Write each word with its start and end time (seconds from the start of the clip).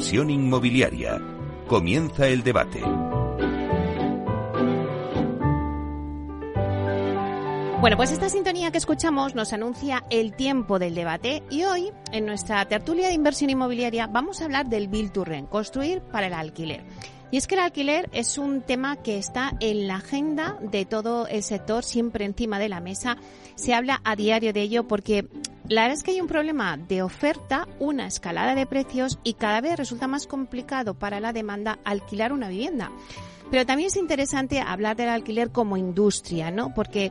inversión 0.00 0.30
inmobiliaria. 0.30 1.20
Comienza 1.68 2.26
el 2.26 2.42
debate. 2.42 2.80
Bueno, 7.82 7.98
pues 7.98 8.10
esta 8.10 8.30
sintonía 8.30 8.70
que 8.70 8.78
escuchamos 8.78 9.34
nos 9.34 9.52
anuncia 9.52 10.02
el 10.08 10.32
tiempo 10.32 10.78
del 10.78 10.94
debate 10.94 11.42
y 11.50 11.64
hoy, 11.64 11.92
en 12.12 12.24
nuestra 12.24 12.64
tertulia 12.64 13.08
de 13.08 13.12
inversión 13.12 13.50
inmobiliaria, 13.50 14.06
vamos 14.06 14.40
a 14.40 14.46
hablar 14.46 14.70
del 14.70 14.88
Bill 14.88 15.12
to 15.12 15.22
Rent, 15.22 15.50
construir 15.50 16.00
para 16.00 16.28
el 16.28 16.32
alquiler. 16.32 16.82
Y 17.30 17.36
es 17.36 17.46
que 17.46 17.56
el 17.56 17.60
alquiler 17.60 18.08
es 18.12 18.38
un 18.38 18.62
tema 18.62 18.96
que 18.96 19.18
está 19.18 19.52
en 19.60 19.86
la 19.86 19.96
agenda 19.96 20.56
de 20.62 20.86
todo 20.86 21.26
el 21.26 21.42
sector, 21.42 21.84
siempre 21.84 22.24
encima 22.24 22.58
de 22.58 22.70
la 22.70 22.80
mesa. 22.80 23.18
Se 23.54 23.74
habla 23.74 24.00
a 24.02 24.16
diario 24.16 24.54
de 24.54 24.62
ello 24.62 24.88
porque 24.88 25.28
la 25.70 25.82
verdad 25.82 25.98
es 25.98 26.02
que 26.02 26.10
hay 26.10 26.20
un 26.20 26.26
problema 26.26 26.76
de 26.76 27.00
oferta, 27.00 27.68
una 27.78 28.08
escalada 28.08 28.56
de 28.56 28.66
precios 28.66 29.20
y 29.22 29.34
cada 29.34 29.60
vez 29.60 29.76
resulta 29.76 30.08
más 30.08 30.26
complicado 30.26 30.94
para 30.94 31.20
la 31.20 31.32
demanda 31.32 31.78
alquilar 31.84 32.32
una 32.32 32.48
vivienda. 32.48 32.90
Pero 33.50 33.66
también 33.66 33.88
es 33.88 33.96
interesante 33.96 34.60
hablar 34.60 34.96
del 34.96 35.08
alquiler 35.08 35.50
como 35.50 35.76
industria, 35.76 36.52
¿no? 36.52 36.72
Porque 36.72 37.10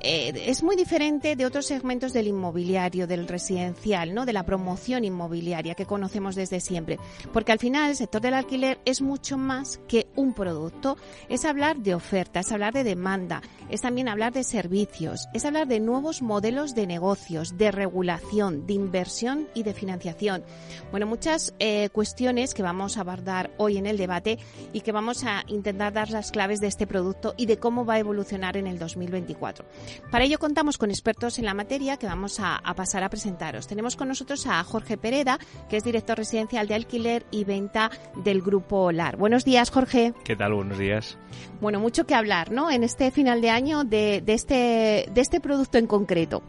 eh, 0.00 0.32
es 0.46 0.64
muy 0.64 0.74
diferente 0.74 1.36
de 1.36 1.46
otros 1.46 1.66
segmentos 1.66 2.12
del 2.12 2.26
inmobiliario, 2.26 3.06
del 3.06 3.28
residencial, 3.28 4.12
¿no? 4.12 4.26
De 4.26 4.32
la 4.32 4.44
promoción 4.44 5.04
inmobiliaria 5.04 5.76
que 5.76 5.86
conocemos 5.86 6.34
desde 6.34 6.58
siempre. 6.58 6.98
Porque 7.32 7.52
al 7.52 7.60
final 7.60 7.90
el 7.90 7.96
sector 7.96 8.20
del 8.20 8.34
alquiler 8.34 8.80
es 8.84 9.00
mucho 9.02 9.38
más 9.38 9.80
que 9.86 10.08
un 10.16 10.34
producto. 10.34 10.96
Es 11.28 11.44
hablar 11.44 11.76
de 11.76 11.94
oferta, 11.94 12.40
es 12.40 12.50
hablar 12.50 12.74
de 12.74 12.82
demanda, 12.82 13.40
es 13.70 13.82
también 13.82 14.08
hablar 14.08 14.32
de 14.32 14.42
servicios, 14.42 15.28
es 15.32 15.44
hablar 15.44 15.68
de 15.68 15.78
nuevos 15.78 16.22
modelos 16.22 16.74
de 16.74 16.88
negocios, 16.88 17.56
de 17.56 17.70
regulación, 17.70 18.66
de 18.66 18.74
inversión 18.74 19.46
y 19.54 19.62
de 19.62 19.74
financiación. 19.74 20.42
Bueno, 20.90 21.06
muchas 21.06 21.54
eh, 21.60 21.88
cuestiones 21.90 22.52
que 22.52 22.64
vamos 22.64 22.96
a 22.96 23.02
abordar 23.02 23.52
hoy 23.58 23.78
en 23.78 23.86
el 23.86 23.96
debate 23.96 24.40
y 24.72 24.80
que 24.80 24.90
vamos 24.90 25.22
a 25.22 25.44
intentar 25.46 25.67
intentar 25.68 25.92
dar 25.92 26.10
las 26.10 26.32
claves 26.32 26.60
de 26.60 26.66
este 26.66 26.86
producto 26.86 27.34
y 27.36 27.44
de 27.44 27.58
cómo 27.58 27.84
va 27.84 27.94
a 27.94 27.98
evolucionar 27.98 28.56
en 28.56 28.66
el 28.66 28.78
2024. 28.78 29.66
Para 30.10 30.24
ello 30.24 30.38
contamos 30.38 30.78
con 30.78 30.90
expertos 30.90 31.38
en 31.38 31.44
la 31.44 31.52
materia 31.52 31.98
que 31.98 32.06
vamos 32.06 32.40
a, 32.40 32.60
pasar 32.74 33.04
a 33.04 33.10
presentaros. 33.10 33.66
Tenemos 33.66 33.96
con 33.96 34.08
nosotros 34.08 34.46
a 34.46 34.62
Jorge 34.64 34.96
Pereda, 34.96 35.38
que 35.68 35.76
es 35.76 35.84
director 35.84 36.16
residencial 36.16 36.68
de 36.68 36.74
alquiler 36.74 37.26
y 37.30 37.44
venta 37.44 37.90
del 38.24 38.40
Grupo 38.40 38.92
LAR. 38.92 39.16
Buenos 39.16 39.44
días, 39.44 39.70
Jorge. 39.70 40.14
¿Qué 40.24 40.36
tal? 40.36 40.54
Buenos 40.54 40.78
días. 40.78 41.18
Bueno, 41.60 41.80
mucho 41.80 42.06
que 42.06 42.14
hablar, 42.14 42.50
¿no? 42.50 42.70
En 42.70 42.82
este 42.82 43.10
final 43.10 43.42
de 43.42 43.50
año 43.50 43.84
de, 43.84 44.22
de 44.24 44.32
este, 44.32 45.08
de 45.12 45.20
este 45.20 45.40
producto 45.40 45.76
en 45.76 45.86
concreto 45.86 46.42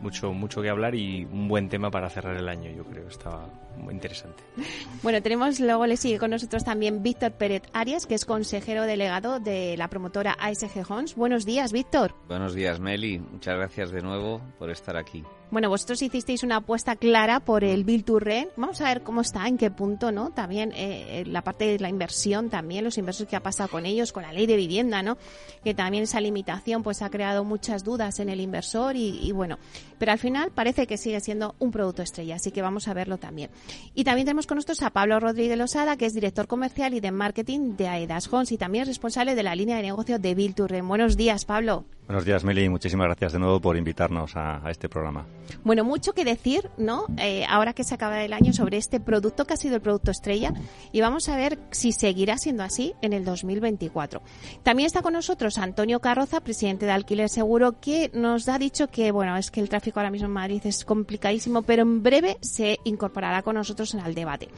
mucho, 0.00 0.32
mucho 0.32 0.62
que 0.62 0.68
hablar 0.68 0.94
y 0.94 1.24
un 1.24 1.48
buen 1.48 1.68
tema 1.68 1.90
para 1.90 2.08
cerrar 2.10 2.36
el 2.36 2.48
año, 2.48 2.70
yo 2.70 2.84
creo. 2.84 3.08
Estaba 3.08 3.48
muy 3.76 3.94
interesante. 3.94 4.42
Bueno, 5.02 5.22
tenemos, 5.22 5.60
luego 5.60 5.86
le 5.86 5.96
sigue 5.96 6.18
con 6.18 6.30
nosotros 6.30 6.64
también 6.64 7.02
Víctor 7.02 7.32
Pérez 7.32 7.62
Arias, 7.72 8.06
que 8.06 8.14
es 8.14 8.24
consejero 8.24 8.82
delegado 8.82 9.38
de 9.38 9.76
la 9.76 9.88
promotora 9.88 10.32
ASG 10.32 10.90
Homes. 10.90 11.14
Buenos 11.14 11.44
días, 11.44 11.72
Víctor. 11.72 12.14
Buenos 12.26 12.54
días, 12.54 12.80
Meli. 12.80 13.18
Muchas 13.18 13.56
gracias 13.56 13.90
de 13.90 14.02
nuevo 14.02 14.40
por 14.58 14.70
estar 14.70 14.96
aquí. 14.96 15.22
Bueno, 15.48 15.68
vosotros 15.68 16.02
hicisteis 16.02 16.42
una 16.42 16.56
apuesta 16.56 16.96
clara 16.96 17.38
por 17.38 17.62
el 17.62 17.84
Bill 17.84 18.02
to 18.02 18.18
Rent. 18.18 18.50
Vamos 18.56 18.80
a 18.80 18.84
ver 18.84 19.02
cómo 19.02 19.20
está, 19.20 19.46
en 19.46 19.56
qué 19.56 19.70
punto, 19.70 20.10
¿no? 20.10 20.30
También 20.30 20.72
eh, 20.74 21.22
la 21.26 21.42
parte 21.42 21.66
de 21.66 21.78
la 21.78 21.88
inversión, 21.88 22.50
también 22.50 22.82
los 22.82 22.98
inversores 22.98 23.30
que 23.30 23.36
ha 23.36 23.42
pasado 23.42 23.68
con 23.68 23.86
ellos, 23.86 24.12
con 24.12 24.24
la 24.24 24.32
ley 24.32 24.46
de 24.46 24.56
vivienda, 24.56 25.04
¿no? 25.04 25.16
Que 25.62 25.72
también 25.72 26.02
esa 26.02 26.20
limitación 26.20 26.82
pues 26.82 27.00
ha 27.00 27.10
creado 27.10 27.44
muchas 27.44 27.84
dudas 27.84 28.18
en 28.18 28.28
el 28.28 28.40
inversor 28.40 28.96
y, 28.96 29.30
bueno, 29.32 29.58
pero 29.98 30.10
al 30.10 30.18
final 30.18 30.50
parece 30.50 30.88
que 30.88 30.96
sigue 30.96 31.20
siendo 31.20 31.54
un 31.60 31.70
producto 31.70 32.02
estrella, 32.02 32.36
así 32.36 32.50
que 32.50 32.60
vamos 32.60 32.88
a 32.88 32.94
verlo 32.94 33.18
también. 33.18 33.50
Y 33.94 34.02
también 34.02 34.26
tenemos 34.26 34.48
con 34.48 34.56
nosotros 34.56 34.82
a 34.82 34.90
Pablo 34.90 35.20
Rodríguez 35.20 35.56
Losada, 35.56 35.96
que 35.96 36.06
es 36.06 36.14
director 36.14 36.48
comercial 36.48 36.92
y 36.94 37.00
de 37.00 37.12
marketing 37.12 37.76
de 37.76 37.86
Aedas 37.86 38.32
Homes 38.32 38.50
y 38.50 38.58
también 38.58 38.82
es 38.82 38.88
responsable 38.88 39.36
de 39.36 39.44
la 39.44 39.54
línea 39.54 39.76
de 39.76 39.82
negocio 39.82 40.18
de 40.18 40.34
Bill 40.34 40.54
to 40.54 40.66
Rent. 40.66 40.88
Buenos 40.88 41.16
días, 41.16 41.44
Pablo. 41.44 41.84
Buenos 42.06 42.24
días, 42.24 42.44
Meli. 42.44 42.68
Muchísimas 42.68 43.06
gracias 43.06 43.32
de 43.32 43.40
nuevo 43.40 43.60
por 43.60 43.76
invitarnos 43.76 44.36
a, 44.36 44.62
este 44.70 44.88
programa. 44.88 45.26
Bueno, 45.64 45.84
mucho 45.84 46.12
que 46.12 46.24
decir, 46.24 46.70
¿no? 46.76 47.06
Eh, 47.18 47.44
ahora 47.48 47.72
que 47.72 47.84
se 47.84 47.94
acaba 47.94 48.22
el 48.22 48.32
año 48.32 48.52
sobre 48.52 48.76
este 48.76 49.00
producto 49.00 49.44
que 49.44 49.54
ha 49.54 49.56
sido 49.56 49.76
el 49.76 49.80
producto 49.80 50.10
estrella 50.10 50.52
y 50.92 51.00
vamos 51.00 51.28
a 51.28 51.36
ver 51.36 51.58
si 51.70 51.92
seguirá 51.92 52.38
siendo 52.38 52.62
así 52.62 52.94
en 53.02 53.12
el 53.12 53.24
2024. 53.24 54.22
También 54.62 54.86
está 54.86 55.02
con 55.02 55.12
nosotros 55.12 55.58
Antonio 55.58 56.00
Carroza, 56.00 56.40
presidente 56.40 56.86
de 56.86 56.92
Alquiler 56.92 57.28
Seguro, 57.28 57.80
que 57.80 58.10
nos 58.14 58.48
ha 58.48 58.58
dicho 58.58 58.88
que, 58.88 59.10
bueno, 59.12 59.36
es 59.36 59.50
que 59.50 59.60
el 59.60 59.68
tráfico 59.68 60.00
ahora 60.00 60.10
mismo 60.10 60.26
en 60.26 60.32
Madrid 60.32 60.62
es 60.64 60.84
complicadísimo, 60.84 61.62
pero 61.62 61.82
en 61.82 62.02
breve 62.02 62.38
se 62.40 62.78
incorporará 62.84 63.42
con 63.42 63.56
nosotros 63.56 63.94
en 63.94 64.00
el 64.00 64.14
debate. 64.14 64.48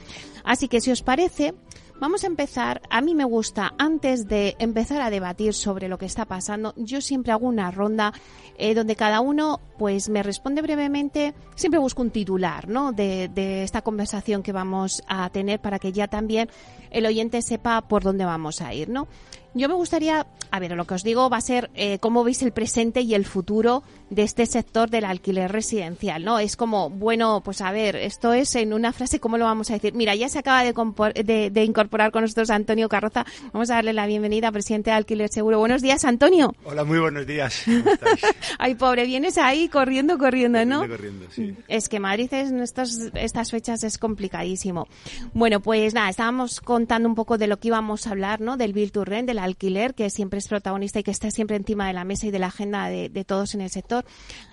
Así 0.45 0.69
que 0.69 0.81
si 0.81 0.91
os 0.91 1.03
parece, 1.03 1.55
Vamos 2.01 2.23
a 2.23 2.29
empezar. 2.29 2.81
A 2.91 3.01
mí 3.01 3.17
me 3.17 3.25
gusta, 3.25 3.75
antes 3.77 4.29
de 4.29 4.55
empezar 4.61 5.03
a 5.03 5.11
debatir 5.11 5.53
sobre 5.53 5.89
lo 5.89 5.99
que 5.99 6.07
está 6.07 6.27
pasando, 6.27 6.73
yo 6.77 7.01
siempre 7.01 7.33
hago 7.33 7.49
una 7.49 7.73
ronda 7.73 8.13
eh, 8.57 8.75
donde 8.75 8.95
cada 8.95 9.21
uno 9.21 9.61
pues 9.79 10.09
me 10.09 10.23
responde 10.23 10.63
brevemente. 10.63 11.35
Siempre 11.57 11.81
busco 11.81 12.03
un 12.03 12.11
titular 12.11 12.69
¿no? 12.69 12.93
de, 12.93 13.29
de 13.29 13.65
esta 13.65 13.83
conversación 13.83 14.45
que 14.45 14.53
vamos 14.53 15.03
a 15.09 15.29
tener 15.31 15.61
para 15.61 15.81
que 15.81 15.91
ya 15.91 16.07
también 16.07 16.49
el 16.93 17.05
oyente 17.05 17.43
sepa 17.43 17.81
por 17.81 18.05
dónde 18.05 18.25
vamos 18.25 18.63
a 18.63 18.73
ir. 18.73 18.89
¿no? 18.89 19.09
Yo 19.55 19.69
me 19.69 19.75
gustaría, 19.75 20.25
a 20.51 20.59
ver, 20.61 20.73
lo 20.73 20.87
que 20.87 20.95
os 20.95 21.03
digo 21.03 21.29
va 21.31 21.39
a 21.39 21.43
ser 21.43 21.71
eh, 21.75 21.99
cómo 21.99 22.25
veis 22.25 22.43
el 22.43 22.53
presente 22.53 23.01
y 23.01 23.15
el 23.15 23.25
futuro 23.25 23.83
de 24.11 24.23
este 24.23 24.47
sector 24.47 24.89
del 24.91 25.05
alquiler 25.05 25.53
residencial, 25.53 26.25
¿no? 26.25 26.39
Es 26.39 26.57
como, 26.57 26.91
bueno, 26.91 27.43
pues 27.45 27.61
a 27.61 27.71
ver, 27.71 27.97
esto 27.97 28.33
es 28.33 28.55
en 28.55 28.73
una 28.73 28.93
frase, 28.93 29.21
¿cómo 29.21 29.37
lo 29.37 29.45
vamos 29.45 29.71
a 29.71 29.75
decir? 29.75 29.95
Mira, 29.95 30.15
ya 30.15 30.29
se 30.29 30.39
acaba 30.39 30.65
de, 30.65 31.51
de, 31.51 31.65
incorporar 31.65 32.11
con 32.11 32.23
nosotros 32.23 32.51
Antonio 32.51 32.89
Carroza. 32.89 33.27
Vamos 33.53 33.71
a 33.71 33.75
darle 33.75 33.93
la 33.93 34.07
bienvenida, 34.07 34.51
presidente 34.51 34.91
de 34.91 34.97
Alquiler 34.97 35.29
Seguro. 35.29 35.59
Buenos 35.59 35.83
días, 35.83 36.05
Antonio. 36.05 36.55
Hola, 36.65 36.85
muy 36.85 36.99
buenos 36.99 37.27
días. 37.27 37.65
Ay, 38.59 38.75
pobre, 38.77 39.05
vienes 39.05 39.37
ahí 39.37 39.69
corriendo, 39.69 40.17
corriendo, 40.19 40.65
¿no? 40.65 40.87
Corriendo, 40.87 41.27
sí. 41.31 41.55
Es 41.69 41.89
que 41.89 42.01
Madrid 42.01 42.33
en 42.33 42.61
estas, 42.61 43.11
estas 43.15 43.51
fechas 43.51 43.85
es 43.85 43.99
complicadísimo. 43.99 44.89
Bueno, 45.35 45.61
pues 45.61 45.93
nada, 45.95 46.09
estábamos 46.09 46.61
contando 46.61 47.09
un 47.09 47.15
poco 47.15 47.37
de 47.37 47.47
lo 47.47 47.59
que 47.59 47.69
íbamos 47.69 48.07
a 48.07 48.11
hablar, 48.11 48.41
¿no? 48.41 48.57
Del 48.57 48.73
Bill 48.73 48.93
to 48.93 49.05
Rent, 49.05 49.29
del 49.29 49.39
alquiler, 49.39 49.95
que 49.95 50.09
siempre 50.09 50.38
es 50.39 50.49
protagonista 50.49 51.01
y 51.01 51.03
que 51.03 51.11
está 51.11 51.31
siempre 51.31 51.57
encima 51.57 51.87
de 51.87 51.93
la 51.93 52.05
mesa 52.05 52.27
y 52.27 52.31
de 52.31 52.39
la 52.39 52.47
agenda 52.47 52.89
de, 52.89 53.25
todos 53.25 53.55
en 53.55 53.61
el 53.61 53.71
sector. 53.71 54.05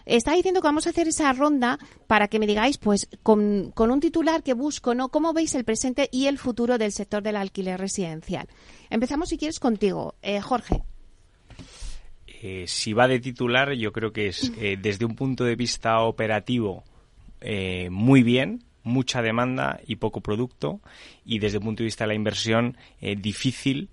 Está 0.06 0.34
diciendo 0.34 0.62
que 0.62 0.68
vamos 0.68 0.88
a 0.88 0.90
hacer 0.90 1.08
esa 1.08 1.32
ronda 1.34 1.80
para 2.08 2.28
que 2.28 2.40
me 2.40 2.48
digáis, 2.48 2.78
pues, 2.78 3.08
con, 3.24 3.74
un 3.78 4.00
titular 4.00 4.44
que 4.44 4.54
busco, 4.54 4.96
¿no? 4.96 5.10
¿Cómo 5.10 5.34
veis 5.34 5.56
el 5.56 5.64
presente 5.64 6.10
y 6.12 6.28
el 6.28 6.38
futuro 6.38 6.78
del 6.78 6.92
sector 6.92 7.24
del 7.24 7.36
alquiler 7.36 7.80
residencial? 7.80 8.48
Empezamos, 8.90 9.30
si 9.30 9.38
quieres, 9.38 9.60
contigo, 9.60 10.16
eh, 10.22 10.42
Jorge. 10.42 10.84
Eh, 12.28 12.66
si 12.68 12.94
va 12.94 13.08
de 13.08 13.20
titular, 13.20 13.74
yo 13.74 13.92
creo 13.92 14.12
que 14.12 14.28
es 14.28 14.52
eh, 14.60 14.78
desde 14.80 15.06
un 15.06 15.16
punto 15.16 15.44
de 15.44 15.56
vista 15.56 16.00
operativo 16.02 16.84
muy 17.92 18.24
bien, 18.24 18.64
mucha 18.82 19.22
demanda 19.22 19.80
y 19.86 19.98
poco 19.98 20.22
producto, 20.22 20.82
y 21.24 21.38
desde 21.38 21.60
el 21.60 21.64
punto 21.64 21.84
de 21.84 21.86
vista 21.86 22.06
de 22.06 22.08
la 22.08 22.14
inversión 22.16 22.76
difícil 23.00 23.90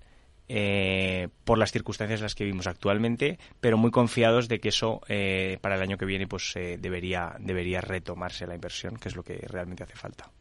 eh, 0.49 1.29
por 1.45 1.57
las 1.57 1.71
circunstancias 1.71 2.19
en 2.19 2.23
las 2.23 2.35
que 2.35 2.43
vivimos 2.43 2.67
actualmente, 2.67 3.39
pero 3.61 3.77
muy 3.77 3.91
confiados 3.91 4.47
de 4.47 4.59
que 4.59 4.69
eso 4.69 5.01
eh, 5.07 5.57
para 5.61 5.75
el 5.75 5.81
año 5.81 5.97
que 5.97 6.05
viene 6.05 6.27
pues 6.27 6.53
eh, 6.55 6.77
debería, 6.79 7.35
debería 7.39 7.81
retomarse 7.81 8.45
la 8.45 8.55
inversión, 8.55 8.97
que 8.97 9.09
es 9.09 9.15
lo 9.15 9.23
que 9.23 9.35
realmente 9.47 9.83
hace 9.83 9.95
falta. 9.95 10.31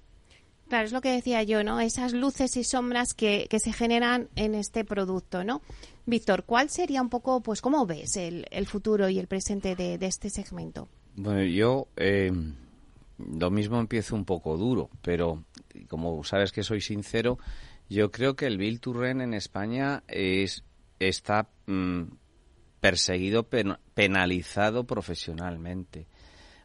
Claro, 0.69 0.87
es 0.87 0.93
lo 0.93 1.03
que 1.03 1.13
decía 1.13 1.43
yo, 1.43 1.63
¿no? 1.63 1.81
Esas 1.81 2.15
luces 2.15 2.57
y 2.57 2.65
sombras 2.65 3.15
que, 3.15 3.47
se 3.51 3.73
generan 3.73 4.29
en 4.37 4.55
este 4.55 4.85
producto, 4.85 5.45
¿no? 5.45 5.61
Víctor, 6.07 6.45
¿cuál 6.45 6.71
sería 6.71 7.03
un 7.03 7.11
poco, 7.11 7.43
pues, 7.43 7.61
cómo 7.61 7.85
ves 7.87 8.17
el, 8.17 8.47
futuro 8.67 9.09
y 9.09 9.19
el 9.19 9.27
presente 9.27 9.77
de, 9.77 9.99
de 9.99 10.07
este 10.07 10.31
segmento? 10.31 10.89
Bueno, 11.15 11.43
yo 11.43 11.89
lo 13.19 13.51
mismo 13.51 13.79
empiezo 13.79 14.15
un 14.15 14.25
poco 14.25 14.57
duro, 14.57 14.89
pero 15.03 15.45
como 15.89 16.25
sabes 16.25 16.53
que 16.53 16.63
soy 16.63 16.81
sincero, 16.81 17.39
yo 17.93 18.11
creo 18.11 18.35
que 18.35 18.47
el 18.47 18.59
Bill 18.59 18.81
Turren 18.81 19.21
en 19.21 19.35
España 19.35 20.03
es, 20.09 20.65
está 20.99 21.49
mm, 21.67 22.03
perseguido, 22.81 23.47
penalizado 23.95 24.85
profesionalmente. 24.85 26.07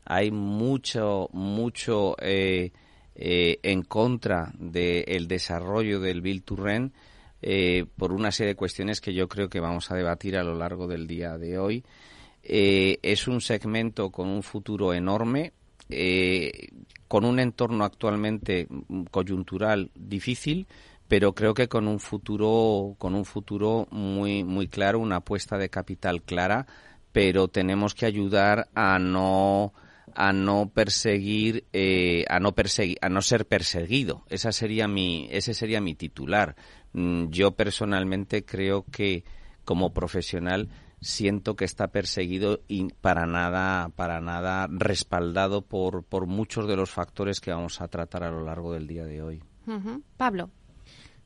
Hay 0.05 0.31
mucho, 0.31 1.29
mucho 1.33 2.15
eh, 2.21 2.71
eh, 3.15 3.59
en 3.61 3.83
contra 3.83 4.51
del 4.57 5.27
desarrollo 5.27 5.99
del 5.99 6.21
Bill 6.21 6.43
Turren 6.43 6.93
eh, 7.41 7.85
por 7.97 8.13
una 8.13 8.31
serie 8.31 8.53
de 8.53 8.55
cuestiones 8.55 9.01
que 9.01 9.13
yo 9.13 9.27
creo 9.27 9.49
que 9.49 9.59
vamos 9.59 9.91
a 9.91 9.95
debatir 9.95 10.37
a 10.37 10.43
lo 10.43 10.55
largo 10.55 10.87
del 10.87 11.07
día 11.07 11.37
de 11.37 11.59
hoy. 11.59 11.83
es 12.41 13.27
un 13.27 13.41
segmento 13.41 14.09
con 14.09 14.29
un 14.29 14.41
futuro 14.41 14.93
enorme, 14.93 15.51
con 17.07 17.25
un 17.25 17.39
entorno 17.39 17.83
actualmente 17.83 18.67
mm, 18.69 19.03
coyuntural 19.11 19.91
difícil, 19.93 20.67
pero 21.07 21.33
creo 21.33 21.53
que 21.53 21.67
con 21.67 21.87
un 21.87 21.99
futuro 21.99 22.95
con 22.97 23.15
un 23.15 23.25
futuro 23.25 23.87
muy 23.91 24.43
muy 24.43 24.67
claro 24.67 24.99
una 24.99 25.17
apuesta 25.17 25.57
de 25.57 25.69
capital 25.69 26.21
clara 26.21 26.67
pero 27.11 27.47
tenemos 27.47 27.95
que 27.95 28.05
ayudar 28.05 28.69
a 28.75 28.99
no 28.99 29.73
a 30.15 30.33
no 30.33 30.69
perseguir, 30.69 31.65
eh, 31.73 32.25
a 32.29 32.39
no 32.39 32.53
perseguir, 32.53 32.97
a 33.01 33.09
no 33.09 33.21
ser 33.21 33.45
perseguido. 33.45 34.23
Esa 34.29 34.51
sería 34.51 34.87
mi, 34.87 35.27
ese 35.31 35.53
sería 35.53 35.81
mi 35.81 35.95
titular. 35.95 36.55
Mm, 36.93 37.29
yo 37.29 37.51
personalmente 37.51 38.43
creo 38.43 38.85
que 38.91 39.23
como 39.63 39.93
profesional 39.93 40.69
siento 41.01 41.55
que 41.55 41.65
está 41.65 41.89
perseguido 41.89 42.61
y 42.67 42.87
para 42.93 43.27
nada, 43.27 43.89
para 43.89 44.21
nada 44.21 44.67
respaldado 44.71 45.61
por, 45.61 46.03
por 46.03 46.25
muchos 46.25 46.67
de 46.67 46.75
los 46.75 46.89
factores 46.89 47.39
que 47.39 47.51
vamos 47.51 47.81
a 47.81 47.87
tratar 47.87 48.23
a 48.23 48.31
lo 48.31 48.43
largo 48.43 48.73
del 48.73 48.87
día 48.87 49.05
de 49.05 49.21
hoy. 49.21 49.43
Pablo. 50.17 50.49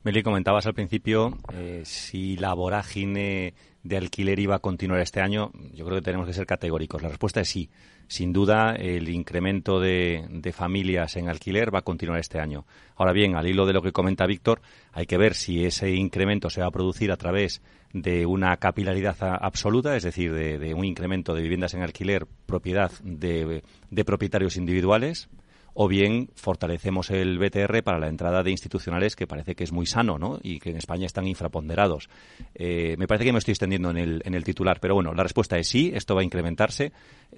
Meli, 0.04 0.24
comentabas 0.24 0.66
al 0.66 0.74
principio 0.74 1.38
eh, 1.52 1.82
si 1.84 2.36
la 2.36 2.54
vorágine 2.54 3.54
de 3.84 3.96
alquiler 3.96 4.40
iba 4.40 4.56
a 4.56 4.58
continuar 4.58 5.00
este 5.00 5.20
año. 5.20 5.52
Yo 5.72 5.84
creo 5.84 5.98
que 5.98 6.04
tenemos 6.04 6.26
que 6.26 6.32
ser 6.32 6.44
categóricos. 6.44 7.02
La 7.02 7.08
respuesta 7.08 7.40
es 7.40 7.48
sí. 7.48 7.70
Sin 8.08 8.32
duda, 8.32 8.74
el 8.74 9.08
incremento 9.08 9.78
de, 9.78 10.52
familias 10.52 11.16
en 11.16 11.28
alquiler 11.28 11.72
va 11.72 11.78
a 11.78 11.82
continuar 11.82 12.18
este 12.18 12.40
año. 12.40 12.66
Ahora 12.96 13.12
bien, 13.12 13.36
al 13.36 13.46
hilo 13.46 13.64
de 13.64 13.74
lo 13.74 13.80
que 13.80 13.92
comenta 13.92 14.26
Víctor, 14.26 14.60
hay 14.92 15.06
que 15.06 15.18
ver 15.18 15.34
si 15.34 15.64
ese 15.64 15.92
incremento 15.92 16.50
se 16.50 16.62
va 16.62 16.66
a 16.66 16.72
producir 16.72 17.12
a 17.12 17.16
través 17.16 17.62
de 17.92 18.26
una 18.26 18.56
capilaridad 18.56 19.16
absoluta, 19.20 19.96
es 19.96 20.02
decir, 20.02 20.32
de, 20.34 20.74
un 20.74 20.84
incremento 20.84 21.32
de 21.32 21.42
viviendas 21.42 21.74
en 21.74 21.82
alquiler 21.82 22.26
propiedad 22.46 22.90
de 23.02 23.62
propietarios 24.04 24.56
individuales, 24.56 25.30
o 25.74 25.88
bien 25.88 26.30
fortalecemos 26.34 27.10
el 27.10 27.38
BTR 27.38 27.82
para 27.82 27.98
la 27.98 28.08
entrada 28.08 28.42
de 28.42 28.50
institucionales 28.50 29.16
que 29.16 29.26
parece 29.26 29.54
que 29.54 29.64
es 29.64 29.72
muy 29.72 29.86
sano 29.86 30.18
¿no? 30.18 30.38
y 30.42 30.58
que 30.58 30.70
en 30.70 30.76
España 30.76 31.06
están 31.06 31.26
infraponderados. 31.26 32.08
Eh, 32.54 32.96
me 32.98 33.06
parece 33.06 33.24
que 33.24 33.32
me 33.32 33.38
estoy 33.38 33.52
extendiendo 33.52 33.90
en 33.90 33.96
el, 33.96 34.22
en 34.24 34.34
el 34.34 34.44
titular, 34.44 34.80
pero 34.80 34.94
bueno, 34.94 35.14
la 35.14 35.22
respuesta 35.22 35.58
es 35.58 35.68
sí, 35.68 35.90
esto 35.94 36.14
va 36.14 36.20
a 36.20 36.24
incrementarse. 36.24 36.92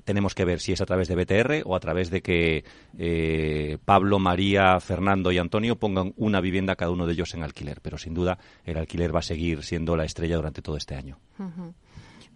Tenemos 0.04 0.34
que 0.34 0.44
ver 0.44 0.60
si 0.60 0.72
es 0.72 0.80
a 0.80 0.86
través 0.86 1.08
de 1.08 1.14
BTR 1.14 1.62
o 1.64 1.76
a 1.76 1.80
través 1.80 2.10
de 2.10 2.22
que 2.22 2.64
eh, 2.98 3.78
Pablo, 3.84 4.18
María, 4.18 4.80
Fernando 4.80 5.30
y 5.30 5.38
Antonio 5.38 5.76
pongan 5.76 6.12
una 6.16 6.40
vivienda 6.40 6.76
cada 6.76 6.90
uno 6.90 7.06
de 7.06 7.12
ellos 7.12 7.34
en 7.34 7.42
alquiler, 7.42 7.80
pero 7.80 7.98
sin 7.98 8.14
duda 8.14 8.38
el 8.64 8.76
alquiler 8.76 9.14
va 9.14 9.20
a 9.20 9.22
seguir 9.22 9.62
siendo 9.62 9.96
la 9.96 10.04
estrella 10.04 10.36
durante 10.36 10.62
todo 10.62 10.76
este 10.76 10.94
año. 10.96 11.18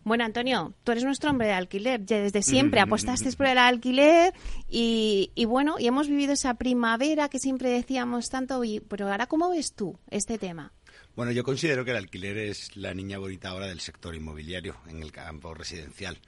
Bueno, 0.04 0.24
Antonio, 0.24 0.74
tú 0.84 0.92
eres 0.92 1.04
nuestro 1.04 1.30
hombre 1.30 1.48
de 1.48 1.52
alquiler. 1.52 2.04
Ya 2.04 2.18
desde 2.18 2.42
siempre 2.42 2.80
apostaste 2.80 3.30
por 3.32 3.46
el 3.46 3.58
alquiler 3.58 4.32
y, 4.68 5.32
y, 5.34 5.44
bueno, 5.44 5.76
y 5.78 5.86
hemos 5.86 6.08
vivido 6.08 6.32
esa 6.32 6.54
primavera 6.54 7.28
que 7.28 7.38
siempre 7.38 7.70
decíamos 7.70 8.30
tanto. 8.30 8.64
Y, 8.64 8.80
pero 8.80 9.10
ahora, 9.10 9.26
¿cómo 9.26 9.50
ves 9.50 9.74
tú 9.74 9.98
este 10.10 10.38
tema? 10.38 10.72
Bueno, 11.14 11.32
yo 11.32 11.42
considero 11.42 11.84
que 11.84 11.90
el 11.90 11.96
alquiler 11.96 12.38
es 12.38 12.76
la 12.76 12.94
niña 12.94 13.18
bonita 13.18 13.48
ahora 13.48 13.66
del 13.66 13.80
sector 13.80 14.14
inmobiliario 14.14 14.76
en 14.86 15.02
el 15.02 15.10
campo 15.12 15.52
residencial. 15.52 16.18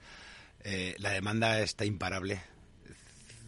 Eh, 0.63 0.95
la 0.99 1.11
demanda 1.11 1.59
está 1.61 1.85
imparable. 1.85 2.41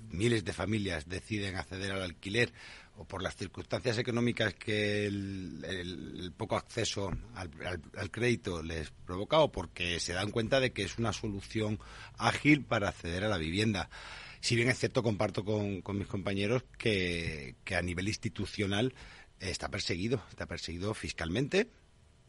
Miles 0.10 0.46
de 0.46 0.54
familias 0.54 1.10
deciden 1.10 1.56
acceder 1.56 1.92
al 1.92 2.02
alquiler 2.02 2.54
o 2.96 3.06
por 3.06 3.24
las 3.24 3.36
circunstancias 3.36 3.98
económicas 3.98 4.54
que 4.54 5.06
el, 5.06 6.34
poco 6.38 6.56
acceso 6.56 7.12
al, 7.36 7.50
al, 7.66 7.82
al, 7.98 8.12
crédito 8.12 8.62
les 8.62 8.92
provoca 8.92 9.40
o 9.40 9.52
porque 9.52 10.00
se 10.00 10.14
dan 10.14 10.32
cuenta 10.32 10.60
de 10.60 10.72
que 10.72 10.84
es 10.84 10.98
una 10.98 11.14
solución 11.14 11.80
ágil 12.18 12.64
para 12.64 12.90
acceder 12.90 13.24
a 13.24 13.30
la 13.30 13.38
vivienda. 13.38 13.90
Si 14.42 14.56
bien 14.56 14.70
es 14.70 14.78
cierto, 14.78 15.04
comparto 15.04 15.46
con, 15.46 15.82
con 15.82 15.98
mis 15.98 16.08
compañeros 16.08 16.64
que, 16.78 17.56
que, 17.64 17.76
a 17.76 17.82
nivel 17.82 18.08
institucional 18.08 18.94
está 19.40 19.70
perseguido, 19.70 20.22
está 20.30 20.46
perseguido 20.46 20.94
fiscalmente, 20.94 21.70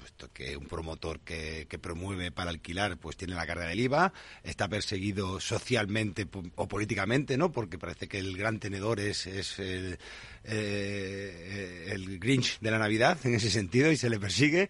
puesto 0.04 0.30
que 0.34 0.54
un 0.54 0.66
promotor 0.66 1.20
que, 1.20 1.66
promueve 1.80 2.30
para 2.30 2.50
alquilar 2.50 2.98
pues 2.98 3.16
tiene 3.16 3.34
la 3.34 3.46
carga 3.46 3.66
del 3.66 3.80
IVA, 3.80 4.12
está 4.42 4.68
perseguido 4.68 5.40
socialmente 5.40 6.28
o 6.56 6.68
políticamente, 6.68 7.38
¿no? 7.38 7.50
Porque 7.50 7.78
parece 7.78 8.06
que 8.06 8.18
el 8.18 8.36
gran 8.36 8.58
tenedor 8.58 9.00
es, 9.00 9.26
es 9.26 9.58
el, 9.58 9.98
eh, 10.44 11.88
el 11.90 12.18
Grinch 12.18 12.60
de 12.60 12.70
la 12.70 12.78
Navidad 12.78 13.16
en 13.24 13.34
ese 13.34 13.48
sentido 13.48 13.90
y 13.90 13.96
se 13.96 14.10
le 14.10 14.20
persigue. 14.20 14.68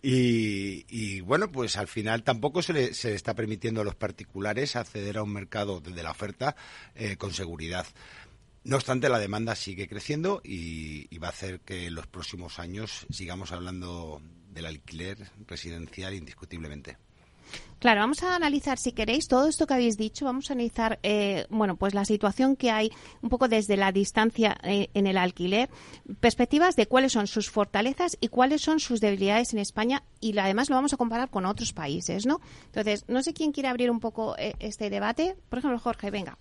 Y, 0.00 1.20
bueno, 1.22 1.50
pues 1.50 1.76
al 1.76 1.88
final 1.88 2.22
tampoco 2.22 2.62
se 2.62 2.72
le, 2.72 2.94
se 2.94 3.08
le, 3.08 3.16
está 3.16 3.34
permitiendo 3.34 3.80
a 3.80 3.84
los 3.84 3.96
particulares 3.96 4.76
acceder 4.76 5.18
a 5.18 5.24
un 5.24 5.32
mercado 5.32 5.80
de 5.80 6.00
la 6.00 6.12
oferta 6.12 6.54
eh, 6.94 7.16
con 7.16 7.32
seguridad. 7.32 7.86
No 8.62 8.76
obstante, 8.76 9.08
la 9.08 9.18
demanda 9.18 9.56
sigue 9.56 9.88
creciendo 9.88 10.40
y, 10.44 11.12
y, 11.12 11.18
va 11.18 11.26
a 11.26 11.30
hacer 11.30 11.58
que 11.60 11.86
en 11.86 11.96
los 11.96 12.06
próximos 12.06 12.60
años 12.60 13.04
sigamos 13.10 13.50
hablando 13.50 14.20
del 14.56 14.66
alquiler 14.66 15.18
residencial 15.46 16.14
indiscutiblemente. 16.14 16.96
Claro, 17.78 18.00
vamos 18.00 18.22
a 18.22 18.34
analizar, 18.34 18.78
si 18.78 18.92
queréis, 18.92 19.28
todo 19.28 19.46
esto 19.46 19.66
que 19.66 19.74
habéis 19.74 19.98
dicho, 19.98 20.24
vamos 20.24 20.50
a 20.50 20.54
analizar, 20.54 20.98
eh, 21.02 21.46
bueno, 21.50 21.76
pues 21.76 21.92
la 21.92 22.06
situación 22.06 22.56
que 22.56 22.70
hay 22.70 22.90
un 23.20 23.28
poco 23.28 23.48
desde 23.48 23.76
la 23.76 23.92
distancia 23.92 24.56
eh, 24.64 24.88
en 24.94 25.06
el 25.06 25.18
alquiler, 25.18 25.68
perspectivas 26.18 26.74
de 26.74 26.86
cuáles 26.86 27.12
son 27.12 27.26
sus 27.26 27.50
fortalezas 27.50 28.16
y 28.18 28.28
cuáles 28.28 28.62
son 28.62 28.80
sus 28.80 29.00
debilidades 29.00 29.52
en 29.52 29.58
España 29.58 30.02
y 30.20 30.36
además 30.38 30.70
lo 30.70 30.76
vamos 30.76 30.94
a 30.94 30.96
comparar 30.96 31.28
con 31.28 31.44
otros 31.44 31.74
países, 31.74 32.24
¿no? 32.24 32.40
Entonces, 32.64 33.04
no 33.08 33.22
sé 33.22 33.34
quién 33.34 33.52
quiere 33.52 33.68
abrir 33.68 33.90
un 33.90 34.00
poco 34.00 34.36
eh, 34.38 34.54
este 34.58 34.88
debate. 34.88 35.36
Por 35.50 35.58
ejemplo, 35.58 35.78
Jorge, 35.78 36.10
venga. 36.10 36.38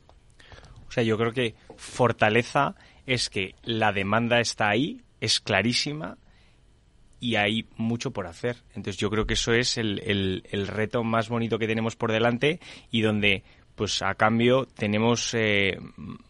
O 0.87 0.91
sea, 0.91 1.03
yo 1.03 1.17
creo 1.17 1.33
que 1.33 1.55
fortaleza 1.75 2.75
es 3.05 3.29
que 3.29 3.55
la 3.63 3.91
demanda 3.91 4.39
está 4.39 4.69
ahí, 4.69 5.01
es 5.19 5.41
clarísima, 5.41 6.17
y 7.19 7.35
hay 7.35 7.67
mucho 7.77 8.11
por 8.11 8.27
hacer. 8.27 8.57
Entonces 8.69 8.97
yo 8.97 9.09
creo 9.09 9.25
que 9.25 9.33
eso 9.33 9.53
es 9.53 9.77
el, 9.77 10.43
el, 10.49 10.67
reto 10.67 11.03
más 11.03 11.29
bonito 11.29 11.59
que 11.59 11.67
tenemos 11.67 11.95
por 11.95 12.11
delante 12.11 12.59
y 12.91 13.01
donde 13.01 13.43
pues 13.75 14.01
a 14.01 14.15
cambio 14.15 14.65
tenemos 14.65 15.33
eh, 15.33 15.77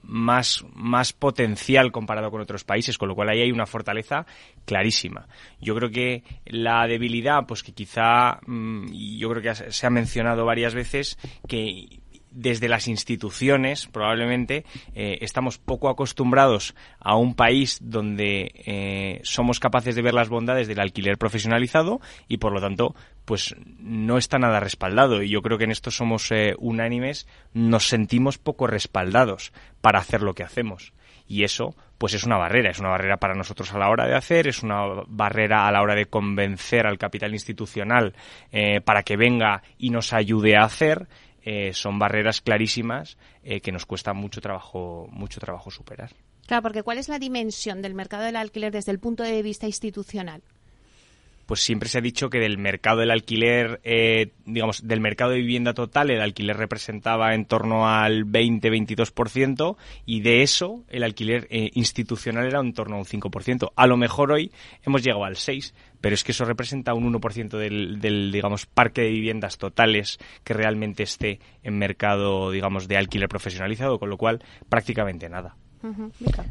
más, 0.02 0.66
más 0.74 1.14
potencial 1.14 1.92
comparado 1.92 2.32
con 2.32 2.42
otros 2.42 2.64
países, 2.64 2.98
con 2.98 3.08
lo 3.08 3.16
cual 3.16 3.30
ahí 3.30 3.42
hay 3.42 3.52
una 3.52 3.68
fortaleza 3.68 4.26
clarísima. 4.66 5.28
Yo 5.62 5.76
creo 5.76 5.92
que 5.92 6.24
la 6.46 6.88
debilidad, 6.88 7.46
pues 7.48 7.62
que 7.62 7.72
quizá, 7.72 8.40
mmm, 8.48 8.88
yo 8.92 9.30
creo 9.30 9.44
que 9.44 9.72
se 9.72 9.86
ha 9.86 9.92
mencionado 9.92 10.44
varias 10.46 10.74
veces, 10.74 11.20
que 11.48 12.00
desde 12.36 12.68
las 12.68 12.88
instituciones, 12.90 13.88
probablemente, 13.88 14.66
eh, 14.94 15.20
estamos 15.22 15.58
poco 15.58 15.88
acostumbrados 15.88 16.76
a 17.00 17.16
un 17.16 17.34
país 17.34 17.80
donde 17.82 18.52
eh, 18.66 19.22
somos 19.24 19.62
capaces 19.62 19.96
de 19.96 20.02
ver 20.02 20.14
las 20.14 20.28
bondades 20.28 20.68
del 20.68 20.82
alquiler 20.82 21.18
profesionalizado 21.18 22.02
y, 22.28 22.38
por 22.38 22.52
lo 22.52 22.60
tanto, 22.60 22.94
pues 23.24 23.56
no 23.80 24.18
está 24.18 24.38
nada 24.38 24.60
respaldado. 24.60 25.24
Y 25.24 25.30
yo 25.30 25.42
creo 25.42 25.58
que 25.58 25.64
en 25.64 25.72
esto 25.72 25.92
somos 25.92 26.30
eh, 26.32 26.56
unánimes, 26.60 27.26
nos 27.54 27.88
sentimos 27.88 28.38
poco 28.38 28.68
respaldados 28.68 29.54
para 29.80 30.00
hacer 30.00 30.22
lo 30.22 30.34
que 30.34 30.44
hacemos. 30.44 30.92
Y 31.28 31.44
eso, 31.44 31.74
pues 31.98 32.14
es 32.14 32.26
una 32.26 32.38
barrera, 32.38 32.70
es 32.70 32.80
una 32.80 32.90
barrera 32.90 33.18
para 33.18 33.34
nosotros 33.34 33.74
a 33.74 33.80
la 33.80 33.90
hora 33.90 34.06
de 34.08 34.16
hacer, 34.16 34.48
es 34.48 34.62
una 34.62 34.84
barrera 35.08 35.68
a 35.68 35.72
la 35.72 35.82
hora 35.82 35.96
de 35.96 36.06
convencer 36.06 36.86
al 36.86 37.00
capital 37.00 37.34
institucional 37.34 38.14
para 38.84 39.02
que 39.02 39.18
venga 39.18 39.64
y 39.80 39.90
nos 39.90 40.14
ayude 40.14 40.56
a 40.56 40.66
hacer 40.66 41.08
eh, 41.46 41.74
son 41.74 42.00
barreras 42.00 42.42
clarísimas 42.42 43.18
eh, 43.44 43.62
que 43.62 43.72
nos 43.72 43.86
cuesta 43.86 44.14
mucho 44.14 44.42
trabajo, 44.42 45.08
mucho 45.12 45.40
trabajo 45.40 45.70
superar. 45.70 46.12
Claro, 46.48 46.64
porque 46.64 46.82
¿cuál 46.82 46.98
es 46.98 47.08
la 47.08 47.20
dimensión 47.20 47.84
del 47.84 47.94
mercado 47.94 48.24
del 48.24 48.36
alquiler 48.36 48.72
desde 48.72 48.92
el 48.92 49.00
punto 49.00 49.24
de 49.24 49.42
vista 49.44 49.68
institucional? 49.68 50.42
Pues 51.46 51.62
siempre 51.62 51.90
se 51.90 51.98
ha 51.98 52.02
dicho 52.02 52.30
que 52.30 52.40
del 52.40 52.58
mercado 52.58 53.00
del 53.00 53.12
alquiler, 53.12 53.80
eh, 53.84 54.32
digamos, 54.46 54.88
del 54.88 55.00
mercado 55.00 55.32
de 55.32 55.38
vivienda 55.38 55.74
total, 55.74 56.10
el 56.10 56.22
alquiler 56.22 56.58
representaba 56.58 57.34
en 57.34 57.46
torno 57.46 57.88
al 57.88 58.26
20-22% 58.26 59.78
y 60.06 60.22
de 60.22 60.42
eso 60.42 60.84
el 60.90 61.04
alquiler 61.04 61.48
eh, 61.50 61.72
institucional 61.74 62.46
era 62.46 62.60
en 62.60 62.74
torno 62.74 62.96
a 62.96 63.00
un 63.00 63.06
5%. 63.06 63.72
A 63.76 63.88
lo 63.88 63.98
mejor 63.98 64.32
hoy 64.32 64.52
hemos 64.84 65.04
llegado 65.04 65.26
al 65.26 65.36
6%, 65.36 65.74
pero 66.02 66.14
es 66.14 66.24
que 66.24 66.34
eso 66.34 66.46
representa 66.46 66.94
un 66.94 67.12
1% 67.12 67.58
del, 67.58 68.00
del, 68.00 68.32
digamos, 68.32 68.66
parque 68.66 69.02
de 69.02 69.10
viviendas 69.10 69.58
totales 69.58 70.20
que 70.44 70.54
realmente 70.54 71.04
esté 71.04 71.40
en 71.64 71.78
mercado, 71.78 72.52
digamos, 72.52 72.88
de 72.88 72.98
alquiler 72.98 73.28
profesionalizado, 73.30 73.98
con 73.98 74.10
lo 74.10 74.18
cual 74.18 74.44
prácticamente 74.70 75.30
nada. 75.30 75.56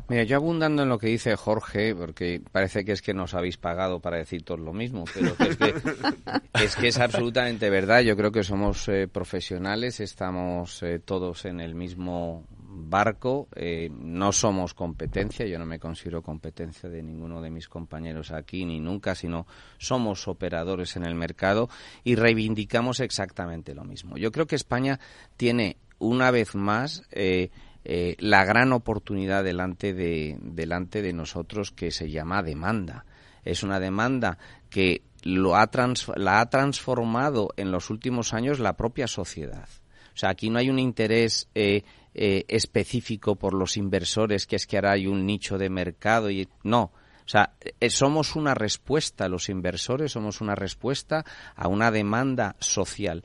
Mira, 0.08 0.22
yo 0.24 0.36
abundando 0.36 0.82
en 0.82 0.88
lo 0.88 0.98
que 0.98 1.08
dice 1.08 1.36
Jorge, 1.36 1.94
porque 1.94 2.42
parece 2.52 2.84
que 2.84 2.92
es 2.92 3.02
que 3.02 3.14
nos 3.14 3.34
habéis 3.34 3.56
pagado 3.56 4.00
para 4.00 4.18
decir 4.18 4.42
todo 4.42 4.58
lo 4.58 4.72
mismo, 4.72 5.04
pero 5.12 5.34
es 5.38 5.56
que 5.56 5.74
es, 6.64 6.76
que 6.76 6.88
es 6.88 6.98
absolutamente 6.98 7.70
verdad. 7.70 8.00
Yo 8.00 8.16
creo 8.16 8.32
que 8.32 8.44
somos 8.44 8.88
eh, 8.88 9.08
profesionales, 9.08 10.00
estamos 10.00 10.82
eh, 10.82 10.98
todos 10.98 11.44
en 11.44 11.60
el 11.60 11.74
mismo 11.74 12.46
barco, 12.74 13.48
eh, 13.54 13.88
no 13.90 14.32
somos 14.32 14.74
competencia, 14.74 15.46
yo 15.46 15.58
no 15.58 15.66
me 15.66 15.78
considero 15.78 16.22
competencia 16.22 16.88
de 16.88 17.02
ninguno 17.02 17.40
de 17.40 17.50
mis 17.50 17.68
compañeros 17.68 18.32
aquí 18.32 18.64
ni 18.64 18.80
nunca, 18.80 19.14
sino 19.14 19.46
somos 19.78 20.26
operadores 20.28 20.96
en 20.96 21.04
el 21.04 21.14
mercado 21.14 21.68
y 22.02 22.16
reivindicamos 22.16 23.00
exactamente 23.00 23.74
lo 23.74 23.84
mismo. 23.84 24.16
Yo 24.16 24.32
creo 24.32 24.46
que 24.46 24.56
España 24.56 24.98
tiene 25.36 25.76
una 25.98 26.30
vez 26.30 26.54
más 26.54 27.04
eh, 27.12 27.50
eh, 27.84 28.16
la 28.18 28.44
gran 28.44 28.72
oportunidad 28.72 29.44
delante 29.44 29.94
de, 29.94 30.38
delante 30.40 31.02
de 31.02 31.12
nosotros 31.12 31.70
que 31.70 31.90
se 31.90 32.10
llama 32.10 32.42
demanda. 32.42 33.04
Es 33.44 33.62
una 33.62 33.78
demanda 33.78 34.38
que 34.70 35.02
lo 35.22 35.56
ha 35.56 35.66
trans, 35.68 36.10
la 36.16 36.40
ha 36.40 36.50
transformado 36.50 37.48
en 37.56 37.70
los 37.70 37.90
últimos 37.90 38.32
años 38.34 38.58
la 38.58 38.76
propia 38.76 39.06
sociedad. 39.06 39.68
O 40.14 40.16
sea, 40.16 40.30
aquí 40.30 40.48
no 40.48 40.58
hay 40.58 40.70
un 40.70 40.78
interés 40.78 41.48
eh, 41.54 41.82
eh, 42.14 42.44
específico 42.46 43.34
por 43.34 43.54
los 43.54 43.76
inversores, 43.76 44.46
que 44.46 44.56
es 44.56 44.66
que 44.66 44.76
ahora 44.76 44.92
hay 44.92 45.06
un 45.08 45.26
nicho 45.26 45.58
de 45.58 45.68
mercado 45.68 46.30
y 46.30 46.48
no. 46.62 46.92
O 47.24 47.28
sea, 47.28 47.54
eh, 47.80 47.90
somos 47.90 48.36
una 48.36 48.54
respuesta, 48.54 49.28
los 49.28 49.48
inversores 49.48 50.12
somos 50.12 50.40
una 50.40 50.54
respuesta 50.54 51.24
a 51.56 51.68
una 51.68 51.90
demanda 51.90 52.54
social. 52.60 53.24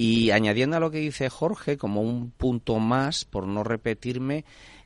Y 0.00 0.30
añadiendo 0.30 0.76
a 0.76 0.80
lo 0.80 0.92
que 0.92 1.00
dice 1.00 1.28
Jorge, 1.28 1.76
como 1.76 2.02
un 2.02 2.30
punto 2.30 2.78
más, 2.78 3.24
por 3.24 3.48
no 3.48 3.64
repetirme, 3.64 4.44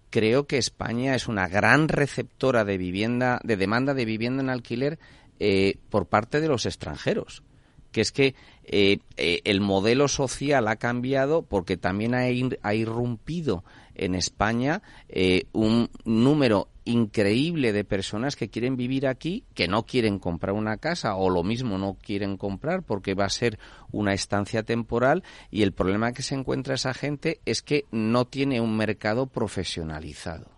creo 0.09 0.47
que 0.47 0.57
España 0.57 1.15
es 1.15 1.29
una 1.29 1.49
gran 1.49 1.89
receptora 1.89 2.65
de 2.65 2.79
vivienda, 2.79 3.39
de 3.45 3.59
demanda 3.59 3.93
de 3.93 4.07
vivienda 4.07 4.43
en 4.43 4.49
alquiler 4.49 4.99
eh, 5.39 5.77
por 5.91 6.07
parte 6.07 6.41
de 6.41 6.49
los 6.49 6.65
extranjeros. 6.65 7.43
Que 7.91 8.01
es 8.01 8.11
que 8.11 8.35
eh, 8.65 9.01
eh, 9.19 9.43
el 9.45 9.61
modelo 9.61 10.09
social 10.09 10.67
ha 10.67 10.77
cambiado 10.77 11.43
porque 11.43 11.77
también 11.77 12.15
ha, 12.15 12.23
ha 12.63 12.75
irrumpido 12.75 13.65
en 13.95 14.15
España 14.15 14.81
eh, 15.11 15.43
un 15.53 15.91
número 16.07 16.69
increíble 16.85 17.73
de 17.73 17.85
personas 17.85 18.37
que 18.37 18.49
quieren 18.49 18.77
vivir 18.77 19.07
aquí, 19.07 19.45
que 19.55 19.69
no 19.69 19.85
quieren 19.85 20.19
comprar 20.19 20.55
una 20.55 20.77
casa 20.77 21.15
o 21.17 21.31
lo 21.31 21.43
mismo 21.43 21.79
no 21.79 21.95
quieren 21.95 22.37
comprar 22.37 22.83
porque 22.83 23.15
va 23.15 23.27
a 23.27 23.31
ser 23.31 23.59
una 23.91 24.13
estancia 24.15 24.63
temporal 24.63 25.23
y 25.51 25.63
el 25.63 25.73
problema 25.73 26.13
que 26.13 26.23
se 26.23 26.35
encuentra 26.35 26.75
esa 26.75 26.95
gente 26.95 27.41
es 27.45 27.63
que 27.63 27.85
no 27.91 28.25
tiene 28.25 28.61
un 28.61 28.77
mercado 28.77 29.27
profesionalizado. 29.27 30.51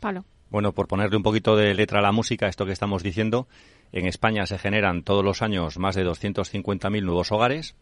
Palo. 0.00 0.24
Bueno, 0.50 0.72
por 0.72 0.88
ponerle 0.88 1.16
un 1.16 1.22
poquito 1.22 1.56
de 1.56 1.74
letra 1.74 1.98
a 1.98 2.02
la 2.02 2.12
música, 2.12 2.48
esto 2.48 2.66
que 2.66 2.72
estamos 2.72 3.02
diciendo, 3.02 3.48
en 3.92 4.06
España 4.06 4.46
se 4.46 4.58
generan 4.58 5.02
todos 5.02 5.24
los 5.24 5.42
años 5.42 5.78
más 5.78 5.94
de 5.96 6.06
250.000 6.06 7.02
nuevos 7.02 7.32
hogares 7.32 7.76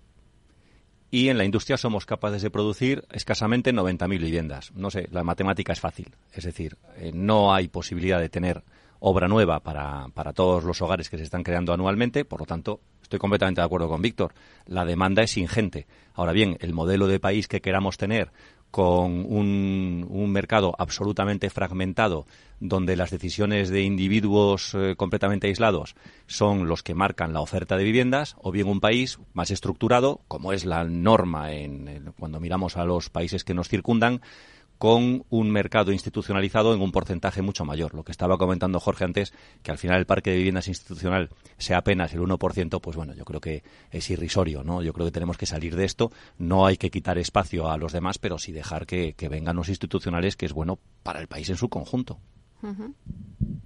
y 1.14 1.28
en 1.28 1.38
la 1.38 1.44
industria 1.44 1.76
somos 1.76 2.06
capaces 2.06 2.42
de 2.42 2.50
producir 2.50 3.04
escasamente 3.12 3.72
90.000 3.72 4.08
viviendas. 4.18 4.72
No 4.74 4.90
sé, 4.90 5.06
la 5.12 5.22
matemática 5.22 5.72
es 5.72 5.78
fácil. 5.78 6.08
Es 6.32 6.42
decir, 6.42 6.76
eh, 6.96 7.12
no 7.14 7.54
hay 7.54 7.68
posibilidad 7.68 8.18
de 8.18 8.28
tener 8.28 8.64
obra 8.98 9.28
nueva 9.28 9.60
para, 9.60 10.08
para 10.12 10.32
todos 10.32 10.64
los 10.64 10.82
hogares 10.82 11.08
que 11.08 11.16
se 11.16 11.22
están 11.22 11.44
creando 11.44 11.72
anualmente, 11.72 12.24
por 12.24 12.40
lo 12.40 12.46
tanto, 12.46 12.80
estoy 13.00 13.20
completamente 13.20 13.60
de 13.60 13.64
acuerdo 13.64 13.88
con 13.88 14.02
Víctor. 14.02 14.34
La 14.66 14.84
demanda 14.84 15.22
es 15.22 15.36
ingente. 15.36 15.86
Ahora 16.14 16.32
bien, 16.32 16.56
el 16.58 16.72
modelo 16.72 17.06
de 17.06 17.20
país 17.20 17.46
que 17.46 17.60
queramos 17.60 17.96
tener 17.96 18.32
con 18.74 19.24
un, 19.32 20.32
mercado 20.32 20.74
absolutamente 20.76 21.48
fragmentado, 21.48 22.26
donde 22.58 22.96
las 22.96 23.12
decisiones 23.12 23.70
de 23.70 23.82
individuos 23.82 24.74
eh, 24.74 24.96
completamente 24.96 25.46
aislados 25.46 25.94
son 26.26 26.66
los 26.66 26.82
que 26.82 26.92
marcan 26.92 27.32
la 27.32 27.40
oferta 27.40 27.76
de 27.76 27.84
viviendas, 27.84 28.34
o 28.40 28.50
bien 28.50 28.66
un 28.66 28.80
país 28.80 29.20
más 29.32 29.52
estructurado, 29.52 30.22
como 30.26 30.52
es 30.52 30.64
la 30.64 30.82
norma 30.82 31.52
en, 31.52 32.12
cuando 32.18 32.40
miramos 32.40 32.76
a 32.76 32.84
los 32.84 33.10
países 33.10 33.44
que 33.44 33.54
nos 33.54 33.68
circundan, 33.68 34.22
con 34.78 35.24
un 35.30 35.50
mercado 35.50 35.92
institucionalizado 35.92 36.74
en 36.74 36.80
un 36.80 36.92
porcentaje 36.92 37.42
mucho 37.42 37.64
mayor. 37.64 37.94
Lo 37.94 38.04
que 38.04 38.12
estaba 38.12 38.38
comentando 38.38 38.80
Jorge 38.80 39.04
antes, 39.04 39.32
que 39.62 39.70
al 39.70 39.78
final 39.78 39.98
el 39.98 40.06
parque 40.06 40.30
de 40.30 40.36
viviendas 40.36 40.68
institucional 40.68 41.30
sea 41.58 41.78
apenas 41.78 42.12
el 42.14 42.20
1%, 42.20 42.80
pues 42.80 42.96
bueno, 42.96 43.14
yo 43.14 43.24
creo 43.24 43.40
que 43.40 43.62
es 43.90 44.10
irrisorio, 44.10 44.62
¿no? 44.64 44.82
Yo 44.82 44.92
creo 44.92 45.06
que 45.06 45.12
tenemos 45.12 45.38
que 45.38 45.46
salir 45.46 45.76
de 45.76 45.84
esto. 45.84 46.10
No 46.38 46.66
hay 46.66 46.76
que 46.76 46.90
quitar 46.90 47.18
espacio 47.18 47.70
a 47.70 47.76
los 47.78 47.92
demás, 47.92 48.18
pero 48.18 48.38
sí 48.38 48.52
dejar 48.52 48.86
que, 48.86 49.14
que 49.14 49.28
vengan 49.28 49.56
los 49.56 49.68
institucionales, 49.68 50.36
que 50.36 50.46
es 50.46 50.52
bueno 50.52 50.78
para 51.02 51.20
el 51.20 51.28
país 51.28 51.48
en 51.50 51.56
su 51.56 51.68
conjunto. 51.68 52.18
Uh 52.62 52.68
-huh. 52.68 52.94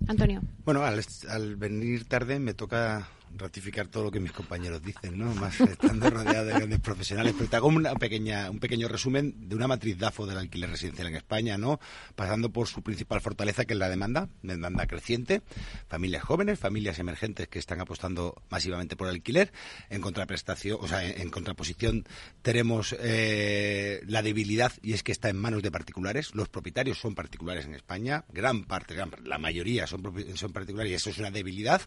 Antonio. 0.08 0.42
Bueno, 0.64 0.82
al, 0.82 1.02
al 1.28 1.56
venir 1.56 2.06
tarde 2.08 2.38
me 2.38 2.54
toca 2.54 3.08
ratificar 3.36 3.88
todo 3.88 4.04
lo 4.04 4.10
que 4.10 4.20
mis 4.20 4.32
compañeros 4.32 4.82
dicen, 4.82 5.18
¿no? 5.18 5.34
Más 5.34 5.60
estando 5.60 6.10
rodeado 6.10 6.46
de 6.46 6.52
grandes 6.52 6.80
profesionales. 6.80 7.34
Pero 7.36 7.50
te 7.50 7.56
hago 7.56 7.68
una 7.68 7.94
pequeña, 7.94 8.50
un 8.50 8.58
pequeño 8.58 8.88
resumen 8.88 9.48
de 9.48 9.56
una 9.56 9.66
matriz 9.66 9.98
DAFO 9.98 10.26
del 10.26 10.38
alquiler 10.38 10.70
residencial 10.70 11.08
en 11.08 11.16
España, 11.16 11.58
¿no? 11.58 11.80
Pasando 12.14 12.50
por 12.50 12.68
su 12.68 12.82
principal 12.82 13.20
fortaleza, 13.20 13.64
que 13.64 13.74
es 13.74 13.78
la 13.78 13.88
demanda, 13.88 14.28
demanda 14.42 14.86
creciente, 14.86 15.42
familias 15.88 16.22
jóvenes, 16.22 16.58
familias 16.58 16.98
emergentes 16.98 17.48
que 17.48 17.58
están 17.58 17.80
apostando 17.80 18.42
masivamente 18.50 18.96
por 18.96 19.08
el 19.08 19.14
alquiler. 19.14 19.52
En 19.90 20.00
contraprestación, 20.00 20.78
o 20.80 20.88
sea, 20.88 21.06
en, 21.06 21.30
contraposición 21.30 22.04
tenemos 22.42 22.96
eh, 22.98 24.00
la 24.06 24.22
debilidad 24.22 24.72
y 24.82 24.92
es 24.92 25.02
que 25.02 25.12
está 25.12 25.28
en 25.28 25.36
manos 25.36 25.62
de 25.62 25.70
particulares. 25.70 26.34
Los 26.34 26.48
propietarios 26.48 26.98
son 26.98 27.14
particulares 27.14 27.66
en 27.66 27.74
España, 27.74 28.24
gran 28.32 28.64
parte, 28.64 28.94
gran, 28.94 29.10
la 29.24 29.38
mayoría 29.38 29.86
son, 29.86 30.02
son 30.34 30.52
particulares 30.52 30.92
y 30.92 30.94
eso 30.94 31.10
es 31.10 31.18
una 31.18 31.30
debilidad 31.30 31.82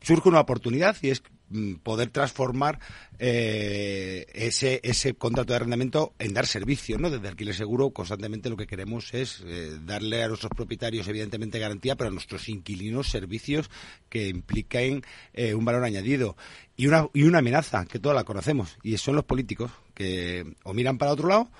surge 0.00 0.28
una 0.28 0.40
oportunidad 0.40 0.96
y 1.02 1.10
es 1.10 1.22
mm, 1.50 1.74
poder 1.76 2.10
transformar 2.10 2.78
eh, 3.18 4.26
ese, 4.32 4.80
ese 4.82 5.14
contrato 5.14 5.52
de 5.52 5.56
arrendamiento 5.56 6.14
en 6.18 6.32
dar 6.34 6.46
servicio, 6.46 6.98
¿no? 6.98 7.10
Desde 7.10 7.28
Alquiler 7.28 7.54
Seguro 7.54 7.90
constantemente 7.90 8.50
lo 8.50 8.56
que 8.56 8.66
queremos 8.66 9.12
es 9.12 9.42
eh, 9.46 9.78
darle 9.84 10.22
a 10.22 10.28
nuestros 10.28 10.52
propietarios 10.56 11.06
evidentemente 11.08 11.58
garantía, 11.58 11.96
pero 11.96 12.08
a 12.08 12.12
nuestros 12.12 12.48
inquilinos 12.48 13.10
servicios 13.10 13.70
que 14.08 14.28
impliquen 14.28 15.02
eh, 15.34 15.54
un 15.54 15.64
valor 15.64 15.84
añadido. 15.84 16.36
Y 16.76 16.86
una, 16.86 17.08
y 17.12 17.24
una 17.24 17.38
amenaza, 17.38 17.84
que 17.84 17.98
todos 17.98 18.16
la 18.16 18.24
conocemos, 18.24 18.78
y 18.82 18.96
son 18.96 19.16
los 19.16 19.24
políticos, 19.24 19.70
que 19.94 20.54
o 20.64 20.72
miran 20.72 20.96
para 20.96 21.12
otro 21.12 21.28
lado 21.28 21.50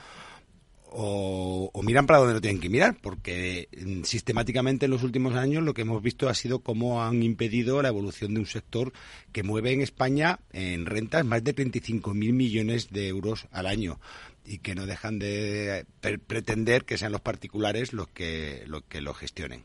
o, 0.92 1.70
miran 1.82 2.06
para 2.06 2.18
donde 2.18 2.34
no 2.34 2.40
tienen 2.40 2.60
que 2.60 2.68
mirar, 2.68 2.96
porque 3.00 3.68
mm, 3.76 4.02
sistemáticamente 4.02 4.86
en 4.86 4.90
los 4.90 5.02
últimos 5.02 5.34
años 5.34 5.62
lo 5.62 5.74
que 5.74 5.82
hemos 5.82 6.02
visto 6.02 6.28
ha 6.28 6.34
sido 6.34 6.60
cómo 6.60 7.02
han 7.02 7.22
impedido 7.22 7.82
la 7.82 7.88
evolución 7.88 8.34
de 8.34 8.40
un 8.40 8.46
sector 8.46 8.92
que 9.32 9.42
mueve 9.42 9.72
en 9.72 9.80
España 9.80 10.40
en 10.52 10.86
rentas 10.86 11.24
más 11.24 11.44
de 11.44 11.54
35.000 11.54 12.14
millones 12.32 12.90
de 12.90 13.08
euros 13.08 13.46
al 13.52 13.66
año 13.66 14.00
y 14.44 14.58
que 14.58 14.74
no 14.74 14.86
dejan 14.86 15.18
de 15.18 15.86
pretender 16.26 16.84
que 16.84 16.98
sean 16.98 17.12
los 17.12 17.20
particulares 17.20 17.92
los 17.92 18.08
que, 18.08 18.64
los 18.66 18.82
lo 19.00 19.14
gestionen 19.14 19.64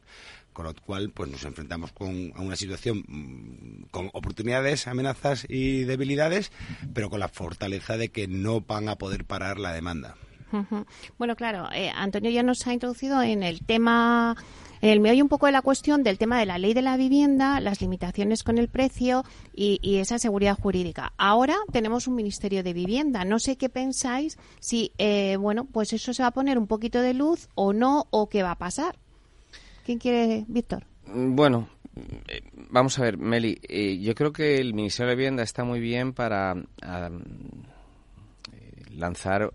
con 0.55 0.65
lo 0.65 0.73
cual 0.73 1.11
pues 1.13 1.29
nos 1.29 1.43
enfrentamos 1.43 1.91
con 1.91 2.31
a 2.33 2.41
una 2.41 2.55
situación 2.55 3.03
mm, 3.07 3.87
con 3.91 4.09
oportunidades, 4.13 4.87
amenazas 4.87 5.45
y 5.49 5.83
debilidades, 5.83 6.51
pero 6.93 7.09
con 7.09 7.19
la 7.19 7.27
fortaleza 7.27 7.97
de 7.97 8.07
que 8.07 8.27
no 8.29 8.61
van 8.61 8.87
a 8.87 8.95
poder 8.95 9.25
parar 9.25 9.59
la 9.59 9.73
demanda. 9.73 10.15
Bueno, 11.17 11.35
claro, 11.35 11.69
eh, 11.73 11.91
Antonio 11.95 12.29
ya 12.31 12.43
nos 12.43 12.65
ha 12.67 12.73
introducido 12.73 13.21
en 13.21 13.43
el 13.43 13.65
tema, 13.65 14.35
en 14.81 14.89
el 14.89 14.99
meollo 14.99 15.23
un 15.23 15.29
poco 15.29 15.45
de 15.45 15.51
la 15.51 15.61
cuestión 15.61 16.03
del 16.03 16.17
tema 16.17 16.39
de 16.39 16.45
la 16.45 16.57
ley 16.57 16.73
de 16.73 16.81
la 16.81 16.97
vivienda, 16.97 17.59
las 17.59 17.81
limitaciones 17.81 18.43
con 18.43 18.57
el 18.57 18.67
precio 18.67 19.23
y, 19.53 19.97
esa 19.97 20.19
seguridad 20.19 20.57
jurídica. 20.57 21.13
Ahora 21.17 21.55
tenemos 21.71 22.07
un 22.07 22.15
Ministerio 22.15 22.63
de 22.63 22.73
Vivienda. 22.73 23.25
No 23.25 23.39
sé 23.39 23.57
qué 23.57 23.69
pensáis, 23.69 24.37
si, 24.59 24.91
eh, 24.97 25.37
bueno, 25.37 25.65
pues 25.65 25.93
eso 25.93 26.13
se 26.13 26.23
va 26.23 26.27
a 26.27 26.31
poner 26.31 26.57
un 26.57 26.67
poquito 26.67 27.01
de 27.01 27.13
luz 27.13 27.49
o 27.55 27.73
no, 27.73 28.07
o 28.09 28.29
qué 28.29 28.43
va 28.43 28.51
a 28.51 28.57
pasar. 28.57 28.97
¿Quién 29.85 29.99
quiere, 29.99 30.45
Víctor? 30.47 30.85
Bueno, 31.05 31.69
eh, 32.27 32.41
vamos 32.69 32.99
a 32.99 33.03
ver, 33.03 33.17
Meli, 33.17 33.59
eh, 33.63 33.99
yo 33.99 34.15
creo 34.15 34.33
que 34.33 34.57
el 34.57 34.73
Ministerio 34.73 35.11
de 35.11 35.15
Vivienda 35.15 35.43
está 35.43 35.63
muy 35.63 35.79
bien 35.79 36.13
para 36.13 36.53
um, 36.53 37.21
lanzar 38.91 39.53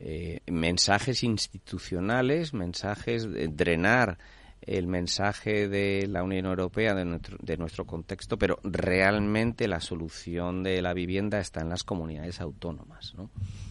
eh, 0.00 0.40
mensajes 0.46 1.22
institucionales, 1.22 2.54
mensajes 2.54 3.30
de 3.30 3.48
drenar 3.48 4.16
el 4.62 4.86
mensaje 4.86 5.68
de 5.68 6.06
la 6.06 6.22
Unión 6.22 6.46
Europea 6.46 6.94
de 6.94 7.04
nuestro, 7.04 7.36
de 7.40 7.56
nuestro 7.56 7.86
contexto, 7.86 8.38
pero 8.38 8.58
realmente 8.62 9.68
la 9.68 9.80
solución 9.80 10.62
de 10.62 10.80
la 10.80 10.94
vivienda 10.94 11.38
está 11.38 11.60
en 11.60 11.68
las 11.68 11.84
comunidades 11.84 12.40
autónomas. 12.40 13.14
¿no? 13.16 13.24
Uh 13.24 13.28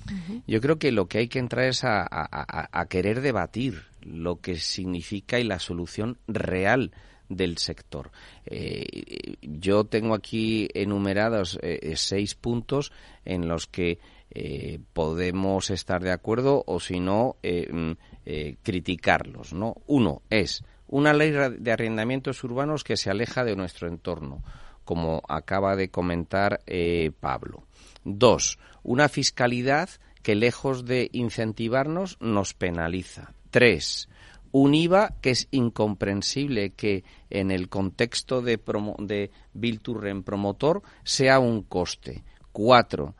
-huh. 0.08 0.44
Yo 0.48 0.62
creo 0.62 0.78
que 0.78 0.92
lo 0.92 1.08
que 1.08 1.20
hay 1.20 1.28
que 1.28 1.40
entrar 1.40 1.66
es 1.66 1.84
a, 1.84 2.02
a, 2.02 2.70
a, 2.72 2.86
querer 2.86 3.22
debatir 3.22 3.84
lo 4.02 4.40
que 4.40 4.56
significa 4.56 5.40
y 5.40 5.44
la 5.44 5.60
solución 5.60 6.18
real 6.28 6.92
del 7.28 7.58
sector. 7.58 8.12
Eh, 8.46 9.36
yo 9.42 9.84
tengo 9.84 10.16
aquí 10.16 10.68
enumerados 10.74 11.60
eh, 11.62 11.94
seis 11.96 12.36
puntos 12.36 12.92
en 13.26 13.48
los 13.48 13.68
que 13.68 14.00
eh, 14.32 14.80
podemos 14.94 15.70
estar 15.70 16.04
de 16.04 16.12
acuerdo 16.12 16.64
o 16.68 16.80
si 16.80 17.00
no 17.00 17.38
eh, 17.42 17.68
mm, 17.72 17.92
eh, 18.26 18.58
criticarlos 18.62 19.54
no 19.54 19.76
uno 19.88 20.22
es 20.30 20.64
una 20.88 21.14
ley 21.14 21.32
de 21.32 21.72
arrendamientos 21.72 22.44
urbanos 22.44 22.84
que 22.84 22.98
se 22.98 23.10
aleja 23.10 23.44
de 23.44 23.56
nuestro 23.56 23.88
entorno 23.88 24.44
como 24.86 25.22
acaba 25.30 25.76
de 25.76 25.90
comentar 25.92 26.62
Pablo. 27.20 27.68
Dos 28.04 28.58
una 28.82 29.08
fiscalidad 29.08 29.90
que 30.24 30.34
lejos 30.34 30.86
de 30.86 31.10
incentivarnos 31.14 32.18
nos 32.20 32.56
penaliza. 32.56 33.34
Tres 33.52 34.10
un 34.52 34.74
IVA 34.74 35.16
que 35.22 35.32
es 35.32 35.48
incomprensible 35.52 36.72
que 36.72 37.04
en 37.30 37.52
el 37.52 37.70
contexto 37.70 38.42
de, 38.42 38.58
promo, 38.58 38.96
de 39.00 39.32
Bill 39.54 39.80
Turren 39.80 40.24
promotor 40.24 40.82
sea 41.04 41.40
un 41.40 41.64
coste. 41.64 42.24
Cuatro, 42.52 43.16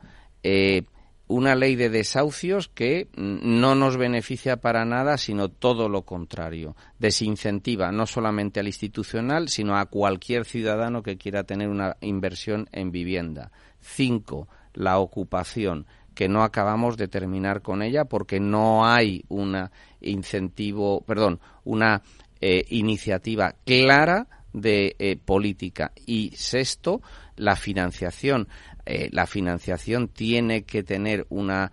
una 1.30 1.54
ley 1.54 1.76
de 1.76 1.90
desahucios 1.90 2.66
que 2.66 3.08
no 3.16 3.76
nos 3.76 3.96
beneficia 3.96 4.56
para 4.56 4.84
nada, 4.84 5.16
sino 5.16 5.48
todo 5.48 5.88
lo 5.88 6.02
contrario. 6.02 6.74
Desincentiva 6.98 7.92
no 7.92 8.06
solamente 8.06 8.58
al 8.58 8.66
institucional, 8.66 9.48
sino 9.48 9.76
a 9.76 9.86
cualquier 9.86 10.44
ciudadano 10.44 11.04
que 11.04 11.16
quiera 11.16 11.44
tener 11.44 11.68
una 11.68 11.96
inversión 12.00 12.68
en 12.72 12.90
vivienda. 12.90 13.52
Cinco, 13.80 14.48
la 14.74 14.98
ocupación 14.98 15.86
que 16.16 16.28
no 16.28 16.42
acabamos 16.42 16.96
de 16.96 17.06
terminar 17.06 17.62
con 17.62 17.82
ella 17.82 18.06
porque 18.06 18.40
no 18.40 18.84
hay 18.84 19.24
una 19.28 19.70
incentivo, 20.00 21.02
perdón, 21.02 21.38
una 21.62 22.02
eh, 22.40 22.64
iniciativa 22.70 23.54
clara 23.64 24.26
de 24.52 24.96
eh, 24.98 25.16
política. 25.16 25.92
Y 26.06 26.32
sexto, 26.34 27.00
la 27.36 27.56
financiación. 27.56 28.48
Eh, 28.92 29.08
la 29.12 29.26
financiación 29.26 30.08
tiene 30.08 30.62
que 30.64 30.82
tener 30.82 31.26
una, 31.28 31.70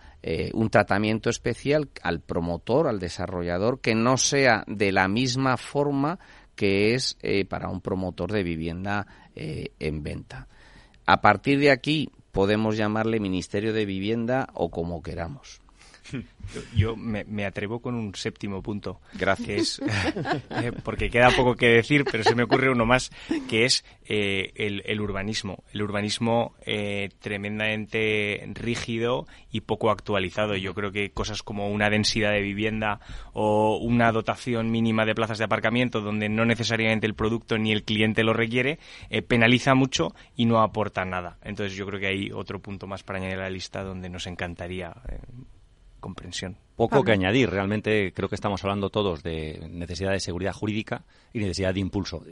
un 0.53 0.69
tratamiento 0.69 1.29
especial 1.29 1.89
al 2.03 2.19
promotor, 2.19 2.87
al 2.87 2.99
desarrollador, 2.99 3.79
que 3.79 3.95
no 3.95 4.17
sea 4.17 4.63
de 4.67 4.91
la 4.91 5.07
misma 5.07 5.57
forma 5.57 6.19
que 6.55 6.93
es 6.93 7.17
para 7.49 7.69
un 7.69 7.81
promotor 7.81 8.31
de 8.31 8.43
vivienda 8.43 9.07
en 9.35 10.03
venta. 10.03 10.47
A 11.05 11.21
partir 11.21 11.59
de 11.59 11.71
aquí 11.71 12.09
podemos 12.31 12.75
llamarle 12.77 13.19
Ministerio 13.19 13.73
de 13.73 13.85
Vivienda 13.85 14.47
o 14.53 14.69
como 14.69 15.01
queramos. 15.01 15.61
Yo, 16.75 16.95
me, 16.95 17.45
atrevo 17.45 17.79
con 17.79 17.95
un 17.95 18.15
séptimo 18.15 18.61
punto. 18.61 18.99
Gracias. 19.13 19.81
Eh, 20.49 20.71
porque 20.83 21.09
queda 21.09 21.31
poco 21.31 21.55
que 21.55 21.67
decir, 21.67 22.03
pero 22.09 22.23
se 22.23 22.33
me 22.33 22.43
ocurre 22.43 22.71
uno 22.71 22.85
más, 22.85 23.11
que 23.49 23.65
es 23.65 23.83
eh, 24.07 24.51
el, 24.55 25.01
urbanismo. 25.01 25.63
El 25.73 25.83
urbanismo 25.83 26.55
eh, 26.65 27.09
tremendamente 27.19 28.43
rígido 28.53 29.27
y 29.51 29.61
poco 29.61 29.91
actualizado. 29.91 30.55
Yo 30.55 30.73
creo 30.73 30.91
que 30.91 31.11
cosas 31.11 31.43
como 31.43 31.69
una 31.69 31.89
densidad 31.89 32.31
de 32.31 32.41
vivienda 32.41 32.99
o 33.33 33.77
una 33.77 34.11
dotación 34.11 34.71
mínima 34.71 35.05
de 35.05 35.15
plazas 35.15 35.37
de 35.37 35.45
aparcamiento, 35.45 36.01
donde 36.01 36.29
no 36.29 36.45
necesariamente 36.45 37.07
el 37.07 37.13
producto 37.13 37.57
ni 37.57 37.71
el 37.71 37.83
cliente 37.83 38.23
lo 38.23 38.33
requiere, 38.33 38.79
penaliza 39.27 39.75
mucho 39.75 40.13
y 40.35 40.45
no 40.45 40.61
aporta 40.61 41.05
nada. 41.05 41.37
Entonces 41.43 41.77
yo 41.77 41.85
creo 41.85 41.99
que 41.99 42.07
hay 42.07 42.31
otro 42.31 42.59
punto 42.59 42.87
más 42.87 43.03
para 43.03 43.19
añadir 43.19 43.39
a 43.39 43.43
la 43.43 43.49
lista 43.49 43.83
donde 43.83 44.09
nos 44.09 44.27
encantaría 44.27 44.93
comprensión. 45.99 46.57
Poco 46.75 47.03
que 47.03 47.11
añadir, 47.11 47.49
realmente 47.49 48.13
creo 48.13 48.29
que 48.29 48.35
estamos 48.35 48.63
hablando 48.63 48.91
todos 48.91 49.23
de 49.23 49.67
necesidad 49.71 50.11
de 50.11 50.19
seguridad 50.19 50.53
jurídica 50.53 51.05
y 51.33 51.39
necesidad 51.39 51.73
de 51.73 51.79
impulso. 51.79 52.23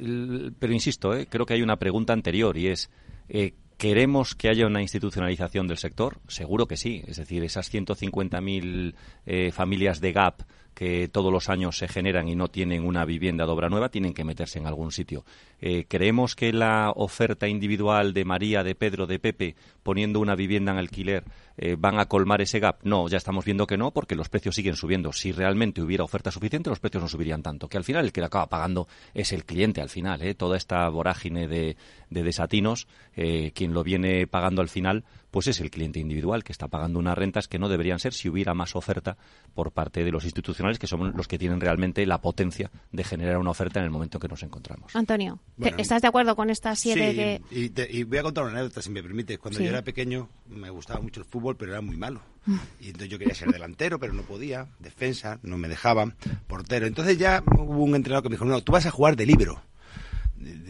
Pero 0.60 0.72
insisto, 0.74 1.16
¿eh? 1.16 1.26
creo 1.28 1.48
que 1.48 1.56
hay 1.56 1.64
una 1.64 1.78
pregunta 1.78 2.14
anterior 2.14 2.56
y 2.56 2.68
es, 2.68 2.92
eh, 3.28 3.56
¿queremos 3.78 4.36
que 4.36 4.50
haya 4.50 4.68
una 4.68 4.84
institucionalización 4.84 5.68
del 5.68 5.80
sector? 5.80 6.20
Seguro 6.28 6.68
que 6.68 6.78
sí. 6.78 7.04
Es 7.08 7.18
decir, 7.18 7.44
esas 7.44 7.74
150.000 7.74 8.94
eh, 9.26 9.52
familias 9.52 10.00
de 10.00 10.12
GAP 10.14 10.42
que 10.76 11.08
todos 11.08 11.32
los 11.32 11.50
años 11.50 11.78
se 11.78 11.88
generan 11.88 12.28
y 12.28 12.36
no 12.36 12.50
tienen 12.50 12.86
una 12.86 13.06
vivienda 13.06 13.46
de 13.46 13.52
obra 13.52 13.70
nueva, 13.70 13.90
tienen 13.90 14.14
que 14.14 14.26
meterse 14.26 14.60
en 14.60 14.68
algún 14.68 14.92
sitio. 14.92 15.24
Eh, 15.60 15.86
¿Creemos 15.88 16.36
que 16.36 16.52
la 16.52 16.92
oferta 16.94 17.48
individual 17.48 18.14
de 18.14 18.26
María, 18.26 18.62
de 18.62 18.76
Pedro, 18.76 19.08
de 19.08 19.18
Pepe, 19.18 19.56
poniendo 19.82 20.20
una 20.20 20.36
vivienda 20.36 20.74
en 20.74 20.78
alquiler, 20.78 21.24
eh, 21.58 21.78
van 21.80 21.98
a 21.98 22.08
colmar 22.08 22.42
ese 22.42 22.60
gap? 22.60 22.80
No, 22.84 23.08
ya 23.08 23.18
estamos 23.18 23.46
viendo 23.46 23.66
que 23.66 23.78
no, 23.78 23.92
porque 23.92 24.16
los 24.16 24.28
precios 24.28 24.54
siguen 24.54 24.76
subiendo. 24.76 25.14
Si 25.14 25.32
realmente 25.32 25.82
hubiera 25.82 26.04
oferta 26.04 26.30
suficiente, 26.30 26.70
los 26.70 26.80
precios 26.80 27.02
no 27.02 27.08
subirían 27.08 27.42
tanto. 27.42 27.70
Que 27.70 27.78
al 27.78 27.86
final 27.86 28.04
el 28.04 28.12
que 28.12 28.20
la 28.20 28.28
acaba 28.28 28.48
pagando 28.48 28.90
es 29.14 29.32
el 29.32 29.46
cliente, 29.46 29.82
al 29.82 29.90
final. 29.90 30.22
¿eh? 30.22 30.36
Toda 30.36 30.58
esta 30.58 30.90
vorágine 30.90 31.48
de, 31.48 31.78
de 32.10 32.24
desatinos, 32.24 32.88
quien 33.16 33.74
lo 33.74 33.84
viene 33.84 34.28
pagando 34.28 34.62
al 34.62 34.68
final, 34.68 35.06
pues 35.36 35.48
es 35.48 35.60
el 35.60 35.70
cliente 35.70 36.00
individual 36.00 36.46
que 36.46 36.54
está 36.54 36.70
pagando 36.70 36.98
unas 36.98 37.18
rentas 37.18 37.50
que 37.50 37.60
no 37.60 37.68
deberían 37.68 38.00
ser 38.00 38.14
si 38.14 38.30
hubiera 38.30 38.54
más 38.54 38.74
oferta 38.74 39.18
por 39.54 39.74
parte 39.74 40.06
de 40.06 40.10
los 40.10 40.24
institucionales, 40.24 40.56
que 40.80 40.88
son 40.88 41.14
los 41.16 41.28
que 41.28 41.38
tienen 41.38 41.62
realmente 41.62 42.06
la 42.06 42.20
potencia 42.20 42.72
de 42.92 43.04
generar 43.04 43.38
una 43.38 43.52
oferta 43.52 43.80
en 43.80 43.86
el 43.86 43.92
momento 43.92 44.18
en 44.18 44.22
que 44.22 44.28
nos 44.28 44.44
encontramos. 44.44 44.96
Antonio, 44.96 45.40
¿estás 45.78 46.02
de 46.02 46.08
acuerdo 46.08 46.36
con 46.36 46.50
esta 46.50 46.76
siete 46.76 47.42
sí, 47.50 47.74
y, 47.90 48.04
voy 48.04 48.18
a 48.18 48.24
contar 48.24 48.44
una 48.44 48.54
anécdota, 48.54 48.82
si 48.82 48.90
me 48.90 49.02
permite. 49.02 49.38
Cuando 49.38 49.60
yo 49.60 49.70
era 49.70 49.82
pequeño 49.82 50.30
me 50.50 50.70
gustaba 50.70 51.02
mucho 51.02 51.22
el 51.22 51.26
fútbol, 51.26 51.56
pero 51.56 51.72
era 51.72 51.82
muy 51.82 51.98
malo. 51.98 52.22
Y 52.80 52.88
entonces 52.88 53.10
yo 53.10 53.18
quería 53.18 53.34
ser 53.34 53.52
delantero, 53.52 54.00
pero 54.00 54.14
no 54.14 54.22
podía. 54.22 54.68
Defensa, 54.80 55.40
no 55.42 55.58
me 55.58 55.68
dejaban. 55.68 56.16
Portero. 56.48 56.86
Entonces 56.86 57.18
ya 57.18 57.44
hubo 57.58 57.84
un 57.84 57.96
entrenador 57.96 58.24
que 58.24 58.30
me 58.30 58.36
dijo, 58.36 58.46
no, 58.46 58.62
tú 58.62 58.72
vas 58.72 58.86
a 58.86 58.92
jugar 58.92 59.16
de 59.16 59.26
libro 59.26 59.62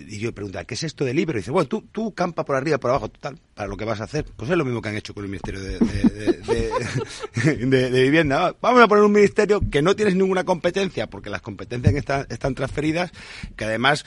y 0.07 0.19
yo 0.19 0.33
pregunto, 0.33 0.59
¿qué 0.65 0.73
es 0.75 0.83
esto 0.83 1.05
de 1.05 1.13
libro? 1.13 1.37
Y 1.37 1.41
dice, 1.41 1.51
bueno, 1.51 1.67
tú, 1.67 1.81
tú 1.91 2.13
campa 2.13 2.45
por 2.45 2.55
arriba, 2.55 2.77
por 2.77 2.91
abajo, 2.91 3.09
total, 3.09 3.39
para 3.55 3.69
lo 3.69 3.77
que 3.77 3.85
vas 3.85 4.01
a 4.01 4.03
hacer. 4.03 4.25
Pues 4.35 4.51
es 4.51 4.57
lo 4.57 4.65
mismo 4.65 4.81
que 4.81 4.89
han 4.89 4.97
hecho 4.97 5.13
con 5.13 5.23
el 5.23 5.29
Ministerio 5.29 5.61
de, 5.61 5.79
Vivienda. 8.03 8.53
Vamos 8.61 8.83
a 8.83 8.87
poner 8.87 9.03
un 9.03 9.13
ministerio 9.13 9.61
que 9.71 9.81
no 9.81 9.95
tienes 9.95 10.15
ninguna 10.15 10.43
competencia, 10.43 11.07
porque 11.07 11.29
las 11.29 11.41
competencias 11.41 11.95
están, 11.95 12.27
están 12.29 12.53
transferidas, 12.53 13.11
que 13.55 13.63
además 13.65 14.05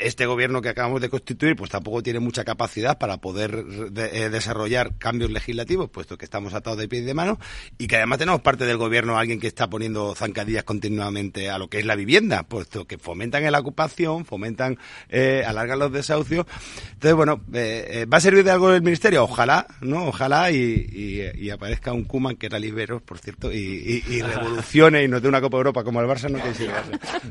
este 0.00 0.24
gobierno 0.24 0.62
que 0.62 0.70
acabamos 0.70 1.02
de 1.02 1.10
constituir, 1.10 1.56
pues 1.56 1.70
tampoco 1.70 2.02
tiene 2.02 2.20
mucha 2.20 2.44
capacidad 2.44 2.96
para 2.96 3.18
poder 3.18 3.66
eh, 3.96 4.30
desarrollar 4.30 4.96
cambios 4.96 5.30
legislativos, 5.30 5.90
puesto 5.90 6.16
que 6.16 6.24
estamos 6.24 6.54
atados 6.54 6.78
de 6.78 6.88
pie 6.88 7.00
y 7.00 7.04
de 7.04 7.12
mano, 7.12 7.38
y 7.76 7.88
que 7.88 7.96
además 7.96 8.18
tenemos 8.18 8.40
parte 8.40 8.64
del 8.64 8.78
gobierno 8.78 9.18
alguien 9.18 9.40
que 9.40 9.46
está 9.46 9.68
poniendo 9.68 10.14
zancadillas 10.14 10.64
continuamente 10.64 11.50
a 11.50 11.58
lo 11.58 11.68
que 11.68 11.80
es 11.80 11.84
la 11.84 11.96
vivienda, 11.96 12.44
puesto 12.44 12.86
que 12.86 12.96
fomentan 12.96 13.44
la 13.52 13.60
ocupación, 13.60 14.24
fomentan 14.24 14.78
eh, 15.10 15.44
alargan 15.46 15.78
los 15.78 15.92
desahucios. 15.92 16.46
Entonces, 16.94 17.14
bueno, 17.14 17.42
eh, 17.52 17.88
eh, 17.90 18.06
¿va 18.06 18.16
a 18.16 18.20
servir 18.20 18.42
de 18.42 18.50
algo 18.50 18.72
el 18.72 18.85
ministerio? 18.86 19.24
Ojalá, 19.24 19.66
¿no? 19.80 20.06
Ojalá 20.06 20.50
y, 20.50 21.50
aparezca 21.50 21.92
un 21.92 22.04
Kuman 22.04 22.36
que 22.36 22.46
era 22.46 22.58
libero, 22.58 23.00
por 23.00 23.18
cierto, 23.18 23.52
y, 23.52 24.00
revolucione 24.22 25.04
y 25.04 25.08
nos 25.08 25.22
dé 25.22 25.28
una 25.28 25.40
Copa 25.40 25.58
Europa 25.58 25.84
como 25.84 26.00
el 26.00 26.06
Barça, 26.06 26.30
no 26.30 26.42
que 26.42 26.52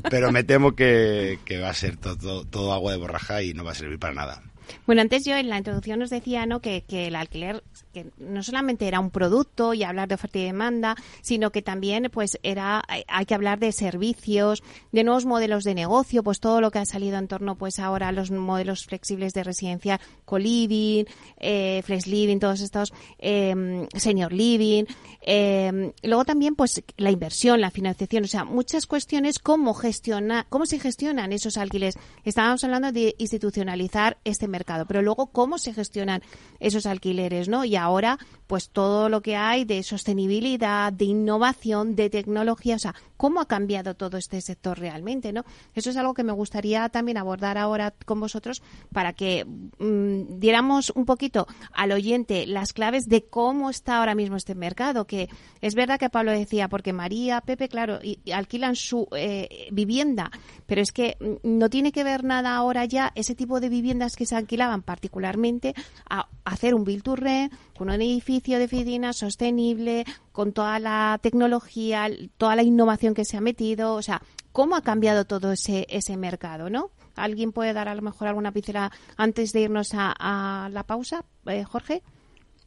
Pero 0.09 0.31
me 0.31 0.43
temo 0.43 0.75
que, 0.75 1.39
va 1.61 1.69
a 1.69 1.73
ser 1.73 1.97
todo, 1.97 2.45
todo 2.45 2.73
agua 2.73 2.91
de 2.91 2.97
borraja 2.97 3.41
y 3.41 3.53
no 3.53 3.63
va 3.63 3.71
a 3.71 3.75
servir 3.75 3.97
para 3.97 4.13
nada. 4.13 4.43
Bueno, 4.85 5.01
antes 5.01 5.25
yo 5.25 5.35
en 5.35 5.49
la 5.49 5.57
introducción 5.57 6.01
os 6.01 6.09
decía 6.09 6.45
¿no? 6.45 6.61
que, 6.61 6.83
el 6.89 7.15
alquiler 7.15 7.63
que 7.95 8.11
no 8.17 8.43
solamente 8.43 8.89
era 8.89 8.99
un 8.99 9.09
producto 9.09 9.73
y 9.73 9.83
hablar 9.83 10.09
de 10.09 10.15
oferta 10.15 10.37
y 10.37 10.43
demanda, 10.43 10.95
sino 11.21 11.51
que 11.51 11.61
también 11.61 12.09
pues 12.11 12.37
era 12.43 12.83
hay 13.07 13.25
que 13.25 13.33
hablar 13.33 13.57
de 13.59 13.71
servicios, 13.71 14.63
de 14.91 15.05
nuevos 15.05 15.25
modelos 15.25 15.63
de 15.63 15.75
negocio, 15.75 16.21
pues 16.21 16.41
todo 16.41 16.59
lo 16.59 16.71
que 16.71 16.79
ha 16.79 16.85
salido 16.85 17.17
en 17.17 17.29
torno 17.29 17.55
pues 17.55 17.79
ahora 17.79 18.09
a 18.09 18.11
los 18.11 18.31
modelos 18.31 18.85
flexibles 18.85 19.33
de 19.33 19.45
residencia, 19.45 20.01
co-living, 20.25 21.05
eh, 21.37 21.81
flex 21.85 22.05
living, 22.07 22.39
todos 22.39 22.59
estos 22.59 22.91
eh, 23.17 23.87
senior 23.95 24.33
living, 24.33 24.83
eh, 25.21 25.93
luego 26.03 26.25
también 26.25 26.55
pues 26.55 26.83
la 26.97 27.11
inversión, 27.11 27.61
la 27.61 27.71
financiación, 27.71 28.25
o 28.25 28.27
sea, 28.27 28.43
muchas 28.43 28.87
cuestiones 28.87 29.39
cómo 29.39 29.73
gestiona, 29.73 30.45
cómo 30.49 30.65
se 30.65 30.79
gestionan 30.79 31.31
esos 31.31 31.55
alquileres. 31.55 31.95
Estábamos 32.25 32.61
hablando 32.65 32.91
de 32.91 33.15
institucionalizar 33.19 34.17
este 34.25 34.49
mercado, 34.49 34.85
pero 34.85 35.01
luego 35.01 35.27
cómo 35.27 35.57
se 35.59 35.73
gestionan 35.73 36.21
esos 36.59 36.85
alquileres, 36.85 37.47
¿no? 37.47 37.63
Y 37.63 37.77
ahora, 37.85 38.19
pues 38.47 38.69
todo 38.69 39.09
lo 39.09 39.21
que 39.21 39.35
hay 39.35 39.65
de 39.65 39.81
sostenibilidad, 39.83 40.93
de 40.93 41.05
innovación, 41.05 41.95
de 41.95 42.09
tecnología, 42.09 42.75
o 42.75 42.79
sea, 42.79 42.95
cómo 43.17 43.39
ha 43.39 43.47
cambiado 43.47 43.95
todo 43.95 44.17
este 44.17 44.41
sector 44.41 44.77
realmente, 44.77 45.33
¿no? 45.33 45.45
Eso 45.73 45.89
es 45.89 45.97
algo 45.97 46.13
que 46.13 46.23
me 46.23 46.31
gustaría 46.31 46.87
también 46.89 47.17
abordar 47.17 47.57
ahora 47.57 47.93
con 48.05 48.19
vosotros 48.19 48.61
para 48.91 49.13
que 49.13 49.45
mm, 49.45 50.39
diéramos 50.39 50.91
un 50.95 51.05
poquito 51.05 51.47
al 51.71 51.91
oyente 51.91 52.45
las 52.45 52.73
claves 52.73 53.05
de 53.07 53.25
cómo 53.25 53.69
está 53.69 53.97
ahora 53.97 54.15
mismo 54.15 54.35
este 54.35 54.55
mercado, 54.55 55.05
que 55.05 55.29
es 55.61 55.75
verdad 55.75 55.99
que 55.99 56.09
Pablo 56.09 56.31
decía, 56.31 56.67
porque 56.67 56.93
María, 56.93 57.41
Pepe, 57.41 57.69
claro, 57.69 57.99
y, 58.01 58.19
alquilan 58.31 58.75
su 58.75 59.07
eh, 59.15 59.69
vivienda, 59.71 60.29
pero 60.65 60.81
es 60.81 60.91
que 60.91 61.17
mm, 61.19 61.57
no 61.57 61.69
tiene 61.69 61.91
que 61.91 62.03
ver 62.03 62.23
nada 62.23 62.55
ahora 62.55 62.85
ya 62.85 63.11
ese 63.15 63.35
tipo 63.35 63.59
de 63.59 63.69
viviendas 63.69 64.15
que 64.15 64.25
se 64.25 64.35
alquilaban 64.35 64.81
particularmente 64.81 65.73
a 66.09 66.27
hacer 66.43 66.75
un 66.75 66.83
build 66.83 67.03
to 67.03 67.15
rent 67.15 67.53
con 67.77 67.89
un 67.89 68.01
edificio 68.01 68.57
de 68.57 68.65
oficinas 68.65 69.17
sostenible, 69.17 70.05
con 70.31 70.53
toda 70.53 70.79
la 70.79 71.19
tecnología, 71.21 72.09
toda 72.37 72.55
la 72.55 72.63
innovación 72.63 73.13
que 73.13 73.25
se 73.25 73.37
ha 73.37 73.41
metido, 73.41 73.93
o 73.95 74.01
sea, 74.01 74.21
cómo 74.51 74.75
ha 74.75 74.81
cambiado 74.81 75.25
todo 75.25 75.51
ese, 75.51 75.85
ese 75.89 76.17
mercado, 76.17 76.69
¿no? 76.69 76.91
¿Alguien 77.15 77.51
puede 77.51 77.73
dar 77.73 77.87
a 77.87 77.95
lo 77.95 78.01
mejor 78.01 78.27
alguna 78.27 78.51
pizarra 78.51 78.91
antes 79.17 79.51
de 79.53 79.61
irnos 79.61 79.91
a, 79.93 80.69
la 80.71 80.83
pausa, 80.83 81.25
eh, 81.45 81.63
Jorge? 81.63 82.01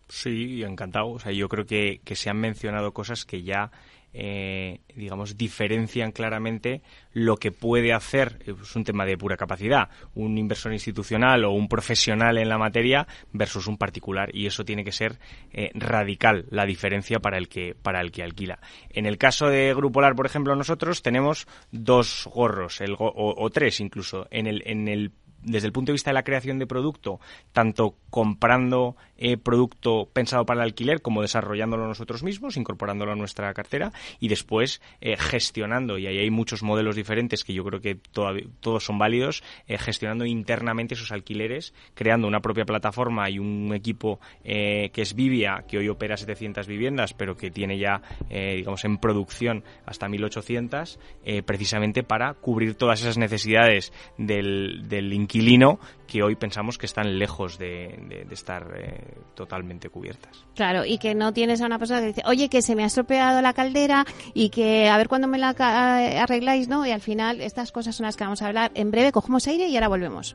Sí, 0.09 0.63
encantado. 0.63 1.11
O 1.11 1.19
sea, 1.19 1.33
yo 1.33 1.49
creo 1.49 1.67
que 1.67 2.01
se 2.15 2.31
han 2.31 2.39
mencionado 2.39 2.93
cosas 2.93 3.27
que 3.27 3.43
ya 3.43 3.71
eh, 4.15 4.81
digamos, 4.95 5.37
diferencian 5.37 6.13
claramente 6.13 6.83
lo 7.13 7.37
que 7.37 7.53
puede 7.53 7.93
hacer, 7.93 8.39
es 8.47 8.77
un 8.77 8.85
tema 8.85 9.05
de 9.05 9.19
pura 9.19 9.37
capacidad, 9.37 9.89
un 10.15 10.39
inversor 10.39 10.73
institucional 10.73 11.45
o 11.45 11.53
un 11.53 11.69
profesional 11.69 12.39
en 12.39 12.49
la 12.49 12.59
materia 12.59 13.07
versus 13.33 13.67
un 13.67 13.77
particular 13.77 14.35
y 14.35 14.47
eso 14.47 14.65
tiene 14.65 14.85
que 14.85 14.93
ser 14.93 15.19
eh, 15.53 15.71
radical 15.75 16.47
la 16.51 16.65
diferencia 16.65 17.19
para 17.19 17.39
el 17.39 17.49
que 17.49 17.75
para 17.75 18.01
el 18.01 18.11
que 18.11 18.23
alquila. 18.23 18.61
En 18.91 19.07
el 19.07 19.19
caso 19.19 19.49
de 19.49 19.75
Grupolar, 19.75 20.15
por 20.15 20.27
ejemplo, 20.27 20.57
nosotros 20.57 21.03
tenemos 21.03 21.47
dos 21.71 22.29
gorros, 22.33 22.81
o, 22.81 23.35
o, 23.37 23.51
tres 23.51 23.81
incluso, 23.81 24.27
en 24.31 24.47
el 24.47 24.63
en 24.67 24.89
el 24.89 25.13
desde 25.43 25.67
el 25.67 25.73
punto 25.73 25.91
de 25.91 25.95
vista 25.95 26.11
de 26.11 26.15
la 26.15 26.25
creación 26.25 26.59
de 26.59 26.67
producto, 26.67 27.21
tanto 27.53 27.97
comprando 28.11 28.97
eh, 29.21 29.37
producto 29.37 30.09
pensado 30.13 30.47
para 30.47 30.61
el 30.61 30.69
alquiler, 30.69 31.03
como 31.03 31.23
desarrollándolo 31.23 31.89
nosotros 31.89 32.23
mismos, 32.23 32.57
incorporándolo 32.57 33.13
a 33.13 33.17
nuestra 33.17 33.53
cartera 33.53 33.93
y 34.21 34.29
después 34.29 34.81
eh, 35.01 35.17
gestionando, 35.17 35.99
y 35.99 36.07
ahí 36.07 36.19
hay 36.19 36.31
muchos 36.31 36.63
modelos 36.63 36.95
diferentes 36.95 37.43
que 37.43 37.53
yo 37.53 37.65
creo 37.65 37.81
que 37.81 37.97
todos 37.97 38.85
son 38.85 38.99
válidos, 38.99 39.43
eh, 39.67 39.77
gestionando 39.77 40.25
internamente 40.25 40.95
esos 40.95 41.11
alquileres, 41.11 41.75
creando 41.95 42.29
una 42.29 42.41
propia 42.41 42.65
plataforma 42.65 43.29
y 43.29 43.39
un 43.39 43.73
equipo 43.75 44.21
que 44.45 44.91
es 44.95 45.15
Vivia, 45.15 45.65
que 45.69 45.79
hoy 45.79 45.89
opera 45.89 46.17
700 46.17 46.67
viviendas, 46.67 47.13
pero 47.13 47.37
que 47.37 47.51
tiene 47.51 47.79
ya, 47.79 48.01
digamos, 48.31 48.85
en 48.85 48.99
producción 48.99 49.65
hasta 49.85 50.09
1800, 50.09 50.99
precisamente 51.45 52.03
para 52.03 52.35
cubrir 52.35 52.75
todas 52.75 53.01
esas 53.01 53.19
necesidades 53.19 53.93
del, 54.17 54.89
del 54.89 55.13
inquilino 55.13 55.81
que 56.09 56.23
hoy 56.23 56.35
pensamos 56.35 56.79
que 56.79 56.87
están 56.87 57.19
lejos 57.19 57.59
de, 57.59 58.27
estar 58.31 58.67
eh, 58.77 59.19
totalmente 59.35 59.91
cubiertas. 59.91 60.45
Claro, 60.57 60.85
y 60.85 60.99
que 60.99 61.15
no 61.15 61.33
tienes 61.33 61.61
a 61.61 61.67
una 61.67 61.79
persona 61.79 62.01
que 62.01 62.09
dice, 62.09 62.23
oye, 62.27 62.49
que 62.49 62.63
se 62.63 62.75
me 62.75 62.83
ha 62.83 62.87
estropeado 62.87 63.41
la 63.43 63.53
caldera 63.53 64.05
y 64.35 64.49
que 64.49 64.89
a 64.89 64.97
ver 64.97 65.09
cuándo 65.09 65.29
me 65.29 65.39
la 65.39 65.51
arregláis, 65.51 66.69
¿no? 66.69 66.85
Y 66.87 66.91
al 66.91 67.03
final 67.03 67.41
estas 67.41 67.71
cosas 67.71 67.95
son 67.95 68.07
las 68.07 68.17
que 68.17 68.25
vamos 68.25 68.43
a 68.43 68.49
hablar. 68.49 68.73
En 68.75 68.91
breve 68.91 69.13
cogemos 69.13 69.47
aire 69.47 69.69
y 69.69 69.77
ahora 69.77 69.89
volvemos. 69.89 70.35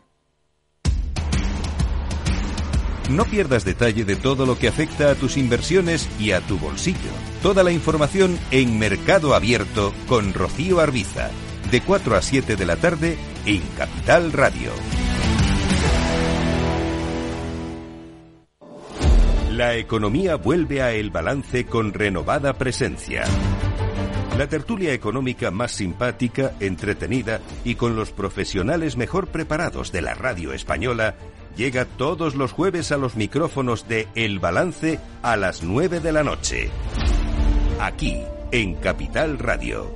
No 3.09 3.25
pierdas 3.25 3.65
detalle 3.65 4.05
de 4.05 4.15
todo 4.15 4.45
lo 4.45 4.57
que 4.57 4.67
afecta 4.67 5.11
a 5.11 5.15
tus 5.15 5.37
inversiones 5.37 6.07
y 6.19 6.31
a 6.31 6.41
tu 6.41 6.57
bolsillo. 6.57 6.97
Toda 7.41 7.63
la 7.63 7.71
información 7.71 8.37
en 8.51 8.77
Mercado 8.79 9.35
Abierto 9.35 9.93
con 10.07 10.33
Rocío 10.33 10.79
Arbiza, 10.79 11.29
de 11.71 11.81
4 11.81 12.15
a 12.15 12.21
7 12.21 12.55
de 12.55 12.65
la 12.65 12.75
tarde 12.75 13.17
en 13.45 13.61
Capital 13.77 14.31
Radio. 14.31 14.71
La 19.51 19.75
economía 19.75 20.37
vuelve 20.37 20.81
a 20.81 20.91
El 20.93 21.09
Balance 21.11 21.65
con 21.65 21.93
renovada 21.93 22.53
presencia. 22.53 23.25
La 24.41 24.47
tertulia 24.47 24.91
económica 24.91 25.51
más 25.51 25.71
simpática, 25.71 26.53
entretenida 26.59 27.41
y 27.63 27.75
con 27.75 27.95
los 27.95 28.09
profesionales 28.09 28.97
mejor 28.97 29.27
preparados 29.27 29.91
de 29.91 30.01
la 30.01 30.15
radio 30.15 30.51
española 30.51 31.13
llega 31.55 31.85
todos 31.85 32.33
los 32.33 32.51
jueves 32.51 32.91
a 32.91 32.97
los 32.97 33.15
micrófonos 33.15 33.87
de 33.87 34.07
El 34.15 34.39
Balance 34.39 34.99
a 35.21 35.37
las 35.37 35.61
9 35.61 35.99
de 35.99 36.11
la 36.11 36.23
noche. 36.23 36.71
Aquí, 37.79 38.23
en 38.51 38.73
Capital 38.77 39.37
Radio. 39.37 39.93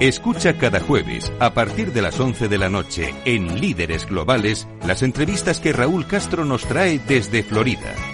Escucha 0.00 0.56
cada 0.56 0.80
jueves, 0.80 1.30
a 1.38 1.52
partir 1.52 1.92
de 1.92 2.00
las 2.00 2.18
11 2.18 2.48
de 2.48 2.56
la 2.56 2.70
noche, 2.70 3.14
en 3.26 3.60
Líderes 3.60 4.06
Globales, 4.06 4.66
las 4.86 5.02
entrevistas 5.02 5.60
que 5.60 5.74
Raúl 5.74 6.06
Castro 6.06 6.46
nos 6.46 6.64
trae 6.64 6.98
desde 6.98 7.42
Florida 7.42 8.13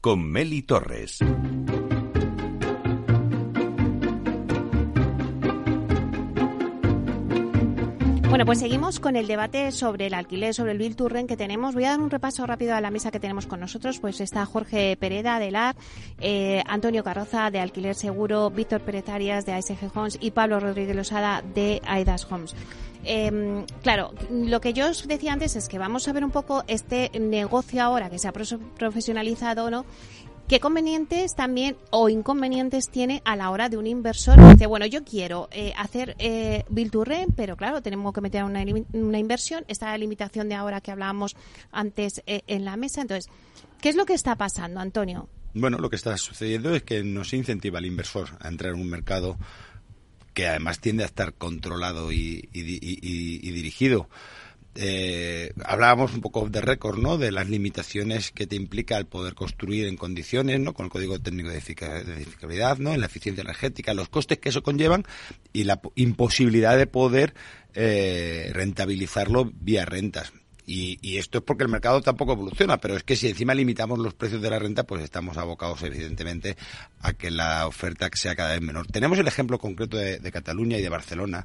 con 0.00 0.24
Meli 0.24 0.62
Torres. 0.62 1.18
Bueno, 8.40 8.46
pues 8.46 8.60
seguimos 8.60 9.00
con 9.00 9.16
el 9.16 9.26
debate 9.26 9.70
sobre 9.70 10.06
el 10.06 10.14
alquiler, 10.14 10.54
sobre 10.54 10.72
el 10.72 10.78
Bill 10.78 10.96
Turren 10.96 11.26
que 11.26 11.36
tenemos. 11.36 11.74
Voy 11.74 11.84
a 11.84 11.90
dar 11.90 12.00
un 12.00 12.08
repaso 12.08 12.46
rápido 12.46 12.74
a 12.74 12.80
la 12.80 12.90
mesa 12.90 13.10
que 13.10 13.20
tenemos 13.20 13.46
con 13.46 13.60
nosotros. 13.60 13.98
Pues 13.98 14.18
está 14.22 14.46
Jorge 14.46 14.96
Pereda 14.96 15.38
de 15.38 15.50
LAR, 15.50 15.76
eh, 16.22 16.62
Antonio 16.66 17.04
Carroza 17.04 17.50
de 17.50 17.60
Alquiler 17.60 17.94
Seguro, 17.94 18.48
Víctor 18.48 18.80
Pérez 18.80 19.10
Arias 19.10 19.44
de 19.44 19.52
ASG 19.52 19.94
Homes 19.94 20.16
y 20.22 20.30
Pablo 20.30 20.58
Rodríguez 20.58 20.96
Losada 20.96 21.42
de 21.54 21.82
Aidas 21.84 22.26
Homes. 22.32 22.54
Em, 23.04 23.64
claro, 23.82 24.12
lo 24.30 24.60
que 24.60 24.72
yo 24.72 24.88
os 24.88 25.06
decía 25.08 25.32
antes 25.32 25.56
es 25.56 25.68
que 25.68 25.78
vamos 25.78 26.06
a 26.06 26.12
ver 26.12 26.24
un 26.24 26.30
poco 26.30 26.64
este 26.66 27.10
negocio 27.18 27.82
ahora 27.82 28.10
que 28.10 28.18
se 28.18 28.28
ha 28.28 28.32
profesionalizado, 28.32 29.70
¿no? 29.70 29.86
¿Qué 30.50 30.58
convenientes 30.58 31.36
también 31.36 31.76
o 31.90 32.08
inconvenientes 32.08 32.90
tiene 32.90 33.22
a 33.24 33.36
la 33.36 33.50
hora 33.50 33.68
de 33.68 33.76
un 33.76 33.86
inversor 33.86 34.36
que 34.36 34.54
dice, 34.54 34.66
bueno, 34.66 34.84
yo 34.84 35.04
quiero 35.04 35.48
eh, 35.52 35.72
hacer 35.76 36.16
eh, 36.18 36.64
Bill 36.68 36.90
to 36.90 37.04
Rent, 37.04 37.36
pero 37.36 37.56
claro, 37.56 37.82
tenemos 37.82 38.12
que 38.12 38.20
meter 38.20 38.42
una, 38.42 38.60
inversión, 39.20 39.64
está 39.68 39.86
la 39.90 39.98
limitación 39.98 40.48
de 40.48 40.56
ahora 40.56 40.80
que 40.80 40.90
hablábamos 40.90 41.36
antes 41.70 42.20
eh, 42.26 42.42
en 42.48 42.64
la 42.64 42.76
mesa. 42.76 43.00
Entonces, 43.00 43.30
¿qué 43.80 43.90
es 43.90 43.94
lo 43.94 44.06
que 44.06 44.14
está 44.14 44.34
pasando, 44.34 44.80
Antonio? 44.80 45.28
Bueno, 45.54 45.78
lo 45.78 45.88
que 45.88 45.94
está 45.94 46.16
sucediendo 46.16 46.74
es 46.74 46.82
que 46.82 47.04
no 47.04 47.22
se 47.22 47.36
incentiva 47.36 47.78
al 47.78 47.86
inversor 47.86 48.30
a 48.40 48.48
entrar 48.48 48.74
en 48.74 48.80
un 48.80 48.90
mercado 48.90 49.38
que 50.34 50.48
además 50.48 50.80
tiende 50.80 51.04
a 51.04 51.06
estar 51.06 51.32
controlado 51.34 52.10
y 52.10 52.48
dirigido 52.50 54.08
eh, 54.76 55.52
hablábamos 55.64 56.14
un 56.14 56.20
poco 56.20 56.48
de 56.48 56.60
récord, 56.60 56.98
¿no? 56.98 57.18
De 57.18 57.32
las 57.32 57.48
limitaciones 57.48 58.30
que 58.30 58.46
te 58.46 58.54
implica 58.54 58.96
el 58.98 59.06
poder 59.06 59.34
construir 59.34 59.86
en 59.86 59.96
condiciones, 59.96 60.60
¿no? 60.60 60.74
Con 60.74 60.86
el 60.86 60.92
código 60.92 61.18
técnico 61.18 61.48
de 61.48 61.58
edificabilidad, 61.58 62.78
¿no? 62.78 62.92
En 62.92 63.00
la 63.00 63.06
eficiencia 63.06 63.42
energética, 63.42 63.94
los 63.94 64.08
costes 64.08 64.38
que 64.38 64.50
eso 64.50 64.62
conllevan 64.62 65.04
y 65.52 65.64
la 65.64 65.80
imposibilidad 65.96 66.78
de 66.78 66.86
poder 66.86 67.34
eh, 67.74 68.50
rentabilizarlo 68.52 69.50
vía 69.60 69.84
rentas. 69.84 70.32
Y, 70.72 71.18
esto 71.18 71.38
es 71.38 71.44
porque 71.44 71.64
el 71.64 71.68
mercado 71.68 72.00
tampoco 72.00 72.34
evoluciona, 72.34 72.78
pero 72.78 72.96
es 72.96 73.02
que 73.02 73.16
si 73.16 73.26
encima 73.26 73.54
limitamos 73.54 73.98
los 73.98 74.14
precios 74.14 74.40
de 74.40 74.50
la 74.50 74.60
renta, 74.60 74.84
pues 74.84 75.02
estamos 75.02 75.36
abocados 75.36 75.82
evidentemente 75.82 76.56
a 77.00 77.12
que 77.12 77.32
la 77.32 77.66
oferta 77.66 78.08
sea 78.14 78.36
cada 78.36 78.52
vez 78.52 78.60
menor. 78.60 78.86
Tenemos 78.86 79.18
el 79.18 79.26
ejemplo 79.26 79.58
concreto 79.58 79.96
de 79.96 80.30
Cataluña 80.30 80.78
y 80.78 80.82
de 80.82 80.88
Barcelona, 80.88 81.44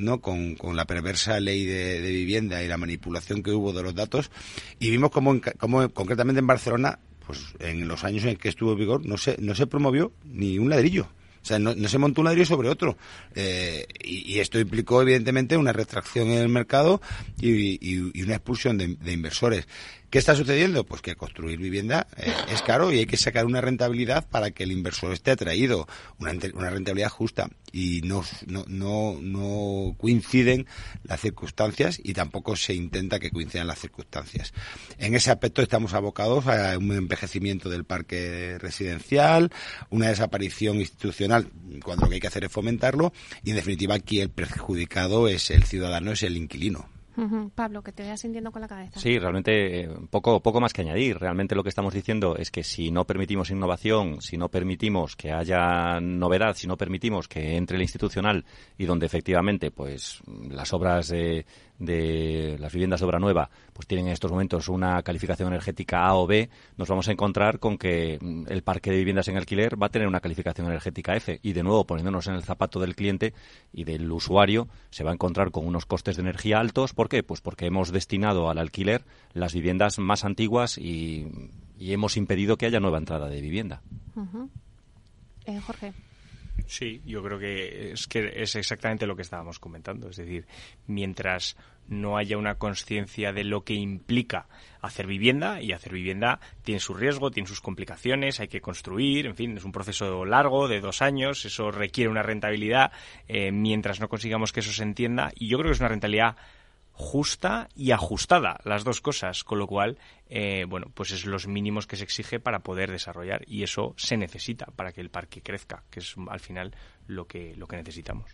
¿no? 0.00 0.20
Con, 0.20 0.56
la 0.74 0.84
perversa 0.84 1.40
ley 1.40 1.64
de, 1.64 2.00
vivienda 2.00 2.62
y 2.62 2.68
la 2.68 2.76
manipulación 2.76 3.42
que 3.42 3.52
hubo 3.52 3.72
de 3.72 3.82
los 3.82 3.94
datos 3.94 4.30
y 4.78 4.90
vimos 4.90 5.10
como, 5.10 5.40
como 5.58 5.88
concretamente 5.90 6.40
en 6.40 6.46
Barcelona 6.46 6.98
pues 7.26 7.54
en 7.60 7.86
los 7.86 8.02
años 8.04 8.24
en 8.24 8.36
que 8.36 8.48
estuvo 8.48 8.72
en 8.72 8.78
vigor 8.78 9.06
no 9.06 9.16
se, 9.16 9.36
no 9.40 9.54
se 9.54 9.66
promovió 9.66 10.12
ni 10.24 10.58
un 10.58 10.68
ladrillo. 10.68 11.08
O 11.42 11.46
sea, 11.46 11.58
no, 11.58 11.74
se 11.88 11.98
montó 11.98 12.20
un 12.20 12.26
ladrillo 12.26 12.44
sobre 12.44 12.68
otro. 12.68 12.98
Eh, 13.34 13.86
y, 14.04 14.38
esto 14.40 14.58
implicó, 14.58 15.00
evidentemente, 15.00 15.56
una 15.56 15.72
retracción 15.72 16.28
en 16.28 16.38
el 16.38 16.48
mercado 16.48 17.00
y, 17.40 17.98
una 18.22 18.34
expulsión 18.34 18.76
de, 18.76 19.12
inversores. 19.12 19.66
¿Qué 20.10 20.18
está 20.18 20.34
sucediendo? 20.34 20.84
Pues 20.84 21.02
que 21.02 21.14
construir 21.14 21.60
vivienda 21.60 22.08
eh, 22.16 22.34
es 22.52 22.62
caro 22.62 22.92
y 22.92 22.98
hay 22.98 23.06
que 23.06 23.16
sacar 23.16 23.46
una 23.46 23.60
rentabilidad 23.60 24.26
para 24.28 24.50
que 24.50 24.64
el 24.64 24.72
inversor 24.72 25.12
esté 25.12 25.30
atraído, 25.30 25.86
una, 26.18 26.32
una 26.54 26.68
rentabilidad 26.68 27.10
justa. 27.10 27.48
Y 27.70 28.00
no, 28.02 28.24
no, 28.46 28.64
no, 28.66 29.18
no, 29.20 29.94
coinciden 29.96 30.66
las 31.04 31.20
circunstancias 31.20 32.00
y 32.02 32.12
tampoco 32.12 32.56
se 32.56 32.74
intenta 32.74 33.20
que 33.20 33.30
coincidan 33.30 33.68
las 33.68 33.78
circunstancias. 33.78 34.52
En 34.98 35.14
ese 35.14 35.30
aspecto 35.30 35.62
estamos 35.62 35.94
abocados 35.94 36.48
a 36.48 36.76
un 36.76 36.90
envejecimiento 36.90 37.70
del 37.70 37.84
parque 37.84 38.58
residencial, 38.58 39.52
una 39.90 40.08
desaparición 40.08 40.78
institucional, 40.78 41.46
cuando 41.84 42.06
lo 42.06 42.08
que 42.08 42.14
hay 42.16 42.20
que 42.20 42.26
hacer 42.26 42.42
es 42.42 42.50
fomentarlo, 42.50 43.12
y 43.44 43.50
en 43.50 43.56
definitiva 43.56 43.94
aquí 43.94 44.20
el 44.20 44.30
perjudicado 44.30 45.28
es 45.28 45.50
el 45.52 45.62
ciudadano, 45.62 46.10
es 46.10 46.24
el 46.24 46.36
inquilino. 46.36 46.88
Pablo, 47.54 47.82
que 47.82 47.92
te 47.92 48.02
vayas 48.02 48.20
sintiendo 48.20 48.50
con 48.50 48.62
la 48.62 48.68
cabeza. 48.68 48.98
Sí, 48.98 49.18
realmente 49.18 49.80
eh, 49.80 49.88
poco, 50.10 50.40
poco 50.40 50.60
más 50.60 50.72
que 50.72 50.82
añadir. 50.82 51.18
Realmente 51.18 51.54
lo 51.54 51.62
que 51.62 51.68
estamos 51.68 51.94
diciendo 51.94 52.36
es 52.36 52.50
que 52.50 52.62
si 52.62 52.90
no 52.90 53.04
permitimos 53.06 53.50
innovación, 53.50 54.20
si 54.20 54.36
no 54.36 54.48
permitimos 54.48 55.16
que 55.16 55.32
haya 55.32 56.00
novedad, 56.00 56.54
si 56.54 56.66
no 56.66 56.76
permitimos 56.76 57.28
que 57.28 57.56
entre 57.56 57.76
el 57.76 57.82
institucional 57.82 58.44
y 58.78 58.86
donde 58.86 59.06
efectivamente 59.06 59.70
pues 59.70 60.20
las 60.48 60.72
obras 60.72 61.08
de 61.08 61.44
de 61.80 62.56
las 62.60 62.72
viviendas 62.72 63.00
de 63.00 63.06
obra 63.06 63.18
nueva 63.18 63.50
pues 63.72 63.88
tienen 63.88 64.06
en 64.06 64.12
estos 64.12 64.30
momentos 64.30 64.68
una 64.68 65.02
calificación 65.02 65.48
energética 65.48 66.06
A 66.06 66.14
o 66.14 66.26
B, 66.26 66.48
nos 66.76 66.88
vamos 66.88 67.08
a 67.08 67.12
encontrar 67.12 67.58
con 67.58 67.78
que 67.78 68.18
mm, 68.20 68.44
el 68.48 68.62
parque 68.62 68.90
de 68.90 68.98
viviendas 68.98 69.26
en 69.28 69.36
alquiler 69.36 69.82
va 69.82 69.86
a 69.86 69.90
tener 69.90 70.06
una 70.06 70.20
calificación 70.20 70.66
energética 70.66 71.16
F 71.16 71.40
y 71.42 71.52
de 71.54 71.62
nuevo 71.62 71.86
poniéndonos 71.86 72.26
en 72.28 72.34
el 72.34 72.44
zapato 72.44 72.78
del 72.78 72.94
cliente 72.94 73.34
y 73.72 73.84
del 73.84 74.10
usuario 74.12 74.68
se 74.90 75.02
va 75.02 75.10
a 75.10 75.14
encontrar 75.14 75.50
con 75.50 75.66
unos 75.66 75.86
costes 75.86 76.16
de 76.16 76.22
energía 76.22 76.60
altos. 76.60 76.92
¿Por 76.92 77.08
qué? 77.08 77.22
Pues 77.22 77.40
porque 77.40 77.66
hemos 77.66 77.90
destinado 77.90 78.50
al 78.50 78.58
alquiler 78.58 79.04
las 79.32 79.54
viviendas 79.54 79.98
más 79.98 80.24
antiguas 80.24 80.78
y, 80.78 81.26
hemos 81.78 82.18
impedido 82.18 82.58
que 82.58 82.66
haya 82.66 82.78
nueva 82.78 82.98
entrada 82.98 83.28
de 83.28 83.40
vivienda. 83.40 83.80
Eh, 85.46 85.58
Jorge. 85.60 85.94
Sí, 86.66 87.02
yo 87.04 87.22
creo 87.22 87.38
que 87.38 87.92
es 87.92 88.06
que 88.06 88.32
es 88.36 88.54
exactamente 88.54 89.06
lo 89.06 89.16
que 89.16 89.22
estábamos 89.22 89.58
comentando. 89.58 90.08
Es 90.08 90.16
decir, 90.16 90.46
mientras 90.86 91.56
no 91.90 92.16
haya 92.16 92.38
una 92.38 92.54
conciencia 92.54 93.32
de 93.32 93.44
lo 93.44 93.64
que 93.64 93.74
implica 93.74 94.46
hacer 94.80 95.06
vivienda, 95.06 95.60
y 95.60 95.72
hacer 95.72 95.92
vivienda 95.92 96.40
tiene 96.62 96.80
su 96.80 96.94
riesgo, 96.94 97.30
tiene 97.30 97.48
sus 97.48 97.60
complicaciones, 97.60 98.40
hay 98.40 98.48
que 98.48 98.60
construir, 98.60 99.26
en 99.26 99.34
fin, 99.34 99.56
es 99.56 99.64
un 99.64 99.72
proceso 99.72 100.24
largo 100.24 100.68
de 100.68 100.80
dos 100.80 101.02
años, 101.02 101.44
eso 101.44 101.70
requiere 101.70 102.08
una 102.08 102.22
rentabilidad, 102.22 102.92
eh, 103.28 103.50
mientras 103.50 104.00
no 104.00 104.08
consigamos 104.08 104.52
que 104.52 104.60
eso 104.60 104.72
se 104.72 104.84
entienda, 104.84 105.32
y 105.34 105.48
yo 105.48 105.58
creo 105.58 105.70
que 105.70 105.74
es 105.74 105.80
una 105.80 105.88
rentabilidad 105.88 106.36
justa 106.92 107.68
y 107.74 107.90
ajustada, 107.90 108.60
las 108.64 108.84
dos 108.84 109.00
cosas, 109.00 109.42
con 109.42 109.58
lo 109.58 109.66
cual, 109.66 109.98
eh, 110.32 110.64
bueno, 110.68 110.86
pues 110.94 111.10
es 111.10 111.26
los 111.26 111.48
mínimos 111.48 111.86
que 111.86 111.96
se 111.96 112.04
exige 112.04 112.38
para 112.38 112.60
poder 112.60 112.90
desarrollar 112.90 113.42
y 113.48 113.64
eso 113.64 113.94
se 113.96 114.16
necesita 114.16 114.66
para 114.66 114.92
que 114.92 115.00
el 115.00 115.10
parque 115.10 115.42
crezca, 115.42 115.82
que 115.90 115.98
es 116.00 116.14
al 116.28 116.38
final 116.38 116.72
lo 117.08 117.26
que 117.26 117.54
lo 117.56 117.66
que 117.66 117.76
necesitamos. 117.76 118.30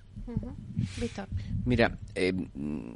Víctor. 1.00 1.26
Mira, 1.64 1.98
eh, 2.14 2.35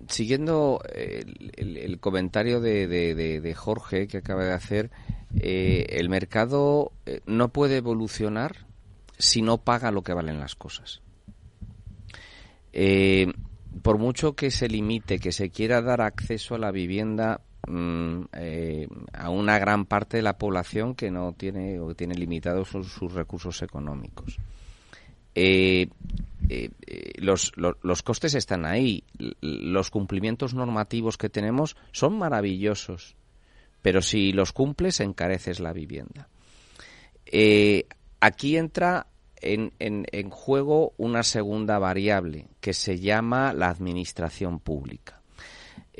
siguiendo 0.08 0.82
el, 0.94 1.98
comentario 1.98 2.60
de, 2.60 2.86
de, 2.86 3.54
Jorge 3.54 4.06
que 4.06 4.18
acaba 4.18 4.44
de 4.44 4.52
hacer, 4.52 4.90
eh, 5.38 5.86
el 5.90 6.10
mercado 6.10 6.92
no 7.24 7.48
puede 7.48 7.78
evolucionar 7.78 8.66
si 9.16 9.42
no 9.42 9.58
paga 9.58 9.90
lo 9.90 10.02
que 10.02 10.12
valen 10.12 10.38
las 10.38 10.54
cosas. 10.54 11.02
Eh, 12.72 13.32
por 13.82 13.98
mucho 13.98 14.34
que 14.34 14.50
se 14.50 14.68
limite, 14.68 15.18
que 15.18 15.32
se 15.32 15.50
quiera 15.50 15.82
dar 15.82 16.00
acceso 16.00 16.54
a 16.54 16.58
la 16.58 16.70
vivienda 16.70 17.40
mm, 17.66 18.22
eh, 18.32 18.88
a 19.12 19.30
una 19.30 19.58
gran 19.58 19.86
parte 19.86 20.16
de 20.18 20.22
la 20.22 20.38
población 20.38 20.94
que 20.94 21.10
no 21.10 21.32
tiene 21.32 21.80
o 21.80 21.94
tiene 21.94 22.14
limitados 22.14 22.68
sus, 22.68 23.12
recursos 23.12 23.62
económicos. 23.62 24.38
Eh, 25.34 25.88
eh, 26.48 26.70
los, 27.16 27.52
los, 27.56 28.02
costes 28.02 28.34
están 28.34 28.64
ahí. 28.64 29.04
Los 29.40 29.90
cumplimientos 29.90 30.54
normativos 30.54 31.16
que 31.16 31.28
tenemos 31.28 31.76
son 31.92 32.18
maravillosos, 32.18 33.14
pero 33.82 34.02
si 34.02 34.32
los 34.32 34.52
cumples 34.52 35.00
encareces 35.00 35.60
la 35.60 35.72
vivienda. 35.72 36.28
aquí 38.20 38.56
entra 38.56 39.06
en, 39.40 39.72
en, 39.78 40.30
juego 40.30 40.92
una 40.96 41.22
segunda 41.22 41.78
variable 41.78 42.48
que 42.60 42.74
se 42.74 42.98
llama 42.98 43.52
la 43.52 43.68
administración 43.68 44.58
pública. 44.58 45.19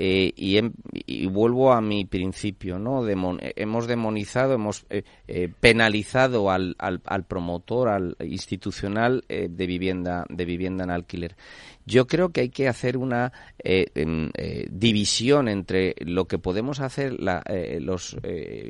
Eh, 0.03 0.33
y, 0.35 1.27
vuelvo 1.27 1.75
a 1.75 1.83
mi 1.83 2.07
principio, 2.07 2.79
¿no? 2.79 3.07
hemos 3.07 3.87
demonizado, 3.87 4.55
hemos 4.55 4.87
eh, 4.89 5.03
eh, 5.29 5.53
penalizado 5.61 6.51
al, 6.51 6.75
al, 6.79 7.03
al, 7.05 7.25
promotor, 7.25 7.91
al 7.91 8.17
institucional 8.21 9.23
de 9.29 9.67
vivienda 9.67 10.25
de 10.31 10.45
vivienda 10.47 10.85
en 10.85 10.91
alquiler. 10.91 11.37
Yo 11.85 12.07
creo 12.07 12.31
que 12.31 12.41
hay 12.41 12.49
que 12.49 12.67
hacer 12.67 12.97
una 12.97 13.35
em, 13.59 14.31
división 14.71 15.49
entre 15.49 15.95
lo 15.99 16.25
que 16.27 16.39
podemos 16.39 16.81
hacer 16.81 17.19
los 17.21 18.17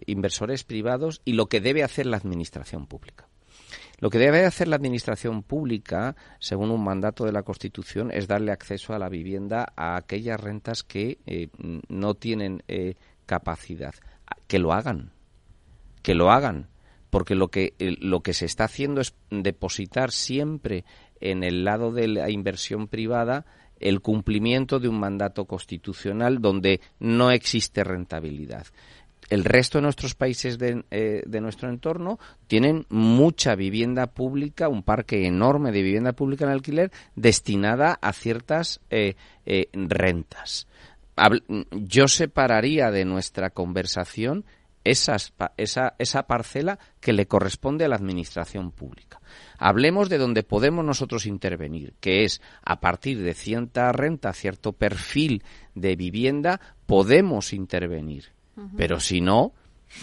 inversores 0.07 0.65
privados 0.65 1.23
y 1.25 1.35
lo 1.35 1.47
que 1.47 1.61
debe 1.61 1.85
hacer 1.85 2.07
la 2.07 2.17
administración 2.17 2.89
pública. 2.89 3.30
Lo 4.01 4.09
que 4.09 4.19
debe 4.19 4.47
hacer 4.47 4.67
la 4.67 4.77
Administración 4.77 5.43
pública, 5.43 6.17
según 6.39 6.71
un 6.71 6.83
mandato 6.83 7.25
de 7.25 7.33
la 7.33 7.43
Constitución, 7.43 8.11
es 8.11 8.27
darle 8.27 8.51
acceso 8.51 8.95
a 8.95 8.99
la 8.99 9.11
vivienda 9.11 9.73
a 9.77 9.97
aquellas 9.97 10.41
rentas 10.41 10.83
que 10.83 11.19
eh, 11.27 11.49
no 11.89 12.15
tienen 12.15 12.63
eh, 12.67 12.95
capacidad. 13.27 13.95
Que 14.47 14.59
lo 14.59 14.73
hagan, 14.73 15.13
que 16.03 16.15
lo 16.15 16.31
hagan, 16.31 16.69
porque 17.11 17.35
lo 17.35 17.49
que, 17.49 17.75
lo 17.79 18.21
que 18.21 18.33
se 18.33 18.47
está 18.47 18.65
haciendo 18.65 19.01
es 19.03 19.15
depositar 19.31 20.13
siempre 20.13 20.85
en 21.21 21.45
el 21.45 21.65
lado 21.65 21.93
de 21.93 22.09
la 22.09 22.31
inversión 22.31 22.89
privada 22.89 23.45
el 23.81 24.01
cumplimiento 24.01 24.79
de 24.79 24.89
un 24.89 25.01
mandato 25.01 25.47
constitucional 25.47 26.41
donde 26.41 26.81
no 26.99 27.31
existe 27.31 27.83
rentabilidad 27.83 28.67
el 29.31 29.45
resto 29.45 29.79
de 29.79 29.83
nuestros 29.83 30.15
países 30.15 30.59
de, 30.59 30.85
eh, 30.91 31.23
de, 31.25 31.41
nuestro 31.41 31.71
entorno 31.71 32.19
tienen 32.49 32.85
mucha 32.91 33.55
vivienda 33.55 34.09
pública, 34.09 34.69
un 34.69 34.83
parque 34.83 35.27
enorme 35.27 35.71
de 35.71 35.83
vivienda 35.83 36.13
pública 36.13 36.45
en 36.45 36.51
alquiler 36.51 36.91
destinada 37.15 37.99
a 38.03 38.13
ciertas 38.13 38.81
eh, 38.91 39.15
eh, 39.47 39.69
rentas. 39.73 40.67
Yo 41.71 42.09
separaría 42.09 42.91
de 42.91 43.05
nuestra 43.05 43.51
conversación 43.51 44.45
esas, 44.85 45.35
esa, 45.59 45.95
esa 45.99 46.23
parcela 46.25 46.79
que 47.01 47.13
le 47.13 47.27
corresponde 47.27 47.85
a 47.85 47.89
la 47.89 47.97
administración 47.97 48.73
pública. 48.73 49.21
Hablemos 49.59 50.09
de 50.09 50.17
donde 50.17 50.43
podemos 50.43 50.85
nosotros 50.85 51.27
intervenir, 51.27 51.95
que 52.01 52.25
es 52.25 52.41
a 52.63 52.81
partir 52.81 53.23
de 53.23 53.35
cierta 53.35 53.93
renta, 53.93 54.33
cierto 54.33 54.73
perfil 54.73 55.45
de 55.75 55.95
vivienda, 55.95 56.61
podemos 56.87 57.53
intervenir 57.53 58.33
pero 58.77 59.01
si 59.01 59.21
no, 59.21 59.53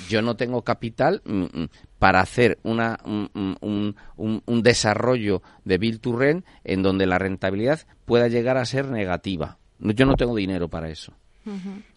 yo 0.10 0.22
no 0.22 0.36
tengo 0.36 0.64
capital 0.64 1.22
mm, 1.26 1.44
mm, 1.44 1.70
para 2.00 2.22
hacer 2.22 2.60
una, 2.64 3.00
un, 3.06 3.96
un, 4.16 4.64
desarrollo 4.64 5.42
de 5.64 5.78
Bill 5.78 6.00
to 6.00 6.18
Rent 6.18 6.46
en 6.64 6.84
donde 6.84 7.06
la 7.06 7.18
rentabilidad 7.18 7.82
pueda 8.06 8.28
llegar 8.28 8.58
a 8.58 8.66
ser 8.66 8.88
negativa. 8.88 9.58
Yo 9.80 10.06
no 10.06 10.16
tengo 10.16 10.36
dinero 10.36 10.70
para 10.70 10.90
eso. 10.90 11.14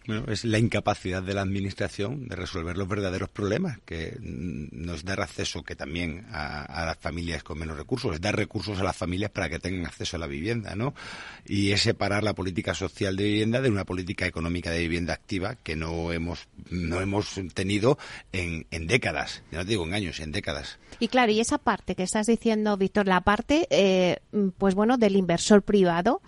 Bueno, 0.06 0.24
es 0.28 0.44
la 0.44 0.58
incapacidad 0.58 1.22
de 1.22 1.34
la 1.34 1.42
administración 1.42 2.28
de 2.28 2.36
resolver 2.36 2.76
los 2.76 2.88
verdaderos 2.88 3.28
problemas, 3.28 3.78
que 3.84 4.16
nos 4.20 5.04
dar 5.04 5.20
acceso 5.20 5.62
que 5.62 5.74
también 5.74 6.26
a, 6.30 6.84
las 6.86 6.98
familias 6.98 7.42
con 7.42 7.58
menos 7.58 7.76
recursos, 7.76 8.14
es 8.14 8.20
dar 8.20 8.36
recursos 8.36 8.78
a 8.78 8.84
las 8.84 8.96
familias 8.96 9.30
para 9.30 9.48
que 9.48 9.58
tengan 9.58 9.86
acceso 9.86 10.16
a 10.16 10.20
la 10.20 10.26
vivienda, 10.26 10.74
¿no? 10.76 10.94
Y 11.46 11.72
es 11.72 11.82
separar 11.82 12.22
la 12.22 12.34
política 12.34 12.74
social 12.74 13.16
de 13.16 13.24
vivienda 13.24 13.60
de 13.60 13.70
una 13.70 13.84
política 13.84 14.26
económica 14.26 14.70
de 14.70 14.80
vivienda 14.80 15.14
activa 15.14 15.56
que 15.56 15.76
no 15.76 16.12
hemos 16.12 16.48
no 16.70 17.00
hemos 17.00 17.40
tenido 17.54 17.98
en, 18.32 18.66
en 18.70 18.86
décadas, 18.86 19.42
ya 19.50 19.58
no 19.58 19.64
digo 19.64 19.84
en 19.84 19.94
años, 19.94 20.20
en 20.20 20.32
décadas. 20.32 20.78
Y 21.00 21.08
claro, 21.08 21.32
y 21.32 21.40
esa 21.40 21.58
parte 21.58 21.94
que 21.94 22.02
estás 22.04 22.26
diciendo, 22.26 22.76
Víctor, 22.76 23.06
la 23.06 23.22
parte, 23.22 23.66
eh, 23.70 24.18
pues 24.58 24.74
bueno, 24.74 24.96
del 24.96 25.16
inversor 25.16 25.62
privado 25.62 26.20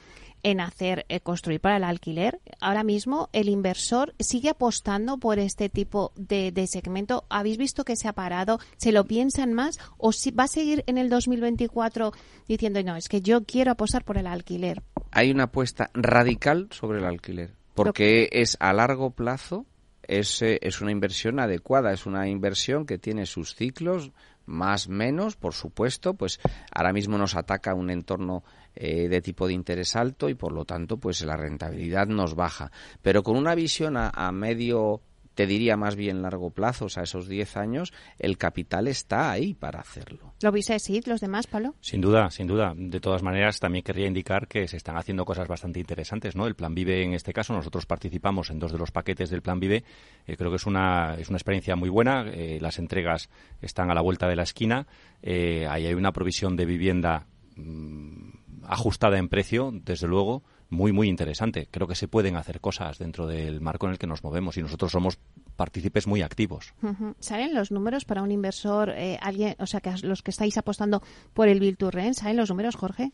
en 0.42 0.61
hacer 0.61 1.07
eh, 1.09 1.20
construir 1.20 1.61
para 1.61 1.76
el 1.76 1.85
alquiler. 1.85 2.40
Ahora 2.61 2.85
mismo 2.85 3.28
el 3.33 3.48
inversor 3.48 4.14
sigue 4.18 4.50
apostando 4.50 5.18
por 5.18 5.38
este 5.38 5.68
tipo 5.68 6.12
de, 6.16 6.52
segmento. 6.66 7.24
¿Habéis 7.28 7.59
visto 7.59 7.85
que 7.85 7.96
se 7.96 8.09
ha 8.09 8.12
parado? 8.12 8.59
¿Se 8.76 8.92
lo 8.92 9.05
piensan 9.05 9.52
más? 9.52 9.78
¿O 9.98 10.12
si 10.12 10.31
va 10.31 10.44
a 10.44 10.48
seguir 10.48 10.85
en 10.87 10.98
el 10.98 11.09
2024 11.09 12.12
diciendo, 12.48 12.83
no, 12.83 12.96
es 12.96 13.09
que 13.09 13.20
yo 13.20 13.44
quiero 13.44 13.72
apostar 13.72 14.05
por 14.05 14.18
el 14.18 14.26
alquiler? 14.26 14.83
Hay 15.11 15.31
una 15.31 15.44
apuesta 15.44 15.90
radical 15.94 16.68
sobre 16.70 16.98
el 16.98 17.05
alquiler, 17.05 17.55
porque 17.74 18.28
es 18.33 18.57
a 18.61 18.72
largo 18.72 19.11
plazo, 19.11 19.66
es, 20.02 20.40
eh, 20.42 20.59
es 20.62 20.81
una 20.81 20.90
inversión 20.90 21.38
adecuada, 21.38 21.92
es 21.92 22.07
una 22.07 22.28
inversión 22.28 22.87
que 22.87 22.98
tiene 22.98 23.26
sus 23.26 23.55
ciclos, 23.55 24.12
más 24.46 24.88
menos, 24.88 25.37
por 25.37 25.55
supuesto, 25.55 26.14
pues 26.14 26.40
ahora 26.72 26.92
mismo 26.92 27.18
nos 27.18 27.37
ataca 27.37 27.74
un 27.74 27.90
entorno 27.90 28.42
eh, 28.74 29.08
de 29.08 29.20
tipo 29.20 29.46
de 29.46 29.54
interés 29.54 29.96
alto 29.96 30.28
y 30.28 30.35
por 30.35 30.52
lo 30.52 30.64
tanto 30.64 30.96
pues 30.96 31.22
la 31.24 31.37
rentabilidad 31.37 32.06
nos 32.06 32.35
baja. 32.35 32.70
Pero 33.02 33.22
con 33.22 33.37
una 33.37 33.54
visión 33.54 33.96
a, 33.96 34.11
a 34.11 34.32
medio 34.32 35.02
te 35.35 35.46
diría 35.46 35.76
más 35.76 35.96
bien 35.96 36.22
largo 36.22 36.50
plazo, 36.50 36.87
o 36.87 36.88
sea, 36.88 37.04
esos 37.04 37.28
10 37.28 37.56
años, 37.56 37.92
el 38.18 38.37
capital 38.37 38.88
está 38.88 39.30
ahí 39.30 39.54
para 39.54 39.80
hacerlo. 39.80 40.35
¿Lo 40.42 40.52
viste 40.52 40.74
así 40.74 41.00
los 41.06 41.20
demás, 41.20 41.46
Pablo? 41.46 41.74
Sin 41.80 42.00
duda, 42.00 42.30
sin 42.30 42.46
duda. 42.46 42.74
De 42.76 43.00
todas 43.00 43.22
maneras, 43.22 43.58
también 43.58 43.82
querría 43.82 44.06
indicar 44.06 44.46
que 44.46 44.68
se 44.68 44.76
están 44.76 44.96
haciendo 44.96 45.24
cosas 45.24 45.48
bastante 45.48 45.80
interesantes, 45.80 46.37
¿no? 46.37 46.46
El 46.46 46.54
Plan 46.54 46.74
Vive, 46.74 47.02
en 47.02 47.14
este 47.14 47.32
caso, 47.32 47.54
nosotros 47.54 47.87
participamos 47.87 48.50
en 48.50 48.58
dos 48.58 48.72
de 48.72 48.78
los 48.78 48.90
paquetes 48.90 49.30
del 49.30 49.42
Plan 49.42 49.61
Vive. 49.61 49.85
Eh, 50.26 50.37
creo 50.37 50.50
que 50.50 50.56
es 50.56 50.66
una, 50.66 51.14
es 51.18 51.28
una 51.28 51.38
experiencia 51.38 51.76
muy 51.76 51.88
buena. 51.88 52.24
Eh, 52.28 52.58
las 52.61 52.78
entregas 52.78 53.30
están 53.61 53.90
a 53.90 53.94
la 53.94 54.02
vuelta 54.02 54.28
de 54.28 54.37
la 54.37 54.42
esquina. 54.42 54.87
ahí 55.24 55.87
hay 55.87 55.94
una 55.94 56.12
provisión 56.12 56.56
de 56.56 56.66
vivienda 56.66 57.26
mm, 57.56 58.41
ajustada 58.66 59.18
en 59.18 59.29
precio, 59.29 59.70
desde 59.72 60.07
luego, 60.07 60.42
muy, 60.72 60.92
muy 60.92 61.09
interesante. 61.09 61.68
Creo 61.70 61.87
que 61.87 61.94
se 61.94 62.09
pueden 62.09 62.37
hacer 62.37 62.61
cosas 62.61 62.98
dentro 62.98 63.27
del 63.27 63.61
marco 63.61 63.87
en 63.87 63.92
el 63.92 63.98
que 63.98 64.07
nos 64.07 64.25
movemos 64.25 64.57
y 64.57 64.62
nosotros 64.62 64.92
somos 64.92 65.18
partícipes 65.57 66.07
muy 66.07 66.22
activos. 66.22 66.75
¿Saben 67.20 67.55
los 67.55 67.70
números 67.70 68.05
para 68.05 68.22
un 68.22 68.31
inversor, 68.31 68.90
eh, 68.90 69.18
alguien, 69.20 69.55
o 69.59 69.66
sea, 69.66 69.81
que 69.81 69.94
los 70.03 70.22
que 70.22 70.31
estáis 70.31 70.57
apostando 70.57 71.03
por 71.35 71.48
el 71.48 71.77
Rent, 71.79 72.14
¿saben 72.14 72.37
los 72.37 72.48
números, 72.48 72.75
Jorge? 72.75 73.12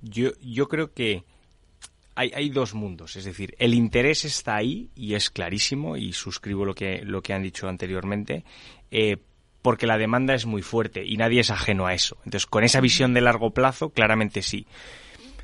Yo, 0.00 0.30
yo 0.40 0.68
creo 0.68 0.92
que 0.92 1.24
hay, 2.14 2.30
hay, 2.34 2.50
dos 2.50 2.74
mundos, 2.74 3.16
es 3.16 3.24
decir, 3.24 3.54
el 3.58 3.74
interés 3.74 4.24
está 4.24 4.56
ahí 4.56 4.90
y 4.94 5.14
es 5.14 5.30
clarísimo 5.30 5.96
y 5.96 6.12
suscribo 6.12 6.64
lo 6.64 6.74
que, 6.74 7.02
lo 7.04 7.22
que 7.22 7.32
han 7.32 7.42
dicho 7.42 7.68
anteriormente, 7.68 8.44
eh, 8.90 9.16
porque 9.62 9.86
la 9.86 9.96
demanda 9.96 10.34
es 10.34 10.44
muy 10.44 10.60
fuerte 10.62 11.04
y 11.04 11.16
nadie 11.16 11.40
es 11.40 11.50
ajeno 11.50 11.86
a 11.86 11.94
eso. 11.94 12.16
Entonces, 12.24 12.46
con 12.46 12.64
esa 12.64 12.80
visión 12.80 13.14
de 13.14 13.20
largo 13.20 13.50
plazo, 13.50 13.90
claramente 13.90 14.42
sí. 14.42 14.66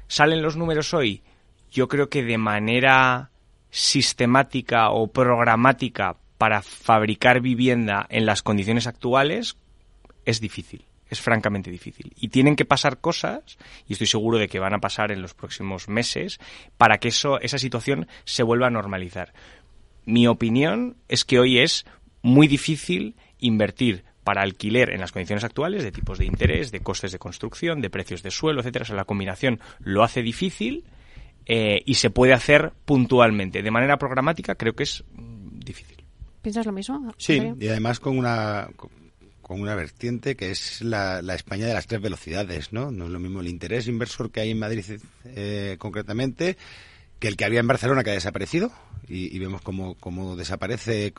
¿Salen 0.08 0.42
los 0.42 0.56
números 0.56 0.92
hoy? 0.92 1.22
Yo 1.70 1.86
creo 1.88 2.08
que 2.08 2.24
de 2.24 2.38
manera 2.38 3.30
sistemática 3.70 4.90
o 4.90 5.06
programática 5.08 6.16
para 6.36 6.62
fabricar 6.62 7.40
vivienda 7.40 8.06
en 8.08 8.26
las 8.26 8.42
condiciones 8.42 8.86
actuales 8.86 9.56
es 10.24 10.40
difícil, 10.40 10.84
es 11.10 11.20
francamente 11.20 11.70
difícil. 11.70 12.12
Y 12.16 12.28
tienen 12.28 12.56
que 12.56 12.64
pasar 12.64 13.00
cosas, 13.00 13.58
y 13.86 13.92
estoy 13.92 14.06
seguro 14.06 14.38
de 14.38 14.48
que 14.48 14.58
van 14.58 14.74
a 14.74 14.80
pasar 14.80 15.12
en 15.12 15.22
los 15.22 15.34
próximos 15.34 15.88
meses, 15.88 16.40
para 16.76 16.98
que 16.98 17.08
eso, 17.08 17.40
esa 17.40 17.58
situación 17.58 18.08
se 18.24 18.42
vuelva 18.42 18.68
a 18.68 18.70
normalizar. 18.70 19.32
Mi 20.06 20.26
opinión 20.26 20.96
es 21.08 21.24
que 21.24 21.38
hoy 21.38 21.58
es 21.58 21.84
muy 22.22 22.48
difícil 22.48 23.14
invertir 23.38 24.04
para 24.28 24.42
alquiler 24.42 24.90
en 24.90 25.00
las 25.00 25.10
condiciones 25.10 25.42
actuales, 25.42 25.82
de 25.82 25.90
tipos 25.90 26.18
de 26.18 26.26
interés, 26.26 26.70
de 26.70 26.80
costes 26.80 27.12
de 27.12 27.18
construcción, 27.18 27.80
de 27.80 27.88
precios 27.88 28.22
de 28.22 28.30
suelo, 28.30 28.60
etcétera. 28.60 28.82
O 28.82 28.84
sea, 28.84 28.94
la 28.94 29.06
combinación 29.06 29.58
lo 29.78 30.04
hace 30.04 30.20
difícil 30.20 30.84
eh, 31.46 31.82
y 31.86 31.94
se 31.94 32.10
puede 32.10 32.34
hacer 32.34 32.74
puntualmente. 32.84 33.62
De 33.62 33.70
manera 33.70 33.96
programática 33.96 34.54
creo 34.54 34.74
que 34.74 34.82
es 34.82 35.02
mm, 35.14 35.60
difícil. 35.60 36.04
¿Piensas 36.42 36.66
lo 36.66 36.72
mismo? 36.72 37.10
Sí, 37.16 37.40
y 37.58 37.68
además 37.68 38.00
con 38.00 38.18
una 38.18 38.68
con 39.40 39.62
una 39.62 39.74
vertiente 39.74 40.36
que 40.36 40.50
es 40.50 40.82
la, 40.82 41.20
España 41.34 41.66
de 41.66 41.72
las 41.72 41.86
tres 41.86 42.02
velocidades, 42.02 42.74
¿no? 42.74 42.90
No 42.90 43.06
es 43.06 43.10
lo 43.10 43.20
mismo 43.20 43.40
el 43.40 43.48
interés 43.48 43.88
inversor 43.88 44.30
que 44.30 44.40
hay 44.40 44.50
en 44.50 44.58
Madrid 44.58 44.84
eh, 45.24 45.76
concretamente 45.78 46.58
que 47.18 47.28
el 47.28 47.38
que 47.38 47.46
había 47.46 47.60
en 47.60 47.66
Barcelona 47.66 48.04
que 48.04 48.10
ha 48.10 48.12
desaparecido 48.12 48.70
y, 49.08 49.38
vemos 49.38 49.62
cómo, 49.62 49.94
cómo 49.94 50.36
desaparece 50.36 51.12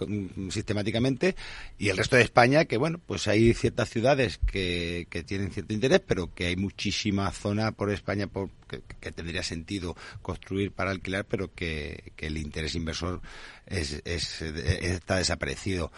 sistemáticamente. 0.50 1.36
Y 1.78 1.90
el 1.90 1.98
resto 1.98 2.16
de 2.16 2.24
España 2.24 2.66
que 2.66 2.78
bueno 2.78 3.00
pues 3.06 3.28
hay 3.28 3.54
ciertas 3.54 3.90
ciudades 3.90 4.40
que, 4.40 5.08
que 5.10 5.24
tienen 5.24 5.52
cierto 5.52 5.74
interés 5.74 6.02
pero 6.06 6.34
que 6.34 6.48
hay 6.48 6.56
muchísima 6.56 7.32
zona 7.32 7.72
por 7.72 7.92
España 7.92 8.28
por, 8.28 8.50
que, 8.68 9.12
tendría 9.12 9.44
sentido 9.44 9.96
construir 10.22 10.72
para 10.72 10.92
alquilar 10.92 11.26
pero 11.26 11.54
que 11.54 12.14
el 12.18 12.38
interés 12.38 12.76
inversor 12.76 13.22
es, 13.70 14.02
es, 14.06 14.42
está 14.42 15.18
desaparecido 15.18 15.92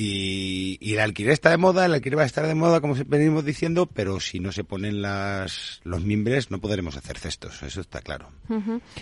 y, 0.00 0.78
y, 0.80 0.92
el 0.92 1.00
alquiler 1.00 1.32
está 1.32 1.50
de 1.50 1.56
moda, 1.56 1.86
el 1.86 1.92
alquiler 1.92 2.18
va 2.18 2.22
a 2.22 2.26
estar 2.26 2.46
de 2.46 2.54
moda, 2.54 2.80
como 2.80 2.94
venimos 3.06 3.44
diciendo, 3.44 3.86
pero 3.86 4.20
si 4.20 4.38
no 4.38 4.52
se 4.52 4.62
ponen 4.62 5.02
las, 5.02 5.80
los 5.82 6.04
mimbres 6.04 6.52
no 6.52 6.60
podremos 6.60 6.96
hacer 6.96 7.18
cestos, 7.18 7.64
eso 7.64 7.80
está 7.80 8.00
claro. 8.00 8.28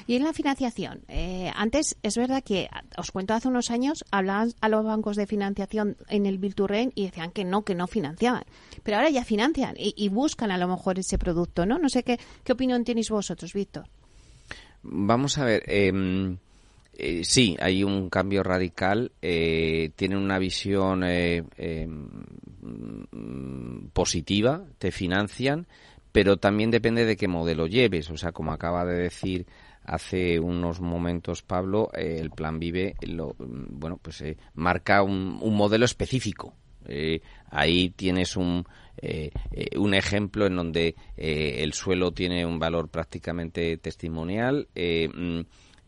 Y 0.07 0.17
en 0.17 0.25
la 0.25 0.33
financiación, 0.33 1.03
eh, 1.09 1.53
antes 1.55 1.99
es 2.03 2.17
verdad 2.17 2.43
que, 2.43 2.71
os 2.97 3.11
cuento, 3.11 3.35
hace 3.35 3.49
unos 3.49 3.71
años 3.71 4.07
hablaban 4.11 4.55
a 4.63 4.71
los 4.71 4.87
bancos 4.87 5.17
de 5.17 5.27
financiación 5.27 5.99
en 6.09 6.25
el 6.25 6.39
Bill 6.39 6.55
y 6.95 7.05
decían 7.05 7.31
que 7.31 7.45
no, 7.45 7.63
que 7.63 7.75
no 7.75 7.87
financiaban. 7.89 8.45
Pero 8.83 8.97
ahora 8.97 9.11
ya 9.11 9.23
financian 9.23 9.75
y, 9.77 10.09
buscan 10.09 10.51
a 10.51 10.57
lo 10.57 10.67
mejor 10.67 10.99
ese 10.99 11.19
producto, 11.19 11.67
¿no? 11.67 11.79
No 11.79 11.91
sé 11.91 12.05
qué, 12.05 12.19
qué 12.43 12.53
opinión 12.53 12.85
tenéis 12.85 13.11
vosotros, 13.11 13.53
Víctor. 13.53 13.87
Vamos 14.83 15.37
a 15.37 15.45
ver, 15.45 15.63
eh, 15.67 15.93
eh, 16.99 17.25
sí, 17.25 17.57
hay 17.61 17.85
un 17.85 18.09
cambio 18.09 18.43
radical. 18.43 19.13
Eh, 19.21 19.91
tienen 19.97 20.19
una 20.19 20.39
visión 20.39 21.05
eh, 21.05 21.45
em, 21.59 22.09
positiva, 23.93 24.65
te 24.79 24.91
financian, 24.91 25.67
pero 26.11 26.39
también 26.39 26.71
depende 26.71 27.05
de 27.05 27.17
qué 27.17 27.29
modelo 27.29 27.67
lleves. 27.67 28.11
O 28.11 28.17
sea, 28.17 28.33
como 28.33 28.53
acaba 28.53 28.87
de 28.87 28.99
decir 28.99 29.47
hace 29.85 30.41
unos 30.41 30.81
momentos 30.81 31.43
Pablo, 31.43 31.91
el 31.93 32.31
Plan 32.31 32.59
Vive, 32.59 32.97
lo, 33.03 33.37
bueno, 33.39 34.01
pues 34.03 34.25
marca 34.55 35.03
un, 35.03 35.39
un, 35.41 35.55
modelo 35.55 35.85
específico. 35.85 36.55
ahí 37.51 37.91
tienes 37.91 38.37
un 38.37 38.65
un 39.77 39.93
ejemplo 39.95 40.47
en 40.47 40.57
donde 40.57 40.95
el 41.17 41.75
suelo 41.75 42.13
tiene 42.13 42.47
un 42.47 42.59
valor 42.59 42.89
prácticamente 42.89 43.77
testimonial. 43.77 44.67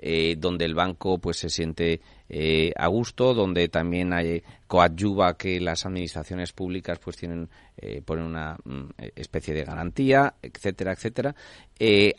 Eh, 0.01 0.37
donde 0.39 0.65
el 0.65 0.77
banco 0.77 1.19
pues 1.19 1.39
se 1.39 1.49
siente 1.49 2.01
eh, 2.29 2.73
a 2.77 2.87
gusto, 2.87 3.35
donde 3.35 3.69
también 3.69 4.13
hay, 4.13 4.45
coadyuva 4.69 5.37
que 5.37 5.59
las 5.59 5.87
administraciones 5.87 6.53
públicas 6.53 7.01
pues 7.01 7.17
tienen 7.17 7.49
eh, 7.77 8.01
ponen 8.05 8.27
una 8.27 8.57
mm, 8.65 8.91
especie 9.17 9.55
de 9.55 9.65
garantía, 9.65 10.35
etcétera, 10.41 10.93
etcétera. 10.93 11.35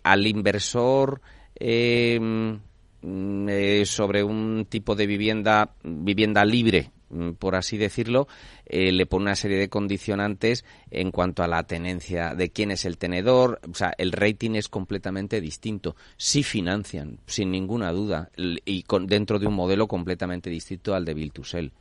al 0.03 0.27
inversor 0.27 1.21
mm, 1.61 3.49
sobre 3.85 4.23
un 4.23 4.67
tipo 4.67 4.93
de 4.93 5.07
vivienda 5.07 5.73
vivienda 5.83 6.43
libre 6.43 6.91
por 7.37 7.55
así 7.55 7.77
decirlo, 7.77 8.27
eh, 8.65 8.91
le 8.91 9.05
pone 9.05 9.23
una 9.23 9.35
serie 9.35 9.57
de 9.57 9.69
condicionantes 9.69 10.65
en 10.91 11.11
cuanto 11.11 11.43
a 11.43 11.47
la 11.47 11.63
tenencia 11.63 12.35
de 12.35 12.49
quién 12.49 12.71
es 12.71 12.85
el 12.85 12.97
tenedor. 12.97 13.59
O 13.69 13.73
sea, 13.73 13.93
el 13.97 14.11
rating 14.11 14.51
es 14.51 14.67
completamente 14.67 15.41
distinto. 15.41 15.95
Sí 16.17 16.43
financian, 16.43 17.19
sin 17.25 17.51
ninguna 17.51 17.91
duda, 17.91 18.29
y 18.37 18.83
con, 18.83 19.07
dentro 19.07 19.39
de 19.39 19.47
un 19.47 19.55
modelo 19.55 19.87
completamente 19.87 20.49
distinto 20.49 20.93
al 20.93 21.05
de 21.05 21.13
Bill 21.13 21.31
to 21.31 21.43
Sell. 21.43 21.71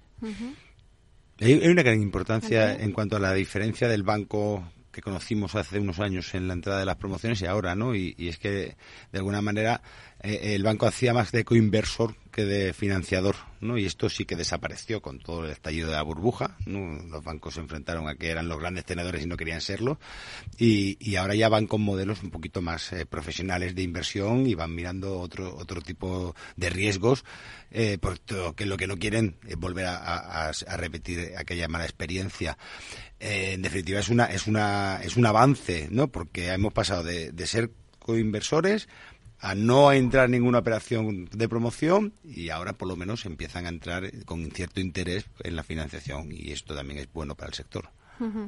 Hay 1.41 1.55
una 1.69 1.83
gran 1.83 2.03
importancia 2.03 2.75
en 2.75 2.93
cuanto 2.93 3.17
a 3.17 3.21
la 3.21 3.33
diferencia 3.33 3.89
del 3.89 4.03
banco 4.03 4.65
que 4.99 5.03
conocimos 5.03 5.55
hace 5.55 5.79
unos 5.79 6.01
años 6.01 6.35
en 6.35 6.49
la 6.49 6.55
entrada 6.55 6.81
de 6.81 6.85
las 6.85 6.97
promociones 6.97 7.41
y 7.41 7.47
ahora, 7.47 7.77
¿no? 7.77 7.95
Y, 7.95 8.15
es 8.19 8.39
que, 8.39 8.77
de 9.13 9.19
alguna 9.19 9.41
manera, 9.41 9.81
eh, 10.23 10.55
el 10.55 10.63
banco 10.63 10.87
hacía 10.87 11.15
más 11.15 11.33
de 11.33 11.45
coinversor 11.45 12.17
que 12.39 12.45
de 12.45 12.73
financiador, 12.73 13.37
¿no? 13.61 13.79
Y 13.79 13.87
esto 13.87 14.09
sí 14.09 14.25
que 14.25 14.37
desapareció 14.37 15.03
con 15.03 15.19
todo 15.19 15.45
el 15.45 15.51
estallido 15.51 15.89
de 15.89 15.97
la 15.97 16.03
burbuja, 16.03 16.57
¿no? 16.67 17.03
Los 17.09 17.25
bancos 17.25 17.55
se 17.55 17.61
enfrentaron 17.61 18.09
a 18.09 18.15
que 18.15 18.31
eran 18.31 18.49
los 18.49 18.61
grandes 18.61 18.85
tenedores 18.85 19.23
y 19.23 19.27
no 19.27 19.37
querían 19.37 19.61
serlo, 19.61 19.99
y, 20.57 21.17
ahora 21.17 21.35
ya 21.35 21.49
van 21.49 21.67
con 21.67 21.81
modelos 21.81 22.23
un 22.23 22.31
poquito 22.31 22.63
más 22.63 22.93
eh, 22.93 23.07
profesionales 23.07 23.75
de 23.75 23.83
inversión 23.83 24.47
y 24.47 24.55
van 24.55 24.73
mirando 24.73 25.19
otro, 25.19 25.57
otro 25.57 25.81
tipo 25.81 26.37
de 26.57 26.71
riesgos, 26.71 27.25
eh, 27.73 27.99
porque 28.01 28.67
lo 28.67 28.77
que 28.77 28.87
no 28.87 28.97
quieren 28.97 29.37
es 29.47 29.57
volver 29.57 29.87
a, 29.87 30.53
repetir 30.77 31.33
aquella 31.37 31.67
mala 31.67 31.85
experiencia. 31.85 32.57
Eh, 33.19 33.55
en 33.55 33.63
definitiva, 33.63 33.99
es 33.99 34.11
una, 34.11 34.27
es 34.27 34.47
una, 34.47 35.01
es 35.03 35.17
un 35.17 35.27
avance, 35.27 35.89
¿no? 35.91 36.07
Porque 36.07 36.53
hemos 36.53 36.73
pasado 36.73 37.03
de, 37.03 37.33
de 37.33 37.47
ser 37.49 37.73
coinversores 37.99 38.89
a 39.41 39.55
no 39.55 39.93
entrar 39.93 40.27
en 40.27 40.33
ninguna 40.33 40.59
operación 40.59 41.29
de 41.33 41.49
promoción 41.49 42.13
y 42.25 42.51
ahora 42.51 42.73
por 42.73 42.89
lo 42.89 42.97
menos 42.97 43.25
empiezan 43.25 43.67
a 43.67 43.71
entrar 43.71 44.11
con 44.25 44.51
cierto 44.51 44.81
interés 44.81 45.27
en 45.41 45.57
la 45.57 45.63
financiación 45.63 46.33
y 46.33 46.51
esto 46.53 46.75
también 46.75 46.99
es 46.99 47.13
bueno 47.13 47.35
para 47.35 47.49
el 47.49 47.55
sector. 47.55 47.91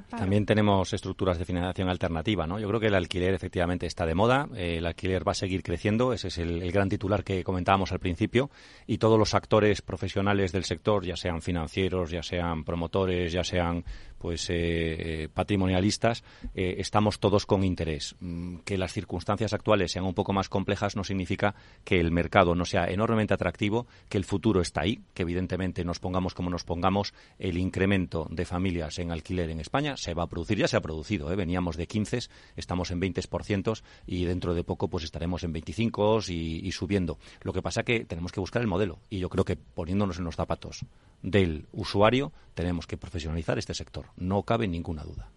También 0.08 0.46
tenemos 0.46 0.92
estructuras 0.92 1.38
de 1.38 1.44
financiación 1.44 1.88
alternativa, 1.88 2.46
¿no? 2.46 2.58
Yo 2.58 2.68
creo 2.68 2.80
que 2.80 2.86
el 2.88 2.94
alquiler 2.94 3.34
efectivamente 3.34 3.86
está 3.86 4.06
de 4.06 4.14
moda, 4.14 4.48
eh, 4.54 4.78
el 4.78 4.86
alquiler 4.86 5.26
va 5.26 5.32
a 5.32 5.34
seguir 5.34 5.62
creciendo, 5.62 6.12
ese 6.12 6.28
es 6.28 6.38
el, 6.38 6.70
gran 6.72 6.88
titular 6.88 7.24
que 7.24 7.44
comentábamos 7.44 7.92
al 7.92 8.00
principio, 8.00 8.50
y 8.86 8.98
todos 8.98 9.18
los 9.18 9.34
actores 9.34 9.82
profesionales 9.82 10.52
del 10.52 10.64
sector, 10.64 11.04
ya 11.04 11.16
sean 11.16 11.42
financieros, 11.42 12.10
ya 12.10 12.22
sean 12.22 12.64
promotores, 12.64 13.32
ya 13.32 13.44
sean 13.44 13.84
pues 14.18 14.48
eh, 14.50 15.28
patrimonialistas, 15.32 16.24
eh, 16.54 16.74
estamos 16.78 17.20
todos 17.20 17.46
con 17.46 17.64
interés. 17.64 18.16
Mm, 18.20 18.58
que 18.66 18.76
las 18.76 18.92
circunstancias 18.92 19.54
actuales 19.54 19.92
sean 19.92 20.04
un 20.04 20.12
poco 20.12 20.34
más 20.34 20.50
complejas 20.50 20.94
no 20.94 21.04
significa 21.04 21.54
que 21.84 22.00
el 22.00 22.10
mercado 22.10 22.54
no 22.54 22.66
sea 22.66 22.84
enormemente 22.84 23.32
atractivo, 23.32 23.86
que 24.10 24.18
el 24.18 24.24
futuro 24.24 24.60
está 24.60 24.82
ahí, 24.82 25.00
que 25.14 25.22
evidentemente 25.22 25.84
nos 25.84 26.00
pongamos 26.00 26.34
como 26.34 26.50
nos 26.50 26.64
pongamos, 26.64 27.14
el 27.38 27.56
incremento 27.56 28.26
de 28.30 28.44
familias 28.44 28.98
en 28.98 29.10
alquiler 29.10 29.48
en 29.48 29.59
España 29.60 29.96
se 29.96 30.14
va 30.14 30.24
a 30.24 30.26
producir, 30.26 30.58
ya 30.58 30.68
se 30.68 30.76
ha 30.76 30.80
producido, 30.80 31.32
¿eh? 31.32 31.36
veníamos 31.36 31.76
de 31.76 31.86
15, 31.86 32.20
estamos 32.56 32.90
en 32.90 33.00
20% 33.00 33.82
y 34.06 34.24
dentro 34.24 34.54
de 34.54 34.64
poco 34.64 34.88
pues 34.88 35.04
estaremos 35.04 35.44
en 35.44 35.52
25 35.52 36.20
y, 36.28 36.66
y 36.66 36.72
subiendo. 36.72 37.18
Lo 37.42 37.52
que 37.52 37.62
pasa 37.62 37.82
que 37.82 38.04
tenemos 38.04 38.32
que 38.32 38.40
buscar 38.40 38.62
el 38.62 38.68
modelo 38.68 38.98
y 39.08 39.18
yo 39.18 39.28
creo 39.28 39.44
que 39.44 39.56
poniéndonos 39.56 40.18
en 40.18 40.24
los 40.24 40.36
zapatos 40.36 40.84
del 41.22 41.66
usuario 41.72 42.32
tenemos 42.54 42.86
que 42.86 42.96
profesionalizar 42.96 43.58
este 43.58 43.74
sector, 43.74 44.06
no 44.16 44.42
cabe 44.42 44.68
ninguna 44.68 45.04
duda. 45.04 45.30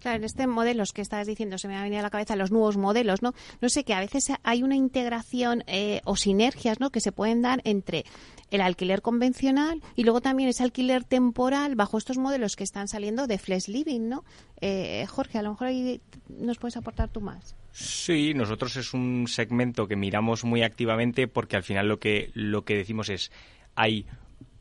Claro, 0.00 0.18
en 0.18 0.24
este 0.24 0.46
modelo 0.46 0.84
que 0.92 1.02
estabas 1.02 1.26
diciendo, 1.26 1.58
se 1.58 1.68
me 1.68 1.76
ha 1.76 1.82
venido 1.82 2.00
a 2.00 2.02
la 2.02 2.10
cabeza 2.10 2.36
los 2.36 2.50
nuevos 2.50 2.76
modelos, 2.76 3.22
¿no? 3.22 3.34
No 3.60 3.68
sé, 3.68 3.84
que 3.84 3.94
a 3.94 4.00
veces 4.00 4.32
hay 4.42 4.62
una 4.62 4.76
integración 4.76 5.64
eh, 5.66 6.00
o 6.04 6.16
sinergias, 6.16 6.80
¿no? 6.80 6.90
Que 6.90 7.00
se 7.00 7.12
pueden 7.12 7.42
dar 7.42 7.60
entre 7.64 8.04
el 8.50 8.60
alquiler 8.60 9.02
convencional 9.02 9.82
y 9.96 10.04
luego 10.04 10.20
también 10.20 10.48
ese 10.48 10.62
alquiler 10.62 11.04
temporal 11.04 11.74
bajo 11.74 11.98
estos 11.98 12.18
modelos 12.18 12.54
que 12.54 12.64
están 12.64 12.86
saliendo 12.86 13.26
de 13.26 13.38
Flex 13.38 13.68
Living, 13.68 14.08
¿no? 14.08 14.24
Eh, 14.60 15.04
Jorge, 15.08 15.38
a 15.38 15.42
lo 15.42 15.50
mejor 15.50 15.68
ahí 15.68 16.00
nos 16.28 16.58
puedes 16.58 16.76
aportar 16.76 17.08
tú 17.08 17.20
más. 17.20 17.56
Sí, 17.72 18.34
nosotros 18.34 18.76
es 18.76 18.94
un 18.94 19.26
segmento 19.28 19.88
que 19.88 19.96
miramos 19.96 20.44
muy 20.44 20.62
activamente 20.62 21.28
porque 21.28 21.56
al 21.56 21.62
final 21.62 21.88
lo 21.88 21.98
que, 21.98 22.30
lo 22.34 22.64
que 22.64 22.76
decimos 22.76 23.08
es 23.08 23.30
hay 23.74 24.06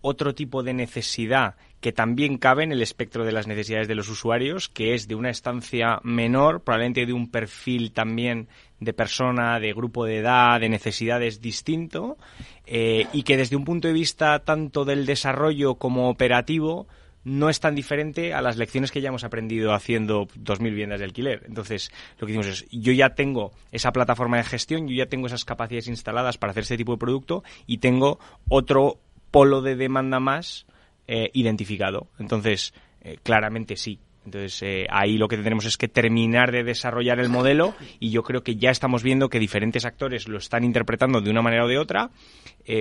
otro 0.02 0.36
tipo 0.36 0.64
de 0.64 0.74
necesidad 0.74 1.56
que 1.86 1.94
también 1.94 2.40
cabe 2.40 2.64
en 2.64 2.72
el 2.72 2.82
espectro 2.82 3.26
de 3.26 3.32
las 3.32 3.46
necesidades 3.46 3.88
de 3.88 3.94
los 3.94 4.10
usuarios, 4.10 4.70
que 4.70 4.96
es 4.96 5.08
de 5.08 5.14
una 5.14 5.30
estancia 5.30 6.00
menor, 6.02 6.64
probablemente 6.64 7.06
de 7.06 7.14
un 7.14 7.30
perfil 7.30 7.92
también 7.92 8.48
de 8.80 8.92
persona, 8.92 9.60
de 9.60 9.72
grupo 9.72 10.04
de 10.04 10.18
edad, 10.18 10.60
de 10.60 10.68
necesidades 10.68 11.42
distinto, 11.42 12.18
eh, 12.66 13.06
y 13.14 13.22
que 13.22 13.38
desde 13.38 13.56
un 13.56 13.66
punto 13.66 13.88
de 13.88 13.94
vista 13.94 14.40
tanto 14.40 14.84
del 14.84 15.06
desarrollo 15.06 15.76
como 15.76 16.10
operativo, 16.10 16.88
no 17.24 17.52
es 17.52 17.60
tan 17.60 17.76
diferente 17.76 18.34
a 18.34 18.42
las 18.42 18.58
lecciones 18.58 18.92
que 18.92 19.02
ya 19.02 19.10
hemos 19.10 19.24
aprendido 19.24 19.72
haciendo 19.72 20.26
2.000 20.26 20.64
viviendas 20.64 20.98
de 20.98 21.06
alquiler. 21.06 21.44
Entonces, 21.46 21.92
lo 22.18 22.26
que 22.26 22.34
decimos 22.34 22.48
es, 22.48 22.66
yo 22.72 22.94
ya 22.94 23.14
tengo 23.14 23.52
esa 23.72 23.92
plataforma 23.92 24.38
de 24.38 24.44
gestión, 24.46 24.88
yo 24.88 24.96
ya 24.96 25.06
tengo 25.06 25.28
esas 25.28 25.46
capacidades 25.46 25.88
instaladas 25.88 26.40
para 26.40 26.50
hacer 26.50 26.64
este 26.64 26.78
tipo 26.78 26.94
de 26.94 26.98
producto 26.98 27.44
y 27.68 27.78
tengo 27.78 28.18
otro 28.50 28.98
polo 29.30 29.62
de 29.62 29.76
demanda 29.76 30.20
más 30.20 30.66
eh, 31.08 31.30
identificado. 31.34 32.08
Entonces, 32.20 32.74
eh, 33.02 33.18
claramente 33.22 33.76
sí. 33.76 34.00
Entonces, 34.26 34.60
eh, 34.64 34.88
ahí 34.90 35.20
lo 35.20 35.28
que 35.28 35.38
tenemos 35.38 35.66
es 35.66 35.78
que 35.78 35.88
terminar 35.88 36.52
de 36.52 36.64
desarrollar 36.64 37.20
el 37.20 37.30
modelo 37.30 37.76
y 38.00 38.10
yo 38.10 38.24
creo 38.24 38.42
que 38.42 38.56
ya 38.56 38.72
estamos 38.72 39.04
viendo 39.04 39.30
que 39.30 39.40
diferentes 39.40 39.86
actores 39.86 40.28
lo 40.28 40.40
están 40.40 40.64
interpretando 40.64 41.22
de 41.22 41.30
una 41.30 41.44
manera 41.44 41.66
o 41.66 41.68
de 41.68 41.78
otra, 41.78 42.10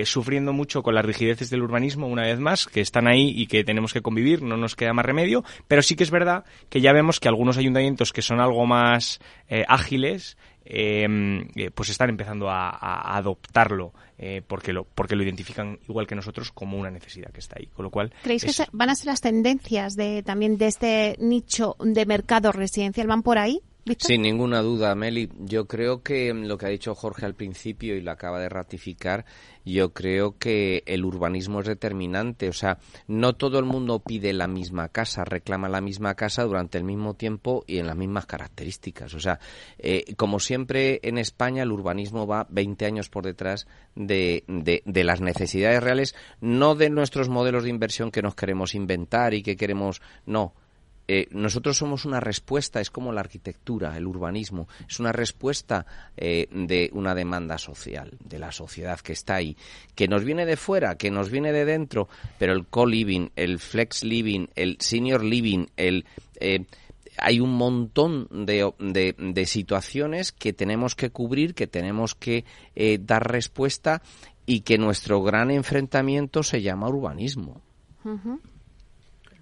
sufriendo 0.05 0.53
mucho 0.53 0.81
con 0.81 0.95
las 0.95 1.05
rigideces 1.05 1.51
del 1.51 1.61
urbanismo, 1.61 2.07
una 2.07 2.23
vez 2.23 2.39
más, 2.39 2.65
que 2.65 2.81
están 2.81 3.07
ahí 3.07 3.29
y 3.29 3.45
que 3.45 3.63
tenemos 3.63 3.93
que 3.93 4.01
convivir, 4.01 4.41
no 4.41 4.57
nos 4.57 4.75
queda 4.75 4.93
más 4.93 5.05
remedio, 5.05 5.43
pero 5.67 5.83
sí 5.83 5.95
que 5.95 6.03
es 6.03 6.09
verdad 6.09 6.45
que 6.69 6.81
ya 6.81 6.91
vemos 6.91 7.19
que 7.19 7.27
algunos 7.27 7.59
ayuntamientos 7.59 8.11
que 8.11 8.23
son 8.23 8.39
algo 8.39 8.65
más 8.65 9.19
ágiles, 9.67 10.37
pues 10.65 11.89
están 11.89 12.09
empezando 12.09 12.49
a 12.49 13.15
adoptarlo 13.15 13.93
eh, 14.17 14.41
porque, 14.47 14.71
lo, 14.71 14.85
porque 14.85 15.15
lo 15.15 15.23
identifican 15.23 15.77
igual 15.89 16.07
que 16.07 16.15
nosotros 16.15 16.51
como 16.53 16.77
una 16.77 16.89
necesidad 16.89 17.31
que 17.31 17.39
está 17.39 17.57
ahí. 17.59 17.67
Con 17.67 17.83
lo 17.83 17.91
cual, 17.91 18.13
¿Creéis 18.23 18.45
que 18.45 18.65
van 18.71 18.89
a 18.89 18.95
ser 18.95 19.07
las 19.07 19.19
tendencias 19.19 19.95
de 19.95 20.23
también 20.23 20.57
de 20.57 20.67
este 20.67 21.15
nicho 21.19 21.75
de 21.79 22.05
mercado 22.05 22.51
residencial? 22.53 23.07
¿Van 23.07 23.23
por 23.23 23.37
ahí? 23.37 23.61
Sin 23.99 24.23
ninguna 24.23 24.63
duda, 24.63 24.95
Meli. 24.95 25.29
Yo 25.37 25.67
creo 25.67 26.01
que 26.01 26.33
lo 26.33 26.57
que 26.57 26.65
ha 26.65 26.69
dicho 26.69 26.95
Jorge 26.95 27.27
al 27.27 27.35
principio 27.35 27.95
y 27.95 28.01
lo 28.01 28.09
acaba 28.09 28.39
de 28.39 28.49
ratificar, 28.49 29.25
yo 29.63 29.93
creo 29.93 30.39
que 30.39 30.81
el 30.87 31.05
urbanismo 31.05 31.59
es 31.59 31.67
determinante. 31.67 32.49
O 32.49 32.53
sea, 32.53 32.79
no 33.07 33.33
todo 33.33 33.59
el 33.59 33.65
mundo 33.65 33.99
pide 33.99 34.33
la 34.33 34.47
misma 34.47 34.89
casa, 34.89 35.23
reclama 35.23 35.69
la 35.69 35.81
misma 35.81 36.15
casa 36.15 36.45
durante 36.45 36.79
el 36.79 36.83
mismo 36.83 37.13
tiempo 37.13 37.63
y 37.67 37.77
en 37.77 37.85
las 37.85 37.95
mismas 37.95 38.25
características. 38.25 39.13
O 39.13 39.19
sea, 39.19 39.39
eh, 39.77 40.15
como 40.15 40.39
siempre 40.39 40.99
en 41.03 41.19
España, 41.19 41.61
el 41.61 41.71
urbanismo 41.71 42.25
va 42.25 42.47
20 42.49 42.87
años 42.87 43.09
por 43.09 43.23
detrás 43.23 43.67
de, 43.93 44.45
de 44.47 45.03
las 45.03 45.21
necesidades 45.21 45.83
reales, 45.83 46.15
no 46.41 46.73
de 46.73 46.89
nuestros 46.89 47.29
modelos 47.29 47.63
de 47.63 47.69
inversión 47.69 48.09
que 48.09 48.23
nos 48.23 48.33
queremos 48.33 48.73
inventar 48.73 49.35
y 49.35 49.43
que 49.43 49.55
queremos. 49.55 50.01
No 50.25 50.55
eh, 51.07 51.27
nosotros 51.31 51.77
somos 51.77 52.05
una 52.05 52.19
respuesta, 52.19 52.81
es 52.81 52.89
como 52.89 53.13
la 53.13 53.21
arquitectura, 53.21 53.95
el 53.95 54.07
urbanismo, 54.07 54.67
es 54.89 54.99
una 54.99 55.11
respuesta 55.11 55.85
eh, 56.17 56.47
de 56.51 56.89
una 56.93 57.13
demanda 57.13 57.57
social, 57.57 58.17
de 58.23 58.39
la 58.39 58.51
sociedad 58.51 58.99
que 58.99 59.13
está 59.13 59.35
ahí, 59.35 59.55
que 59.93 60.07
nos 60.07 60.23
viene 60.23 60.45
de 60.45 60.57
fuera, 60.57 60.95
que 60.95 61.11
nos 61.11 61.29
viene 61.29 61.51
de 61.51 61.65
dentro, 61.65 62.09
pero 62.39 62.53
el 62.53 62.65
co-living, 62.65 63.29
el 63.35 63.59
flex 63.59 64.03
living, 64.03 64.47
el 64.55 64.77
senior 64.79 65.23
living, 65.23 65.67
el... 65.77 66.05
Eh, 66.39 66.65
hay 67.17 67.39
un 67.39 67.53
montón 67.53 68.27
de, 68.45 68.73
de, 68.77 69.45
situaciones 69.45 70.33
que 70.33 70.51
tenemos 70.51 70.95
que 70.95 71.11
cubrir, 71.11 71.53
que 71.53 71.65
tenemos 71.65 72.13
que 72.13 72.43
dar 72.99 73.31
respuesta 73.31 74.01
y 74.45 74.59
que 74.61 74.77
nuestro 74.77 75.23
gran 75.23 75.49
enfrentamiento 75.49 76.43
se 76.43 76.61
llama 76.61 76.89
urbanismo. 76.89 77.61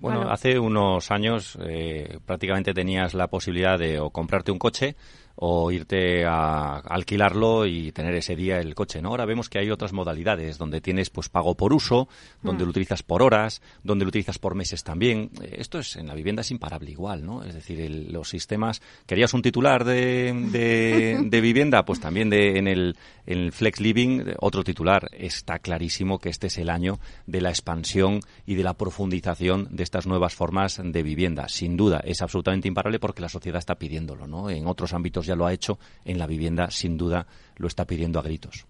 Bueno, 0.04 0.30
hace 0.30 0.60
unos 0.60 1.12
años 1.12 1.58
eh, 1.66 2.20
prácticamente 2.26 2.74
tenías 2.74 3.14
la 3.14 3.28
posibilidad 3.28 3.80
de 3.80 4.02
o 4.02 4.10
comprarte 4.10 4.52
un 4.52 4.60
coche 4.60 4.98
o 5.36 5.72
irte 5.72 6.26
a 6.26 6.78
alquilarlo 6.78 7.66
y 7.66 7.92
tener 7.92 8.14
ese 8.16 8.36
día 8.36 8.60
el 8.60 8.76
coche, 8.76 9.02
¿no? 9.02 9.10
Ahora 9.10 9.26
vemos 9.26 9.50
que 9.50 9.60
hay 9.60 9.72
otras 9.72 9.94
modalidades 9.94 10.58
donde 10.58 10.82
tienes 10.82 11.10
pues 11.10 11.30
pago 11.30 11.56
por 11.56 11.74
uso, 11.74 12.08
donde 12.42 12.64
mm. 12.64 12.68
lo 12.68 12.70
utilizas 12.70 13.04
por 13.04 13.24
horas, 13.24 13.62
donde 13.84 14.06
lo 14.06 14.10
utilizas 14.10 14.38
por 14.38 14.56
meses 14.56 14.84
también. 14.84 15.32
Esto 15.42 15.80
es 15.80 15.96
en 15.96 16.08
la 16.08 16.14
vivienda 16.14 16.42
es 16.42 16.52
imparable 16.52 16.92
igual, 16.92 17.26
¿no? 17.26 17.44
Es 17.44 17.54
decir, 17.54 17.90
los 18.12 18.30
sistemas 18.30 18.82
querías 19.06 19.34
un 19.34 19.42
titular 19.42 19.84
de, 19.84 20.34
de, 21.30 21.42
vivienda, 21.42 21.84
pues 21.84 22.00
también 22.00 22.30
de 22.30 22.58
en 22.58 22.68
el, 22.68 22.96
en 23.26 23.40
el 23.40 23.52
flex 23.52 23.80
living 23.80 24.22
otro 24.40 24.64
titular. 24.64 25.10
Está 25.14 25.60
clarísimo 25.60 26.20
que 26.20 26.30
este 26.30 26.48
es 26.48 26.58
el 26.58 26.70
año 26.70 27.00
de 27.26 27.42
la 27.42 27.50
expansión 27.50 28.20
y 28.46 28.56
de 28.56 28.64
la 28.64 28.76
profundización 28.76 29.68
de 29.72 29.84
estas 29.84 30.06
nuevas 30.06 30.36
formas 30.36 30.80
de 30.84 31.04
vivienda. 31.04 31.50
Sin 31.50 31.76
duda 31.76 32.02
es 32.04 32.22
absolutamente 32.22 32.68
imparable 32.68 33.00
porque 33.00 33.22
la 33.22 33.30
sociedad 33.30 33.60
está 33.60 33.76
pidiéndolo, 33.76 34.28
¿no? 34.28 34.50
En 34.50 34.68
otros 34.68 34.94
ámbitos 34.94 35.23
ya 35.26 35.36
lo 35.36 35.46
ha 35.46 35.54
hecho, 35.54 35.80
en 36.06 36.18
la 36.18 36.28
vivienda 36.28 36.72
sin 36.72 36.98
duda 36.98 37.28
lo 37.58 37.68
está 37.68 37.86
pidiendo 37.86 38.20
a 38.20 38.24
gritos. 38.24 38.66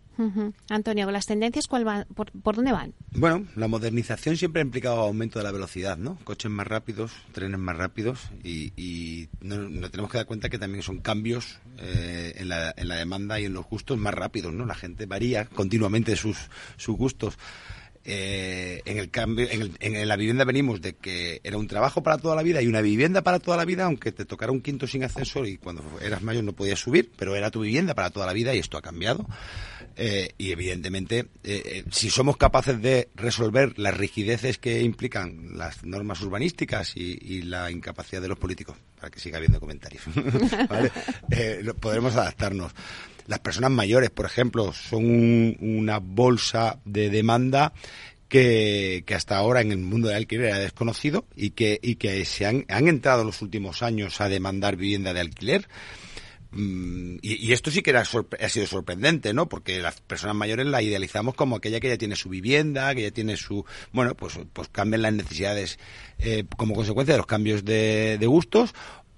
Antonio, 0.69 1.09
¿las 1.09 1.25
tendencias 1.25 1.67
cuál 1.67 1.85
van, 1.85 2.05
por, 2.13 2.31
por 2.31 2.55
dónde 2.55 2.71
van? 2.71 2.93
Bueno, 3.11 3.47
la 3.55 3.67
modernización 3.67 4.37
siempre 4.37 4.61
ha 4.61 4.65
implicado 4.65 4.99
aumento 5.01 5.39
de 5.39 5.45
la 5.45 5.51
velocidad, 5.51 5.97
¿no? 5.97 6.19
Coches 6.23 6.51
más 6.51 6.67
rápidos, 6.67 7.11
trenes 7.31 7.59
más 7.59 7.75
rápidos 7.75 8.19
y, 8.43 8.73
y 8.77 9.29
no, 9.41 9.57
no 9.57 9.89
tenemos 9.89 10.11
que 10.11 10.17
dar 10.17 10.27
cuenta 10.27 10.49
que 10.49 10.59
también 10.59 10.83
son 10.83 10.99
cambios 10.99 11.59
eh, 11.79 12.33
en, 12.37 12.49
la, 12.49 12.73
en 12.77 12.89
la 12.89 12.95
demanda 12.95 13.39
y 13.39 13.45
en 13.45 13.53
los 13.53 13.65
gustos 13.65 13.97
más 13.97 14.13
rápidos, 14.13 14.53
¿no? 14.53 14.65
La 14.65 14.75
gente 14.75 15.07
varía 15.07 15.45
continuamente 15.45 16.15
sus, 16.15 16.37
sus 16.77 16.95
gustos. 16.95 17.37
Eh, 18.05 18.81
en 18.85 18.97
el 18.97 19.09
cambio, 19.09 19.47
en, 19.49 19.61
el- 19.61 19.77
en 19.79 20.07
la 20.07 20.15
vivienda 20.17 20.43
venimos 20.43 20.81
de 20.81 20.93
que 20.95 21.39
era 21.43 21.57
un 21.57 21.67
trabajo 21.67 22.03
para 22.03 22.17
toda 22.17 22.35
la 22.35 22.43
vida 22.43 22.61
y 22.61 22.67
una 22.67 22.81
vivienda 22.81 23.21
para 23.21 23.39
toda 23.39 23.55
la 23.55 23.63
vida, 23.65 23.85
aunque 23.85 24.11
te 24.11 24.25
tocara 24.25 24.51
un 24.51 24.61
quinto 24.61 24.87
sin 24.87 25.03
ascensor 25.05 25.47
y 25.47 25.57
cuando 25.57 25.83
eras 26.01 26.21
mayor 26.21 26.43
no 26.43 26.51
podías 26.53 26.79
subir, 26.79 27.11
pero 27.15 27.35
era 27.35 27.49
tu 27.49 27.61
vivienda 27.61 27.93
para 27.95 28.09
toda 28.09 28.25
la 28.25 28.33
vida 28.33 28.53
y 28.53 28.59
esto 28.59 28.77
ha 28.77 28.81
cambiado. 28.81 29.25
Eh, 29.95 30.31
y 30.39 30.51
evidentemente, 30.51 31.19
eh, 31.43 31.61
eh, 31.65 31.83
si 31.91 32.09
somos 32.09 32.35
capaces 32.35 32.81
de 32.81 33.09
resolver 33.15 33.77
las 33.77 33.95
rigideces 33.95 34.57
que 34.57 34.81
implican 34.81 35.55
las 35.57 35.83
normas 35.85 36.19
urbanísticas 36.21 36.97
y, 36.97 37.17
y 37.21 37.43
la 37.43 37.69
incapacidad 37.71 38.21
de 38.21 38.27
los 38.27 38.39
políticos, 38.39 38.75
para 38.99 39.11
que 39.11 39.19
siga 39.19 39.37
habiendo 39.37 39.59
comentarios. 39.59 40.03
Eh, 41.31 41.63
podremos 41.79 42.15
adaptarnos. 42.15 42.71
Las 43.27 43.39
personas 43.39 43.71
mayores, 43.71 44.09
por 44.09 44.25
ejemplo, 44.25 44.73
son 44.73 45.05
un- 45.05 45.57
una 45.59 45.99
bolsa 45.99 46.79
de 46.85 47.09
demanda 47.09 47.73
que, 48.29 49.03
hasta 49.15 49.37
ahora 49.37 49.61
en 49.61 49.71
el 49.71 49.77
mundo 49.77 50.07
del 50.07 50.17
alquiler 50.17 50.45
era 50.47 50.59
desconocido 50.59 51.25
y 51.35 51.51
que, 51.51 51.79
y 51.83 51.95
que 51.95 52.25
se 52.25 52.45
han, 52.47 52.65
han 52.67 52.87
entrado 52.87 53.21
en 53.21 53.27
los 53.27 53.41
últimos 53.43 53.83
años 53.83 54.19
a 54.21 54.29
demandar 54.29 54.75
vivienda 54.75 55.13
de 55.13 55.19
alquiler. 55.19 55.67
Mm, 56.51 57.17
Y, 57.21 57.51
esto 57.51 57.69
sí 57.71 57.81
que 57.81 57.91
era 57.91 58.01
ha 58.01 58.49
sido 58.49 58.67
sorprendente, 58.67 59.33
¿no? 59.33 59.47
Porque 59.49 59.79
las 59.79 60.01
personas 60.01 60.35
mayores 60.35 60.65
la 60.65 60.81
idealizamos 60.81 61.35
como 61.35 61.55
aquella 61.55 61.79
que 61.79 61.89
ya 61.89 61.97
tiene 61.97 62.15
su 62.15 62.29
vivienda, 62.29 62.93
que 62.95 63.03
ya 63.03 63.11
tiene 63.11 63.37
su... 63.37 63.65
Bueno, 63.91 64.15
pues, 64.15 64.39
pues 64.51 64.67
cambian 64.69 65.03
las 65.03 65.13
necesidades 65.13 65.77
eh, 66.19 66.43
como 66.57 66.73
consecuencia 66.75 67.13
de 67.13 67.19
los 67.19 67.27
cambios 67.27 67.63
de 67.65 68.19
gustos 68.25 68.73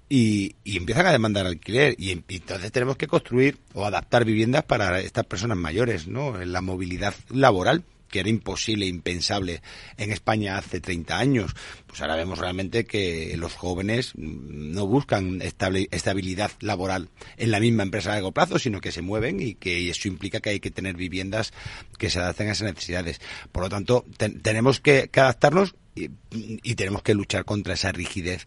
y, 0.08 0.54
y 0.64 0.76
empiezan 0.76 1.06
a 1.06 1.12
demandar 1.12 1.46
alquiler. 1.46 1.94
Y, 1.98 2.10
en- 2.10 2.24
y 2.28 2.36
entonces 2.36 2.70
tenemos 2.72 2.96
que 2.96 3.06
construir 3.06 3.58
o 3.74 3.84
adaptar 3.86 4.24
viviendas 4.24 4.64
para 4.64 5.00
estas 5.00 5.26
personas 5.26 5.56
mayores, 5.58 6.06
¿no? 6.06 6.36
La 6.44 6.60
movilidad 6.60 7.14
laboral 7.30 7.84
que 8.08 8.20
era 8.20 8.28
imposible, 8.28 8.86
impensable 8.86 9.62
en 9.96 10.12
España 10.12 10.56
hace 10.56 10.80
30 10.80 11.18
años. 11.18 11.56
Pues 11.88 12.00
ahora 12.00 12.14
vemos 12.14 12.38
realmente 12.38 12.84
que 12.84 13.34
los 13.36 13.54
jóvenes 13.54 14.12
no 14.14 14.86
buscan 14.86 15.42
estabilidad 15.42 16.52
laboral 16.60 17.08
en 17.36 17.50
la 17.50 17.58
misma 17.58 17.82
empresa 17.82 18.10
a 18.10 18.14
largo 18.14 18.30
plazo, 18.30 18.60
sino 18.60 18.80
que 18.80 18.92
se 18.92 19.02
mueven 19.02 19.40
y 19.40 19.54
que 19.56 19.90
eso 19.90 20.06
implica 20.06 20.38
que 20.38 20.50
hay 20.50 20.60
que 20.60 20.70
tener 20.70 20.96
viviendas 20.96 21.52
que 21.98 22.08
se 22.08 22.20
adapten 22.20 22.48
a 22.48 22.52
esas 22.52 22.68
necesidades. 22.72 23.20
Por 23.50 23.64
lo 23.64 23.68
tanto, 23.68 24.04
ten- 24.16 24.40
tenemos 24.40 24.78
que, 24.80 25.08
que 25.10 25.20
adaptarnos 25.20 25.74
y 25.96 26.74
tenemos 26.76 27.02
que 27.02 27.14
luchar 27.14 27.44
contra 27.44 27.74
esa 27.74 27.90
rigidez 27.90 28.46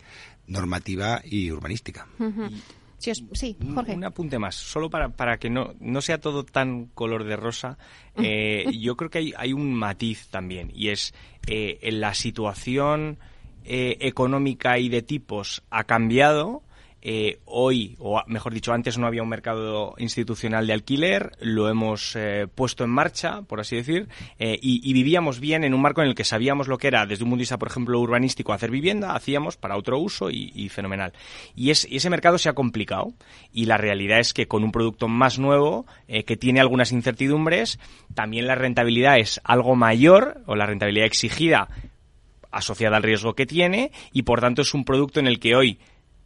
normativa 0.50 1.22
y 1.24 1.52
urbanística. 1.52 2.08
Sí, 2.98 3.56
Jorge. 3.74 3.94
Un 3.94 4.04
apunte 4.04 4.38
más, 4.40 4.56
solo 4.56 4.90
para, 4.90 5.10
para 5.10 5.38
que 5.38 5.50
no, 5.50 5.74
no 5.80 6.02
sea 6.02 6.20
todo 6.20 6.44
tan 6.44 6.88
color 6.88 7.24
de 7.24 7.38
rosa. 7.38 7.78
eh, 8.18 8.70
yo 8.78 8.98
creo 8.98 9.10
que 9.10 9.20
hay, 9.20 9.34
hay 9.38 9.54
un 9.54 9.74
matiz 9.74 10.28
también, 10.28 10.70
y 10.76 10.90
es 10.90 11.14
eh, 11.48 11.80
en 11.82 12.02
la 12.02 12.14
situación 12.14 13.18
eh, 13.64 13.98
económica 14.02 14.80
y 14.80 14.90
de 14.90 15.02
tipos 15.02 15.64
ha 15.70 15.86
cambiado. 15.86 16.64
Eh, 17.02 17.40
hoy, 17.46 17.96
o 18.00 18.22
mejor 18.28 18.54
dicho, 18.54 18.74
antes 18.74 18.98
no 18.98 19.08
había 19.08 19.24
un 19.24 19.30
mercado 19.30 19.96
institucional 19.98 20.68
de 20.68 20.74
alquiler, 20.74 21.32
lo 21.40 21.70
hemos 21.70 22.16
eh, 22.16 22.48
puesto 22.54 22.84
en 22.84 22.90
marcha, 22.90 23.42
por 23.44 23.60
así 23.60 23.76
decir, 23.76 24.10
eh, 24.38 24.58
y, 24.62 24.92
vivíamos 24.94 25.40
bien 25.40 25.64
en 25.64 25.74
un 25.74 25.82
marco 25.82 26.02
en 26.02 26.10
el 26.10 26.16
que 26.16 26.26
sabíamos 26.26 26.68
lo 26.68 26.78
que 26.78 26.88
era, 26.88 27.06
desde 27.06 27.24
un 27.24 27.38
vista, 27.38 27.58
por 27.58 27.70
ejemplo, 27.70 28.00
urbanístico, 28.00 28.52
hacer 28.52 28.70
vivienda, 28.70 29.16
hacíamos 29.16 29.56
para 29.56 29.78
otro 29.78 29.98
uso 29.98 30.30
y, 30.30 30.52
y 30.54 30.68
fenomenal. 30.70 31.14
Y, 31.56 31.70
es, 31.70 31.88
y 31.90 31.98
ese 31.98 32.10
mercado 32.10 32.38
se 32.38 32.50
ha 32.50 32.54
complicado, 32.54 33.14
y 33.54 33.66
la 33.66 33.78
realidad 33.78 34.20
es 34.20 34.34
que 34.34 34.48
con 34.48 34.64
un 34.64 34.72
producto 34.72 35.08
más 35.08 35.40
nuevo, 35.40 35.86
eh, 36.08 36.24
que 36.24 36.36
tiene 36.36 36.60
algunas 36.60 36.92
incertidumbres, 36.92 37.80
también 38.14 38.46
la 38.46 38.56
rentabilidad 38.56 39.20
es 39.20 39.40
algo 39.44 39.76
mayor, 39.76 40.42
o 40.48 40.56
la 40.56 40.66
rentabilidad 40.66 41.06
exigida 41.06 41.70
asociada 42.52 42.98
al 42.98 43.04
riesgo 43.04 43.36
que 43.36 43.46
tiene 43.46 43.92
y 44.12 44.24
por 44.24 44.42
tanto 44.42 44.62
es 44.62 44.74
un 44.74 44.84
producto 44.84 45.20
en 45.20 45.28
el 45.28 45.40
que 45.40 45.56
hoy, 45.56 45.80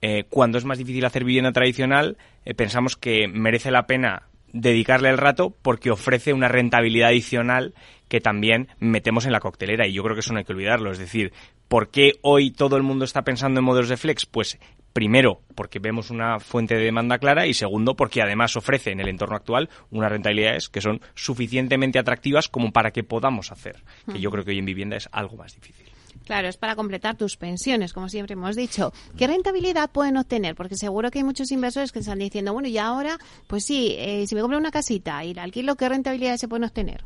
eh, 0.06 0.26
cuando 0.30 0.58
es 0.58 0.66
más 0.66 0.78
difícil 0.78 1.06
hacer 1.06 1.24
vivienda 1.24 1.54
tradicional, 1.54 2.18
eh, 2.44 2.54
pensamos 2.54 2.98
que 2.98 3.30
merece 3.30 3.72
la 3.72 3.88
pena 3.88 4.24
dedicarle 4.52 5.10
el 5.10 5.18
rato 5.18 5.56
porque 5.62 5.92
ofrece 5.92 6.34
una 6.34 6.50
rentabilidad 6.50 7.08
adicional 7.08 7.74
que 8.10 8.20
también 8.20 8.68
metemos 8.80 9.26
en 9.26 9.32
la 9.32 9.40
coctelera 9.40 9.88
y 9.88 9.94
yo 9.94 10.04
creo 10.04 10.14
que 10.14 10.20
eso 10.20 10.34
no 10.34 10.40
hay 10.40 10.44
que 10.44 10.52
olvidarlo. 10.52 10.92
Es 10.92 10.98
decir, 10.98 11.32
¿por 11.70 11.88
qué 11.88 12.16
hoy 12.22 12.52
todo 12.52 12.76
el 12.76 12.84
mundo 12.84 13.06
está 13.06 13.22
pensando 13.22 13.62
en 13.62 13.66
modelos 13.66 13.88
de 13.88 13.96
flex? 13.96 14.26
Pues 14.26 14.60
primero, 14.92 15.40
porque 15.56 15.80
vemos 15.80 16.10
una 16.10 16.42
fuente 16.42 16.76
de 16.76 16.84
demanda 16.84 17.18
clara 17.18 17.48
y 17.48 17.54
segundo, 17.54 17.96
porque 17.96 18.22
además 18.22 18.58
ofrece 18.58 18.92
en 18.92 19.00
el 19.00 19.08
entorno 19.08 19.38
actual 19.38 19.70
unas 19.90 20.12
rentabilidades 20.12 20.68
que 20.68 20.82
son 20.82 21.00
suficientemente 21.16 21.98
atractivas 21.98 22.50
como 22.50 22.74
para 22.74 22.92
que 22.92 23.06
podamos 23.06 23.54
hacer, 23.54 23.78
que 24.12 24.20
yo 24.20 24.32
creo 24.32 24.44
que 24.44 24.52
hoy 24.52 24.60
en 24.60 24.66
vivienda 24.66 24.98
es 24.98 25.08
algo 25.14 25.38
más 25.38 25.56
difícil. 25.56 25.93
Claro, 26.26 26.48
es 26.48 26.56
para 26.58 26.76
completar 26.76 27.18
tus 27.18 27.36
pensiones, 27.36 27.92
como 27.92 28.08
siempre 28.08 28.34
hemos 28.34 28.56
dicho. 28.56 28.94
¿Qué 29.18 29.28
rentabilidad 29.28 29.90
pueden 29.92 30.16
obtener? 30.18 30.56
Porque 30.56 30.78
seguro 30.78 31.12
que 31.12 31.20
hay 31.20 31.24
muchos 31.26 31.52
inversores 31.52 31.92
que 31.92 32.00
están 32.00 32.20
diciendo, 32.20 32.54
bueno, 32.54 32.70
y 32.70 32.78
ahora, 32.78 33.18
pues 33.48 33.66
sí, 33.66 33.96
eh, 33.98 34.26
si 34.28 34.34
me 34.36 34.42
compro 34.42 34.58
una 34.58 34.72
casita 34.72 35.24
y 35.26 35.34
la 35.34 35.44
alquilo, 35.44 35.76
¿qué 35.76 35.90
rentabilidad 35.90 36.38
se 36.38 36.48
pueden 36.48 36.64
obtener? 36.64 37.04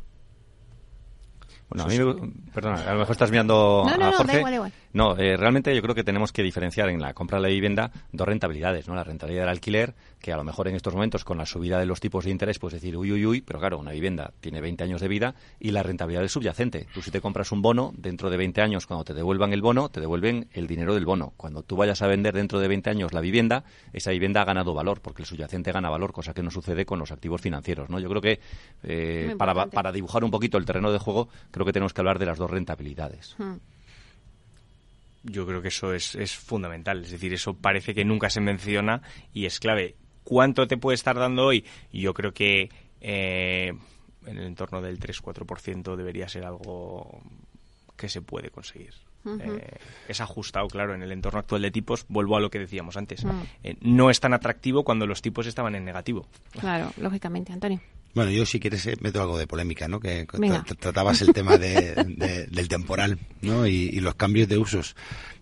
Bueno, 1.68 1.84
a 1.84 1.86
mí, 1.88 1.98
me- 1.98 2.32
perdona, 2.54 2.80
a 2.80 2.92
lo 2.94 3.00
mejor 3.00 3.12
estás 3.12 3.30
mirando 3.30 3.82
No, 3.84 3.96
no, 3.98 4.06
a 4.06 4.10
no, 4.10 4.24
da 4.24 4.38
igual, 4.38 4.52
da 4.52 4.54
igual. 4.56 4.72
No, 4.92 5.16
eh, 5.16 5.36
realmente 5.36 5.74
yo 5.74 5.82
creo 5.82 5.94
que 5.94 6.04
tenemos 6.04 6.32
que 6.32 6.42
diferenciar 6.42 6.88
en 6.88 7.00
la 7.00 7.12
compra 7.14 7.38
de 7.38 7.42
la 7.42 7.48
vivienda 7.48 7.90
dos 8.12 8.26
rentabilidades, 8.26 8.88
¿no? 8.88 8.94
La 8.94 9.04
rentabilidad 9.04 9.42
del 9.42 9.50
alquiler, 9.50 9.94
que 10.20 10.32
a 10.32 10.36
lo 10.36 10.44
mejor 10.44 10.68
en 10.68 10.74
estos 10.74 10.94
momentos 10.94 11.24
con 11.24 11.38
la 11.38 11.46
subida 11.46 11.78
de 11.78 11.86
los 11.86 12.00
tipos 12.00 12.24
de 12.24 12.30
interés 12.30 12.58
puedes 12.58 12.80
decir 12.80 12.96
uy, 12.96 13.12
uy, 13.12 13.26
uy, 13.26 13.40
pero 13.42 13.58
claro, 13.58 13.78
una 13.78 13.92
vivienda 13.92 14.32
tiene 14.40 14.60
20 14.60 14.84
años 14.84 15.00
de 15.00 15.08
vida 15.08 15.34
y 15.60 15.70
la 15.70 15.82
rentabilidad 15.82 16.22
del 16.22 16.30
subyacente. 16.30 16.86
Tú 16.92 17.02
si 17.02 17.10
te 17.10 17.20
compras 17.20 17.52
un 17.52 17.62
bono, 17.62 17.92
dentro 17.96 18.30
de 18.30 18.36
20 18.36 18.62
años, 18.62 18.86
cuando 18.86 19.04
te 19.04 19.14
devuelvan 19.14 19.52
el 19.52 19.60
bono, 19.60 19.88
te 19.88 20.00
devuelven 20.00 20.48
el 20.52 20.66
dinero 20.66 20.94
del 20.94 21.04
bono. 21.04 21.32
Cuando 21.36 21.62
tú 21.62 21.76
vayas 21.76 22.00
a 22.02 22.06
vender 22.06 22.34
dentro 22.34 22.58
de 22.58 22.68
20 22.68 22.90
años 22.90 23.12
la 23.12 23.20
vivienda, 23.20 23.64
esa 23.92 24.10
vivienda 24.10 24.42
ha 24.42 24.44
ganado 24.44 24.74
valor, 24.74 25.00
porque 25.00 25.22
el 25.22 25.26
subyacente 25.26 25.70
gana 25.72 25.90
valor, 25.90 26.12
cosa 26.12 26.32
que 26.32 26.42
no 26.42 26.50
sucede 26.50 26.86
con 26.86 26.98
los 26.98 27.12
activos 27.12 27.40
financieros, 27.40 27.90
¿no? 27.90 27.98
Yo 28.00 28.08
creo 28.08 28.22
que 28.22 28.40
eh, 28.84 29.34
para, 29.38 29.66
para 29.66 29.92
dibujar 29.92 30.24
un 30.24 30.30
poquito 30.30 30.58
el 30.58 30.64
terreno 30.64 30.90
de 30.92 30.98
juego, 30.98 31.28
creo 31.50 31.66
que 31.66 31.72
tenemos 31.72 31.92
que 31.92 32.00
hablar 32.00 32.18
de 32.18 32.26
las 32.26 32.38
dos 32.38 32.50
rentabilidades. 32.50 33.34
Hmm. 33.38 33.56
Yo 35.22 35.46
creo 35.46 35.62
que 35.62 35.68
eso 35.68 35.92
es, 35.92 36.14
es 36.14 36.34
fundamental. 36.34 37.04
Es 37.04 37.10
decir, 37.10 37.32
eso 37.32 37.54
parece 37.54 37.94
que 37.94 38.04
nunca 38.04 38.30
se 38.30 38.40
menciona 38.40 39.02
y 39.32 39.46
es 39.46 39.58
clave. 39.60 39.96
¿Cuánto 40.24 40.66
te 40.66 40.76
puede 40.76 40.94
estar 40.94 41.16
dando 41.16 41.46
hoy? 41.46 41.64
Yo 41.92 42.14
creo 42.14 42.32
que 42.32 42.70
eh, 43.00 43.72
en 44.26 44.38
el 44.38 44.44
entorno 44.44 44.82
del 44.82 44.98
3-4% 44.98 45.96
debería 45.96 46.28
ser 46.28 46.44
algo 46.44 47.20
que 47.96 48.08
se 48.08 48.22
puede 48.22 48.50
conseguir. 48.50 48.94
Eh, 49.40 49.78
es 50.06 50.20
ajustado, 50.20 50.68
claro, 50.68 50.94
en 50.94 51.02
el 51.02 51.12
entorno 51.12 51.40
actual 51.40 51.62
de 51.62 51.70
tipos. 51.70 52.06
Vuelvo 52.08 52.36
a 52.36 52.40
lo 52.40 52.50
que 52.50 52.58
decíamos 52.58 52.96
antes. 52.96 53.24
Mm. 53.24 53.42
Eh, 53.62 53.76
no 53.80 54.10
es 54.10 54.20
tan 54.20 54.32
atractivo 54.32 54.84
cuando 54.84 55.06
los 55.06 55.22
tipos 55.22 55.46
estaban 55.46 55.74
en 55.74 55.84
negativo. 55.84 56.26
Claro, 56.52 56.92
lógicamente, 56.96 57.52
Antonio. 57.52 57.80
Bueno, 58.14 58.30
yo 58.30 58.44
si 58.46 58.58
quieres 58.58 58.84
eh, 58.86 58.96
meto 59.00 59.20
algo 59.20 59.38
de 59.38 59.46
polémica, 59.46 59.86
¿no? 59.88 60.00
Que 60.00 60.26
tra- 60.64 60.76
tratabas 60.78 61.20
el 61.22 61.32
tema 61.32 61.56
de- 61.58 61.94
de- 62.16 62.46
del 62.46 62.68
temporal, 62.68 63.18
¿no? 63.42 63.66
Y, 63.66 63.90
y 63.92 64.00
los 64.00 64.14
cambios 64.14 64.48
de 64.48 64.58
usos. 64.58 64.96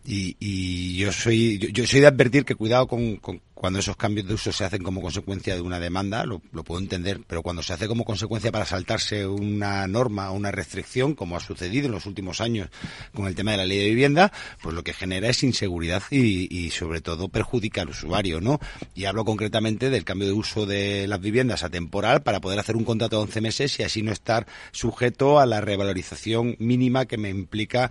Y, 0.06 0.36
y 0.38 0.96
yo 0.96 1.10
soy 1.10 1.58
yo, 1.58 1.86
soy 1.86 2.00
de 2.00 2.06
advertir 2.06 2.44
que 2.44 2.54
cuidado 2.54 2.86
con, 2.86 3.20
cuando 3.54 3.78
esos 3.78 3.96
cambios 3.96 4.28
de 4.28 4.34
uso 4.34 4.52
se 4.52 4.64
hacen 4.64 4.82
como 4.82 5.00
consecuencia 5.00 5.54
de 5.54 5.62
una 5.62 5.80
demanda, 5.80 6.24
lo, 6.24 6.42
lo 6.52 6.62
puedo 6.62 6.80
entender, 6.80 7.22
pero 7.26 7.42
cuando 7.42 7.62
se 7.62 7.72
hace 7.72 7.88
como 7.88 8.04
consecuencia 8.04 8.52
para 8.52 8.66
saltarse 8.66 9.26
una 9.26 9.86
norma 9.88 10.30
o 10.30 10.34
una 10.34 10.52
restricción, 10.52 11.14
como 11.14 11.36
ha 11.36 11.40
sucedido 11.40 11.86
en 11.86 11.92
los 11.92 12.06
últimos 12.06 12.40
años 12.40 12.68
con 13.14 13.26
el 13.26 13.34
tema 13.34 13.52
de 13.52 13.56
la 13.56 13.64
ley 13.64 13.78
de 13.78 13.88
vivienda, 13.88 14.30
pues 14.62 14.74
lo 14.74 14.84
que 14.84 14.92
genera 14.92 15.28
es 15.28 15.42
inseguridad 15.42 16.02
y, 16.10 16.54
y 16.54 16.70
sobre 16.70 17.00
todo 17.00 17.28
perjudica 17.28 17.82
al 17.82 17.88
usuario, 17.88 18.40
¿no? 18.40 18.60
Y 18.94 19.06
hablo 19.06 19.24
concretamente 19.24 19.90
del 19.90 20.04
cambio 20.04 20.28
de 20.28 20.34
uso 20.34 20.66
de 20.66 21.06
las 21.08 21.20
viviendas 21.20 21.64
a 21.64 21.70
temporal 21.70 22.22
para 22.22 22.40
poder 22.40 22.60
hacer 22.60 22.76
un 22.76 22.84
contrato 22.84 23.16
de 23.16 23.22
11 23.22 23.40
meses 23.40 23.80
y 23.80 23.82
así 23.82 24.02
no 24.02 24.12
estar 24.12 24.46
sujeto 24.70 25.40
a 25.40 25.46
la 25.46 25.60
revalorización 25.60 26.56
mínima 26.58 27.06
que 27.06 27.16
me 27.16 27.30
implica 27.30 27.90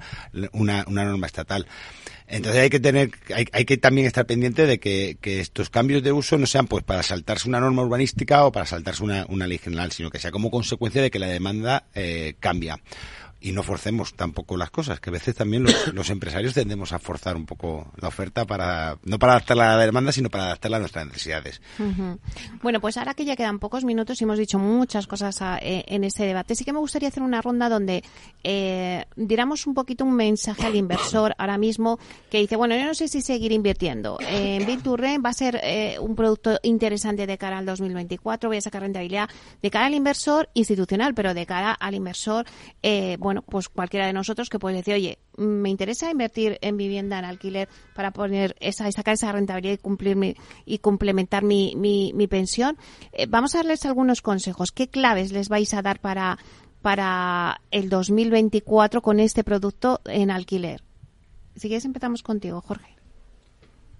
una, 0.53 0.85
una 0.87 1.03
norma 1.03 1.25
estatal. 1.25 1.67
Entonces 2.27 2.61
hay 2.61 2.69
que 2.69 2.79
tener, 2.79 3.11
hay, 3.33 3.45
hay 3.51 3.65
que 3.65 3.77
también 3.77 4.07
estar 4.07 4.25
pendiente 4.25 4.65
de 4.65 4.79
que, 4.79 5.17
que 5.21 5.39
estos 5.39 5.69
cambios 5.69 6.01
de 6.01 6.11
uso 6.11 6.37
no 6.37 6.47
sean 6.47 6.67
pues 6.67 6.83
para 6.83 7.03
saltarse 7.03 7.47
una 7.47 7.59
norma 7.59 7.83
urbanística 7.83 8.45
o 8.45 8.51
para 8.51 8.65
saltarse 8.65 9.03
una, 9.03 9.25
una 9.29 9.45
ley 9.45 9.59
general, 9.59 9.91
sino 9.91 10.09
que 10.09 10.19
sea 10.19 10.31
como 10.31 10.49
consecuencia 10.49 11.01
de 11.01 11.11
que 11.11 11.19
la 11.19 11.27
demanda 11.27 11.85
eh, 11.93 12.35
cambia. 12.39 12.79
Y 13.45 13.51
no 13.51 13.61
forcemos 13.61 14.15
tampoco 14.15 14.57
las 14.57 14.71
cosas, 14.71 14.99
que 14.99 15.11
a 15.11 15.13
veces 15.13 15.35
también 15.35 15.61
los, 15.61 15.87
los, 15.93 16.09
empresarios 16.09 16.55
tendemos 16.55 16.93
a 16.93 16.99
forzar 16.99 17.35
un 17.35 17.45
poco 17.45 17.91
la 18.01 18.07
oferta 18.07 18.43
para, 18.45 18.97
no 19.03 19.19
para 19.19 19.33
adaptarla 19.33 19.75
a 19.75 19.77
la 19.77 19.85
demanda, 19.85 20.11
sino 20.11 20.31
para 20.31 20.45
adaptarla 20.45 20.77
a 20.77 20.79
nuestras 20.79 21.05
necesidades. 21.05 21.61
Bueno, 22.63 22.81
pues 22.81 22.97
ahora 22.97 23.13
que 23.13 23.23
ya 23.23 23.35
quedan 23.35 23.59
pocos 23.59 23.83
minutos 23.83 24.19
y 24.19 24.23
hemos 24.23 24.39
dicho 24.39 24.57
muchas 24.57 25.05
cosas 25.05 25.43
a, 25.43 25.59
eh, 25.59 25.85
en 25.87 26.03
este 26.03 26.25
debate, 26.25 26.55
sí 26.55 26.65
que 26.65 26.73
me 26.73 26.79
gustaría 26.79 27.09
hacer 27.09 27.21
una 27.21 27.39
ronda 27.39 27.69
donde 27.69 28.03
eh, 28.43 29.05
diéramos 29.15 29.67
un 29.67 29.75
poquito 29.75 30.05
un 30.05 30.15
mensaje 30.15 30.65
al 30.65 30.75
inversor 30.75 31.35
ahora 31.37 31.59
mismo 31.59 31.99
que 32.31 32.39
dice, 32.39 32.55
bueno, 32.55 32.75
yo 32.75 32.83
no 32.83 32.95
sé 32.95 33.07
si 33.07 33.21
seguir 33.21 33.51
invirtiendo. 33.51 34.17
en 34.27 34.65
Bilturren 34.65 35.21
va 35.23 35.29
a 35.29 35.33
ser 35.33 35.59
eh, 35.61 35.97
un 35.99 36.15
producto 36.15 36.57
interesante 36.63 37.27
de 37.27 37.37
cara 37.37 37.59
al 37.59 37.67
2024, 37.67 38.49
voy 38.49 38.57
a 38.57 38.61
sacar 38.61 38.81
rentabilidad 38.81 39.29
de 39.61 39.69
cara 39.69 39.85
al 39.85 39.93
inversor 39.93 40.49
institucional, 40.55 41.13
pero 41.13 41.35
de 41.35 41.45
cara 41.45 41.73
al 41.73 41.93
inversor, 41.93 42.47
eh, 42.81 43.17
pues 43.41 43.69
cualquiera 43.69 44.07
de 44.07 44.13
nosotros 44.13 44.49
que 44.49 44.59
puede 44.59 44.77
decir, 44.77 44.95
oye, 44.95 45.19
me 45.37 45.69
interesa 45.69 46.11
invertir 46.11 46.57
en 46.61 46.77
vivienda 46.77 47.19
en 47.19 47.25
alquiler 47.25 47.69
para 47.93 48.11
poner 48.11 48.55
esa, 48.59 48.91
sacar 48.91 49.15
esa 49.15 49.31
rentabilidad 49.31 49.73
y 49.73 49.77
cumplir 49.77 50.37
y 50.65 50.77
complementar 50.79 51.43
mi, 51.43 51.73
mi, 51.75 52.13
mi 52.13 52.27
pensión. 52.27 52.77
Eh, 53.11 53.25
vamos 53.27 53.55
a 53.55 53.59
darles 53.59 53.85
algunos 53.85 54.21
consejos. 54.21 54.71
¿Qué 54.71 54.87
claves 54.87 55.31
les 55.31 55.49
vais 55.49 55.73
a 55.73 55.81
dar 55.81 55.99
para, 55.99 56.37
para 56.81 57.61
el 57.71 57.89
2024 57.89 59.01
con 59.01 59.19
este 59.19 59.43
producto 59.43 60.01
en 60.05 60.31
alquiler? 60.31 60.83
Si 61.55 61.67
quieres 61.67 61.85
empezamos 61.85 62.23
contigo, 62.23 62.61
Jorge. 62.61 62.95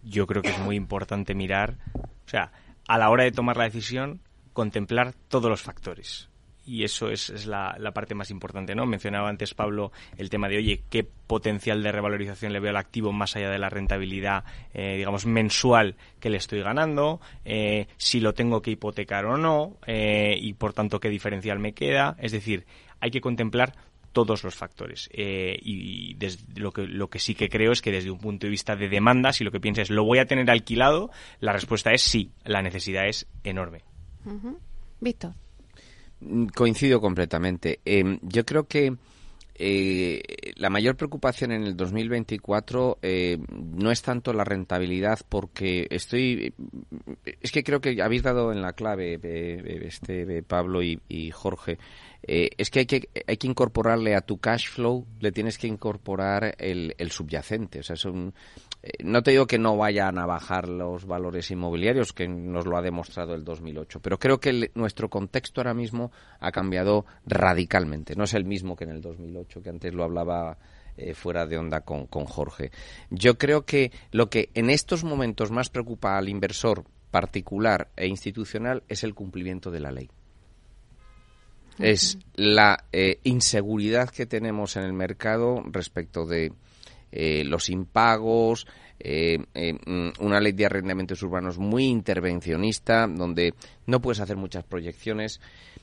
Yo 0.03 0.27
creo 0.27 0.41
que 0.41 0.49
es 0.49 0.59
muy 0.59 0.75
importante 0.75 1.33
mirar, 1.33 1.77
o 1.95 2.29
sea, 2.29 2.51
a 2.87 2.97
la 2.97 3.09
hora 3.09 3.23
de 3.23 3.31
tomar 3.31 3.57
la 3.57 3.63
decisión, 3.63 4.21
contemplar 4.53 5.13
todos 5.29 5.49
los 5.49 5.63
factores 5.63 6.29
y 6.65 6.83
eso 6.83 7.09
es, 7.09 7.29
es 7.29 7.45
la, 7.45 7.75
parte 7.93 8.15
más 8.15 8.31
importante, 8.31 8.75
¿no? 8.75 8.85
Mencionaba 8.85 9.29
antes 9.29 9.53
Pablo 9.53 9.91
el 10.17 10.29
tema 10.29 10.49
de, 10.49 10.57
oye, 10.57 10.83
¿qué 10.89 11.03
potencial 11.03 11.83
de 11.83 11.91
revalorización 11.91 12.53
le 12.53 12.59
veo 12.59 12.71
al 12.71 12.77
activo 12.77 13.11
más 13.11 13.35
allá 13.35 13.49
de 13.49 13.59
la 13.59 13.69
rentabilidad, 13.69 14.43
eh, 14.73 14.95
digamos, 14.97 15.25
mensual 15.25 15.95
que 16.19 16.29
le 16.29 16.37
estoy 16.37 16.61
ganando? 16.61 17.21
Eh, 17.45 17.87
si 17.97 18.19
lo 18.19 18.33
tengo 18.33 18.61
que 18.61 18.71
hipotecar 18.71 19.25
o 19.25 19.37
no, 19.37 19.77
eh, 19.85 20.37
y 20.39 20.53
por 20.53 20.73
tanto, 20.73 20.99
¿qué 20.99 21.09
diferencial 21.09 21.59
me 21.59 21.73
queda? 21.73 22.15
Es 22.19 22.31
decir, 22.31 22.65
hay 22.99 23.11
que 23.11 23.21
contemplar 23.21 23.73
todos 24.15 24.45
los 24.45 24.55
factores. 24.55 25.09
Eh, 25.11 25.59
y 25.61 26.13
desde 26.13 26.59
lo, 26.59 26.71
que, 26.71 26.87
lo 26.87 27.09
que 27.09 27.19
sí 27.19 27.35
que 27.35 27.49
creo 27.49 27.73
es 27.73 27.81
que 27.81 27.91
desde 27.91 28.09
un 28.09 28.17
punto 28.17 28.47
de 28.47 28.51
vista 28.51 28.77
de 28.77 28.87
demanda, 28.87 29.33
si 29.33 29.43
lo 29.43 29.51
que 29.51 29.59
piensas 29.59 29.83
es, 29.83 29.89
¿lo 29.89 30.05
voy 30.05 30.19
a 30.19 30.25
tener 30.25 30.49
alquilado? 30.49 31.11
La 31.41 31.51
respuesta 31.51 31.91
es 31.91 32.01
sí, 32.01 32.31
la 32.45 32.61
necesidad 32.61 33.07
es 33.07 33.27
enorme. 33.43 33.83
Víctor. 35.01 35.33
Coincido 36.55 37.01
completamente. 37.01 37.79
Eh, 37.85 38.17
yo 38.21 38.45
creo 38.45 38.67
que 38.67 38.95
eh, 39.55 40.21
la 40.55 40.69
mayor 40.69 40.95
preocupación 40.95 41.51
en 41.51 41.63
el 41.63 41.77
2024 41.77 42.99
eh, 43.01 43.37
no 43.49 43.91
es 43.91 44.01
tanto 44.01 44.33
la 44.33 44.43
rentabilidad 44.43 45.19
porque 45.29 45.87
estoy 45.89 46.53
es 47.41 47.51
que 47.51 47.63
creo 47.63 47.79
que 47.79 48.01
habéis 48.01 48.23
dado 48.23 48.51
en 48.51 48.61
la 48.61 48.73
clave 48.73 49.19
este 49.87 50.43
Pablo 50.43 50.83
y, 50.83 50.99
y 51.07 51.31
Jorge 51.31 51.77
eh, 52.27 52.49
es 52.57 52.69
que 52.69 52.79
hay, 52.79 52.85
que 52.85 53.09
hay 53.27 53.37
que 53.37 53.47
incorporarle 53.47 54.15
a 54.15 54.21
tu 54.21 54.37
cash 54.37 54.69
flow 54.69 55.05
le 55.19 55.31
tienes 55.31 55.57
que 55.57 55.67
incorporar 55.67 56.55
el, 56.57 56.95
el 56.97 57.11
subyacente 57.11 57.79
o 57.79 57.83
sea 57.83 57.95
eh, 58.85 59.03
no 59.03 59.23
te 59.23 59.31
digo 59.31 59.47
que 59.47 59.57
no 59.57 59.77
vayan 59.77 60.19
a 60.19 60.27
bajar 60.27 60.69
los 60.69 61.05
valores 61.07 61.49
inmobiliarios, 61.49 62.13
que 62.13 62.27
nos 62.27 62.67
lo 62.67 62.77
ha 62.77 62.83
demostrado 62.83 63.33
el 63.33 63.43
2008, 63.43 63.99
pero 63.99 64.19
creo 64.19 64.39
que 64.39 64.69
nuestro 64.75 65.09
contexto 65.09 65.59
ahora 65.59 65.73
mismo 65.73 66.11
ha 66.39 66.51
cambiado 66.51 67.05
radicalmente. 67.25 68.15
No 68.15 68.25
es 68.25 68.35
el 68.35 68.45
mismo 68.45 68.75
que 68.75 68.83
en 68.83 68.91
el 68.91 69.01
2008, 69.01 69.63
que 69.63 69.69
antes 69.71 69.91
lo 69.91 70.03
hablaba 70.03 70.59
eh, 70.97 71.15
fuera 71.15 71.47
de 71.47 71.57
onda 71.57 71.81
con 71.81 72.05
Jorge. 72.05 72.69
Yo 73.09 73.39
creo 73.39 73.65
que 73.65 73.91
lo 74.11 74.29
que 74.29 74.49
en 74.53 74.69
estos 74.69 75.03
momentos 75.03 75.49
más 75.49 75.71
preocupa 75.71 76.15
al 76.15 76.29
inversor 76.29 76.85
particular 77.09 77.89
e 77.95 78.05
institucional 78.05 78.83
es 78.87 79.03
el 79.03 79.15
cumplimiento 79.15 79.71
de 79.71 79.79
la 79.79 79.91
ley. 79.91 80.11
Es 81.79 82.17
la 82.35 82.85
eh, 82.91 83.19
inseguridad 83.23 84.09
que 84.09 84.25
tenemos 84.25 84.77
en 84.77 84.83
el 84.83 84.93
mercado 84.93 85.61
respecto 85.65 86.25
de 86.25 86.53
eh, 87.11 87.43
los 87.45 87.69
impagos, 87.69 88.67
eh, 88.99 89.37
eh, 89.53 89.73
mm, 89.73 90.23
una 90.23 90.39
ley 90.39 90.53
de 90.53 90.65
arrendamientos 90.65 91.21
urbanos 91.23 91.57
muy 91.57 91.85
intervencionista, 91.85 93.07
donde 93.07 93.53
no 93.85 94.01
puedes 94.01 94.19
hacer 94.19 94.37
muchas 94.37 94.63
proyecciones. 94.63 95.41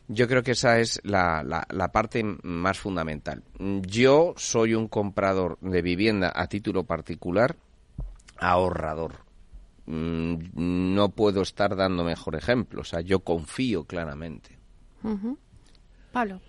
Yo 0.09 0.29
creo 0.29 0.43
que 0.43 0.53
esa 0.53 0.79
es 0.81 1.01
la, 1.05 1.43
la, 1.43 1.93
parte 1.93 2.23
más 2.43 2.79
fundamental. 2.79 3.45
Yo 3.83 4.35
soy 4.37 4.75
un 4.75 4.89
comprador 4.89 5.59
de 5.61 5.81
vivienda 5.81 6.33
a 6.35 6.49
título 6.49 6.85
particular, 6.85 7.57
ahorrador. 8.39 9.25
Mm, 9.87 10.95
no 10.95 11.11
puedo 11.11 11.43
estar 11.43 11.77
dando 11.77 12.05
mejor 12.05 12.35
ejemplo. 12.35 12.81
O 12.81 12.85
sea, 12.85 13.01
yo 13.01 13.21
confío 13.21 13.85
claramente. 13.85 14.59
Pablo 16.13 16.41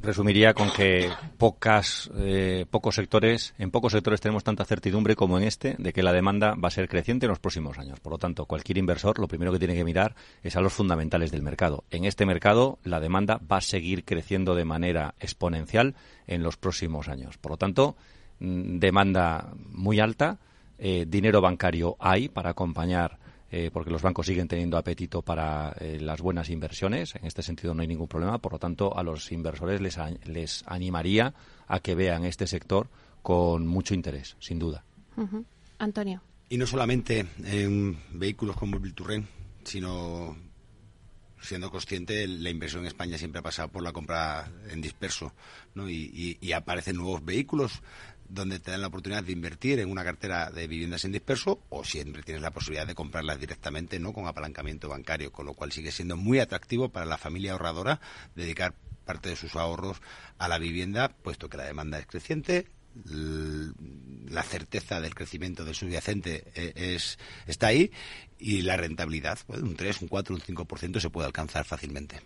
resumiría 0.00 0.54
con 0.54 0.70
que 0.70 1.10
pocas, 1.38 2.10
eh, 2.16 2.66
pocos 2.70 2.94
sectores, 2.94 3.54
en 3.58 3.70
pocos 3.70 3.92
sectores 3.92 4.20
tenemos 4.20 4.44
tanta 4.44 4.64
certidumbre 4.64 5.16
como 5.16 5.38
en 5.38 5.44
este 5.44 5.74
de 5.78 5.92
que 5.92 6.02
la 6.02 6.12
demanda 6.12 6.54
va 6.54 6.68
a 6.68 6.72
ser 6.72 6.88
creciente 6.88 7.26
en 7.26 7.30
los 7.30 7.40
próximos 7.40 7.78
años. 7.78 8.00
Por 8.00 8.12
lo 8.12 8.18
tanto, 8.18 8.46
cualquier 8.46 8.78
inversor 8.78 9.18
lo 9.18 9.28
primero 9.28 9.52
que 9.52 9.58
tiene 9.58 9.74
que 9.74 9.84
mirar 9.84 10.14
es 10.42 10.56
a 10.56 10.60
los 10.60 10.72
fundamentales 10.72 11.30
del 11.30 11.42
mercado. 11.42 11.84
En 11.90 12.04
este 12.04 12.26
mercado, 12.26 12.78
la 12.84 13.00
demanda 13.00 13.40
va 13.50 13.58
a 13.58 13.62
seguir 13.62 14.04
creciendo 14.04 14.54
de 14.54 14.64
manera 14.64 15.14
exponencial 15.20 15.94
en 16.26 16.42
los 16.42 16.56
próximos 16.56 17.08
años. 17.08 17.38
Por 17.38 17.52
lo 17.52 17.56
tanto, 17.56 17.96
mm, 18.38 18.78
demanda 18.78 19.52
muy 19.70 20.00
alta, 20.00 20.38
eh, 20.78 21.06
dinero 21.08 21.40
bancario 21.40 21.96
hay 21.98 22.28
para 22.28 22.50
acompañar 22.50 23.18
eh, 23.50 23.70
porque 23.72 23.90
los 23.90 24.02
bancos 24.02 24.26
siguen 24.26 24.46
teniendo 24.46 24.76
apetito 24.76 25.22
para 25.22 25.74
eh, 25.80 25.98
las 26.00 26.20
buenas 26.20 26.50
inversiones. 26.50 27.14
En 27.14 27.24
este 27.24 27.42
sentido 27.42 27.74
no 27.74 27.82
hay 27.82 27.88
ningún 27.88 28.08
problema. 28.08 28.38
Por 28.38 28.52
lo 28.52 28.58
tanto, 28.58 28.96
a 28.96 29.02
los 29.02 29.32
inversores 29.32 29.80
les, 29.80 29.98
les 30.26 30.64
animaría 30.66 31.34
a 31.66 31.80
que 31.80 31.94
vean 31.94 32.24
este 32.24 32.46
sector 32.46 32.88
con 33.22 33.66
mucho 33.66 33.94
interés, 33.94 34.36
sin 34.38 34.58
duda. 34.58 34.84
Antonio. 35.78 36.22
Y 36.48 36.58
no 36.58 36.66
solamente 36.66 37.26
en 37.44 37.98
vehículos 38.12 38.56
como 38.56 38.76
el 38.76 38.82
Bilturren, 38.82 39.26
sino 39.64 40.36
siendo 41.40 41.70
consciente, 41.70 42.26
la 42.26 42.50
inversión 42.50 42.82
en 42.82 42.88
España 42.88 43.18
siempre 43.18 43.40
ha 43.40 43.42
pasado 43.42 43.68
por 43.68 43.82
la 43.82 43.92
compra 43.92 44.50
en 44.70 44.80
disperso, 44.80 45.32
¿no? 45.74 45.88
y, 45.88 46.38
y 46.40 46.52
aparecen 46.52 46.96
nuevos 46.96 47.24
vehículos 47.24 47.82
donde 48.28 48.60
te 48.60 48.70
dan 48.70 48.80
la 48.80 48.88
oportunidad 48.88 49.24
de 49.24 49.32
invertir 49.32 49.78
en 49.80 49.90
una 49.90 50.04
cartera 50.04 50.50
de 50.50 50.66
viviendas 50.66 51.04
en 51.04 51.12
disperso 51.12 51.60
o 51.70 51.84
siempre 51.84 52.22
tienes 52.22 52.42
la 52.42 52.50
posibilidad 52.50 52.86
de 52.86 52.94
comprarlas 52.94 53.40
directamente 53.40 53.98
no 53.98 54.12
con 54.12 54.26
apalancamiento 54.26 54.88
bancario, 54.88 55.32
con 55.32 55.46
lo 55.46 55.54
cual 55.54 55.72
sigue 55.72 55.92
siendo 55.92 56.16
muy 56.16 56.38
atractivo 56.38 56.90
para 56.90 57.06
la 57.06 57.18
familia 57.18 57.52
ahorradora 57.52 58.00
dedicar 58.34 58.74
parte 59.04 59.30
de 59.30 59.36
sus 59.36 59.56
ahorros 59.56 60.02
a 60.36 60.48
la 60.48 60.58
vivienda, 60.58 61.08
puesto 61.08 61.48
que 61.48 61.56
la 61.56 61.64
demanda 61.64 61.98
es 61.98 62.06
creciente, 62.06 62.66
la 63.04 64.42
certeza 64.42 65.00
del 65.00 65.14
crecimiento 65.14 65.64
del 65.64 65.74
subyacente 65.74 66.44
eh, 66.54 66.72
es, 66.74 67.18
está 67.46 67.68
ahí 67.68 67.92
y 68.38 68.62
la 68.62 68.76
rentabilidad, 68.76 69.38
pues, 69.46 69.60
un 69.60 69.74
3, 69.74 70.02
un 70.02 70.08
4, 70.08 70.34
un 70.34 70.40
5% 70.40 71.00
se 71.00 71.10
puede 71.10 71.26
alcanzar 71.26 71.64
fácilmente. 71.64 72.20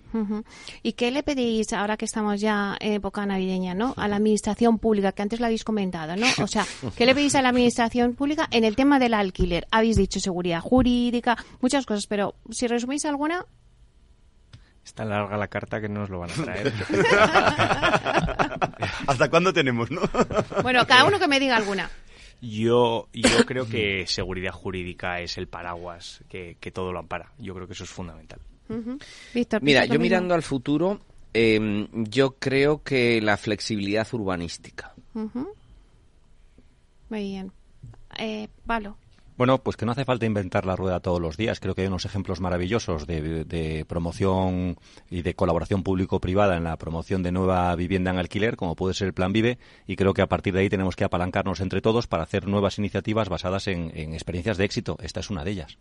¿Y 0.82 0.92
qué 0.92 1.10
le 1.10 1.22
pedís 1.22 1.72
ahora 1.72 1.96
que 1.96 2.04
estamos 2.04 2.40
ya 2.40 2.76
en 2.80 2.94
época 2.94 3.24
navideña, 3.24 3.74
¿no? 3.74 3.94
A 3.96 4.08
la 4.08 4.16
administración 4.16 4.78
pública, 4.78 5.12
que 5.12 5.22
antes 5.22 5.40
lo 5.40 5.46
habéis 5.46 5.64
comentado, 5.64 6.16
¿no? 6.16 6.26
O 6.42 6.46
sea, 6.46 6.66
¿qué 6.96 7.06
le 7.06 7.14
pedís 7.14 7.34
a 7.34 7.42
la 7.42 7.48
administración 7.48 8.14
pública 8.14 8.48
en 8.50 8.64
el 8.64 8.76
tema 8.76 8.98
del 8.98 9.14
alquiler? 9.14 9.66
Habéis 9.70 9.96
dicho 9.96 10.20
seguridad 10.20 10.60
jurídica, 10.60 11.36
muchas 11.60 11.86
cosas, 11.86 12.06
pero 12.06 12.34
si 12.50 12.66
resumís 12.66 13.04
alguna, 13.04 13.46
Está 14.84 15.04
larga 15.04 15.36
la 15.36 15.46
carta 15.46 15.80
que 15.80 15.88
no 15.88 16.00
nos 16.00 16.10
lo 16.10 16.18
van 16.18 16.30
a 16.30 16.34
traer. 16.34 16.72
¿Hasta 19.06 19.30
cuándo 19.30 19.52
tenemos, 19.52 19.92
no? 19.92 20.00
bueno, 20.62 20.84
cada 20.88 21.04
uno 21.04 21.20
que 21.20 21.28
me 21.28 21.38
diga 21.38 21.56
alguna. 21.56 21.88
Yo, 22.43 23.09
yo 23.12 23.28
creo 23.47 23.68
que 23.68 24.07
seguridad 24.07 24.53
jurídica 24.53 25.20
es 25.20 25.38
el 25.38 25.47
paraguas 25.47 26.22
que, 26.28 26.57
que 26.61 26.70
todo 26.70 26.93
lo 26.93 26.99
ampara. 26.99 27.32
Yo 27.38 27.55
creo 27.55 27.66
que 27.66 27.72
eso 27.72 27.84
es 27.84 27.90
fundamental. 27.90 28.40
Víctor, 29.34 29.62
Mira, 29.62 29.84
yo 29.84 29.99
mirando 29.99 30.34
al 30.34 30.43
futuro, 30.43 31.01
eh, 31.34 31.86
yo 31.93 32.36
creo 32.38 32.82
que 32.82 33.20
la 33.20 33.36
flexibilidad 33.36 34.07
urbanística. 34.12 34.95
Muy 35.14 35.51
bien. 37.11 37.53
Eh, 38.18 38.49
Palo. 38.66 38.97
Bueno, 39.37 39.62
pues 39.62 39.76
que 39.76 39.87
no 39.87 39.93
hace 39.93 40.05
falta 40.05 40.26
inventar 40.26 40.66
la 40.66 40.76
rueda 40.76 41.01
todos 41.01 41.20
los 41.20 41.37
días. 41.37 41.59
Creo 41.59 41.74
que 41.74 41.83
hay 41.83 41.89
unos 41.89 42.05
ejemplos 42.05 42.41
maravillosos 42.41 43.07
de, 43.07 43.85
promoción 43.89 44.76
y 45.11 45.22
de 45.22 45.35
colaboración 45.35 45.83
público-privada 45.83 46.57
en 46.57 46.64
la 46.64 46.76
promoción 46.76 47.22
de 47.22 47.33
nueva 47.33 47.74
vivienda 47.74 48.11
en 48.11 48.18
alquiler, 48.18 48.57
como 48.57 48.76
puede 48.76 48.95
ser 48.95 49.09
el 49.09 49.14
Plan 49.14 49.33
Vive, 49.33 49.59
y 49.87 49.97
creo 49.97 50.12
que 50.12 50.22
a 50.22 50.28
partir 50.28 50.53
de 50.53 50.61
ahí 50.61 50.68
tenemos 50.68 50.97
que 50.97 51.05
apalancarnos 51.05 51.61
entre 51.61 51.80
todos 51.80 52.07
para 52.07 52.24
hacer 52.24 52.47
nuevas 52.47 52.78
iniciativas 52.78 53.28
basadas 53.28 53.68
en, 53.68 53.91
experiencias 54.12 54.59
de 54.59 54.64
éxito. 54.64 54.99
Esta 55.03 55.20
es 55.20 55.30
una 55.30 55.45
de 55.45 55.51
ellas. 55.51 55.78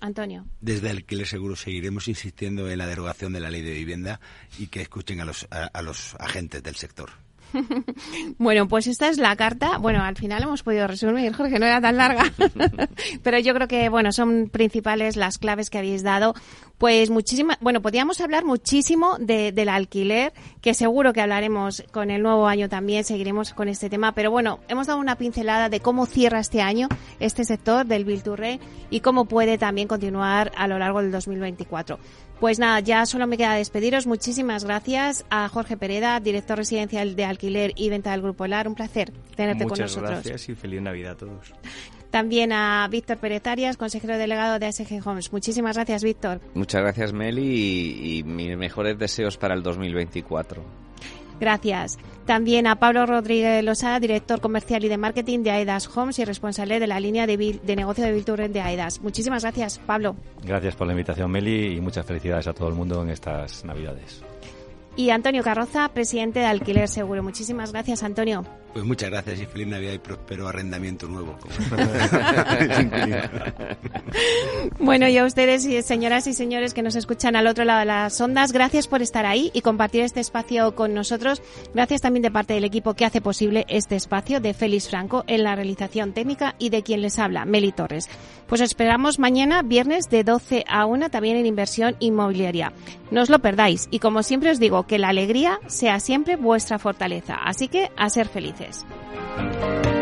Antonio. 0.00 0.46
Desde 0.60 0.90
Alquiler 0.90 1.26
Seguro 1.26 1.56
seguiremos 1.56 2.06
insistiendo 2.06 2.70
en 2.70 2.78
la 2.78 2.86
derogación 2.86 3.32
de 3.32 3.40
la 3.40 3.50
ley 3.50 3.62
de 3.62 3.72
vivienda 3.72 4.20
y 4.56 4.68
que 4.68 4.82
escuchen 4.82 5.20
a 5.20 5.24
los, 5.24 5.48
a 5.50 5.82
los 5.82 6.14
agentes 6.20 6.62
del 6.62 6.76
sector. 6.76 7.10
bueno, 8.38 8.68
pues 8.68 8.86
esta 8.86 9.08
es 9.08 9.18
la 9.18 9.36
carta. 9.36 9.78
Bueno, 9.78 10.02
al 10.02 10.16
final 10.16 10.42
hemos 10.42 10.62
podido 10.62 10.86
resumir, 10.86 11.32
Jorge, 11.32 11.58
no 11.58 11.66
era 11.66 11.80
tan 11.80 11.96
larga. 11.96 12.24
Pero 13.22 13.38
yo 13.38 13.54
creo 13.54 13.68
que, 13.68 13.88
bueno, 13.88 14.12
son 14.12 14.48
principales 14.50 15.16
las 15.16 15.38
claves 15.38 15.70
que 15.70 15.78
habéis 15.78 16.02
dado. 16.02 16.34
Pues 16.78 17.10
muchísimas, 17.10 17.58
bueno, 17.60 17.80
podríamos 17.80 18.20
hablar 18.20 18.44
muchísimo 18.44 19.16
de, 19.18 19.52
del 19.52 19.68
alquiler, 19.68 20.32
que 20.60 20.74
seguro 20.74 21.12
que 21.12 21.20
hablaremos 21.20 21.84
con 21.92 22.10
el 22.10 22.22
nuevo 22.22 22.48
año 22.48 22.68
también, 22.68 23.04
seguiremos 23.04 23.52
con 23.52 23.68
este 23.68 23.88
tema. 23.88 24.12
Pero 24.12 24.30
bueno, 24.32 24.58
hemos 24.68 24.88
dado 24.88 24.98
una 24.98 25.16
pincelada 25.16 25.68
de 25.68 25.80
cómo 25.80 26.06
cierra 26.06 26.40
este 26.40 26.60
año 26.60 26.88
este 27.20 27.44
sector 27.44 27.86
del 27.86 28.04
Bill 28.04 28.22
y 28.90 29.00
cómo 29.00 29.26
puede 29.26 29.58
también 29.58 29.88
continuar 29.88 30.52
a 30.56 30.66
lo 30.66 30.78
largo 30.78 31.02
del 31.02 31.12
2024. 31.12 31.98
Pues 32.42 32.58
nada, 32.58 32.80
ya 32.80 33.06
solo 33.06 33.28
me 33.28 33.36
queda 33.36 33.54
despediros. 33.54 34.08
Muchísimas 34.08 34.64
gracias 34.64 35.24
a 35.30 35.48
Jorge 35.48 35.76
Pereda, 35.76 36.18
director 36.18 36.58
residencial 36.58 37.14
de 37.14 37.24
alquiler 37.24 37.70
y 37.76 37.88
venta 37.88 38.10
del 38.10 38.20
Grupo 38.20 38.48
LAR. 38.48 38.66
Un 38.66 38.74
placer 38.74 39.12
tenerte 39.36 39.64
con 39.64 39.78
nosotros. 39.78 40.10
Muchas 40.10 40.24
gracias 40.24 40.48
y 40.48 40.56
feliz 40.56 40.82
Navidad 40.82 41.12
a 41.12 41.16
todos. 41.18 41.54
También 42.10 42.52
a 42.52 42.88
Víctor 42.90 43.18
Pérez 43.18 43.46
Arias, 43.46 43.76
consejero 43.76 44.18
delegado 44.18 44.58
de 44.58 44.66
ASG 44.66 45.06
Homes. 45.06 45.32
Muchísimas 45.32 45.76
gracias, 45.76 46.02
Víctor. 46.02 46.40
Muchas 46.54 46.82
gracias, 46.82 47.12
Meli, 47.12 47.44
y, 47.44 48.18
y 48.18 48.22
mis 48.24 48.56
mejores 48.56 48.98
deseos 48.98 49.38
para 49.38 49.54
el 49.54 49.62
2024. 49.62 50.81
Gracias. 51.42 51.98
También 52.24 52.68
a 52.68 52.76
Pablo 52.76 53.04
Rodríguez 53.04 53.64
Losada, 53.64 53.98
director 53.98 54.40
comercial 54.40 54.84
y 54.84 54.88
de 54.88 54.96
marketing 54.96 55.40
de 55.40 55.50
AEDAS 55.50 55.88
Homes 55.96 56.20
y 56.20 56.24
responsable 56.24 56.78
de 56.78 56.86
la 56.86 57.00
línea 57.00 57.26
de, 57.26 57.36
de 57.60 57.76
negocio 57.76 58.04
de 58.04 58.12
Vilturren 58.12 58.52
de 58.52 58.60
AEDAS. 58.60 59.00
Muchísimas 59.00 59.42
gracias, 59.42 59.80
Pablo. 59.80 60.14
Gracias 60.44 60.76
por 60.76 60.86
la 60.86 60.92
invitación, 60.92 61.32
Meli, 61.32 61.76
y 61.76 61.80
muchas 61.80 62.06
felicidades 62.06 62.46
a 62.46 62.52
todo 62.52 62.68
el 62.68 62.74
mundo 62.74 63.02
en 63.02 63.10
estas 63.10 63.64
Navidades. 63.64 64.22
Y 64.94 65.10
Antonio 65.10 65.42
Carroza, 65.42 65.88
presidente 65.88 66.38
de 66.38 66.46
Alquiler 66.46 66.86
Seguro. 66.86 67.24
Muchísimas 67.24 67.72
gracias, 67.72 68.04
Antonio. 68.04 68.44
Pues 68.72 68.86
muchas 68.86 69.10
gracias 69.10 69.40
y 69.40 69.46
feliz 69.46 69.66
Navidad 69.66 69.92
y 69.92 69.98
próspero 69.98 70.48
arrendamiento 70.48 71.06
nuevo. 71.06 71.36
bueno, 74.78 75.08
y 75.08 75.18
a 75.18 75.24
ustedes, 75.24 75.68
señoras 75.84 76.26
y 76.26 76.32
señores 76.32 76.72
que 76.72 76.82
nos 76.82 76.96
escuchan 76.96 77.36
al 77.36 77.46
otro 77.46 77.64
lado 77.64 77.80
de 77.80 77.86
las 77.86 78.18
ondas, 78.20 78.52
gracias 78.52 78.88
por 78.88 79.02
estar 79.02 79.26
ahí 79.26 79.50
y 79.52 79.60
compartir 79.60 80.00
este 80.02 80.20
espacio 80.20 80.74
con 80.74 80.94
nosotros. 80.94 81.42
Gracias 81.74 82.00
también 82.00 82.22
de 82.22 82.30
parte 82.30 82.54
del 82.54 82.64
equipo 82.64 82.94
que 82.94 83.04
hace 83.04 83.20
posible 83.20 83.66
este 83.68 83.96
espacio 83.96 84.40
de 84.40 84.54
Félix 84.54 84.88
Franco 84.88 85.24
en 85.26 85.44
la 85.44 85.54
realización 85.54 86.14
técnica 86.14 86.54
y 86.58 86.70
de 86.70 86.82
quien 86.82 87.02
les 87.02 87.18
habla, 87.18 87.44
Meli 87.44 87.72
Torres. 87.72 88.08
Pues 88.46 88.62
esperamos 88.62 89.18
mañana, 89.18 89.62
viernes 89.62 90.08
de 90.08 90.24
12 90.24 90.64
a 90.66 90.86
1, 90.86 91.10
también 91.10 91.36
en 91.36 91.46
inversión 91.46 91.96
inmobiliaria. 92.00 92.72
No 93.10 93.22
os 93.22 93.30
lo 93.30 93.40
perdáis 93.40 93.88
y 93.90 93.98
como 93.98 94.22
siempre 94.22 94.50
os 94.50 94.58
digo, 94.58 94.86
que 94.86 94.98
la 94.98 95.08
alegría 95.08 95.58
sea 95.66 96.00
siempre 96.00 96.36
vuestra 96.36 96.78
fortaleza. 96.78 97.34
Así 97.34 97.68
que 97.68 97.90
a 97.96 98.08
ser 98.08 98.28
felices. 98.28 98.61
Ya 98.62 100.01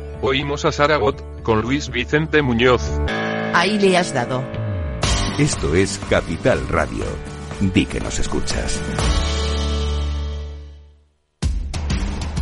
Oímos 0.23 0.65
a 0.65 0.71
Saragot, 0.71 1.41
con 1.41 1.61
Luis 1.61 1.89
Vicente 1.89 2.43
Muñoz. 2.43 2.81
Ahí 3.55 3.79
le 3.79 3.97
has 3.97 4.13
dado. 4.13 4.43
Esto 5.39 5.73
es 5.73 5.99
Capital 6.09 6.67
Radio. 6.67 7.05
Di 7.59 7.87
que 7.87 7.99
nos 7.99 8.19
escuchas. 8.19 8.79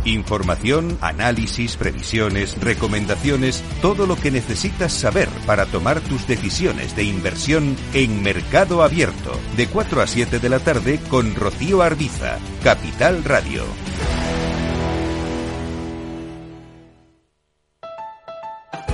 Información, 0.04 0.98
análisis, 1.00 1.76
previsiones, 1.76 2.60
recomendaciones, 2.60 3.62
todo 3.80 4.06
lo 4.06 4.16
que 4.16 4.30
necesitas 4.30 4.92
saber 4.92 5.28
para 5.46 5.64
tomar 5.64 6.00
tus 6.00 6.26
decisiones 6.26 6.94
de 6.96 7.04
inversión 7.04 7.76
en 7.94 8.22
Mercado 8.22 8.82
Abierto, 8.82 9.32
de 9.56 9.66
4 9.68 10.02
a 10.02 10.06
7 10.06 10.38
de 10.38 10.48
la 10.50 10.58
tarde 10.58 11.00
con 11.08 11.34
Rocío 11.34 11.80
Arbiza, 11.82 12.38
Capital 12.62 13.24
Radio. 13.24 13.64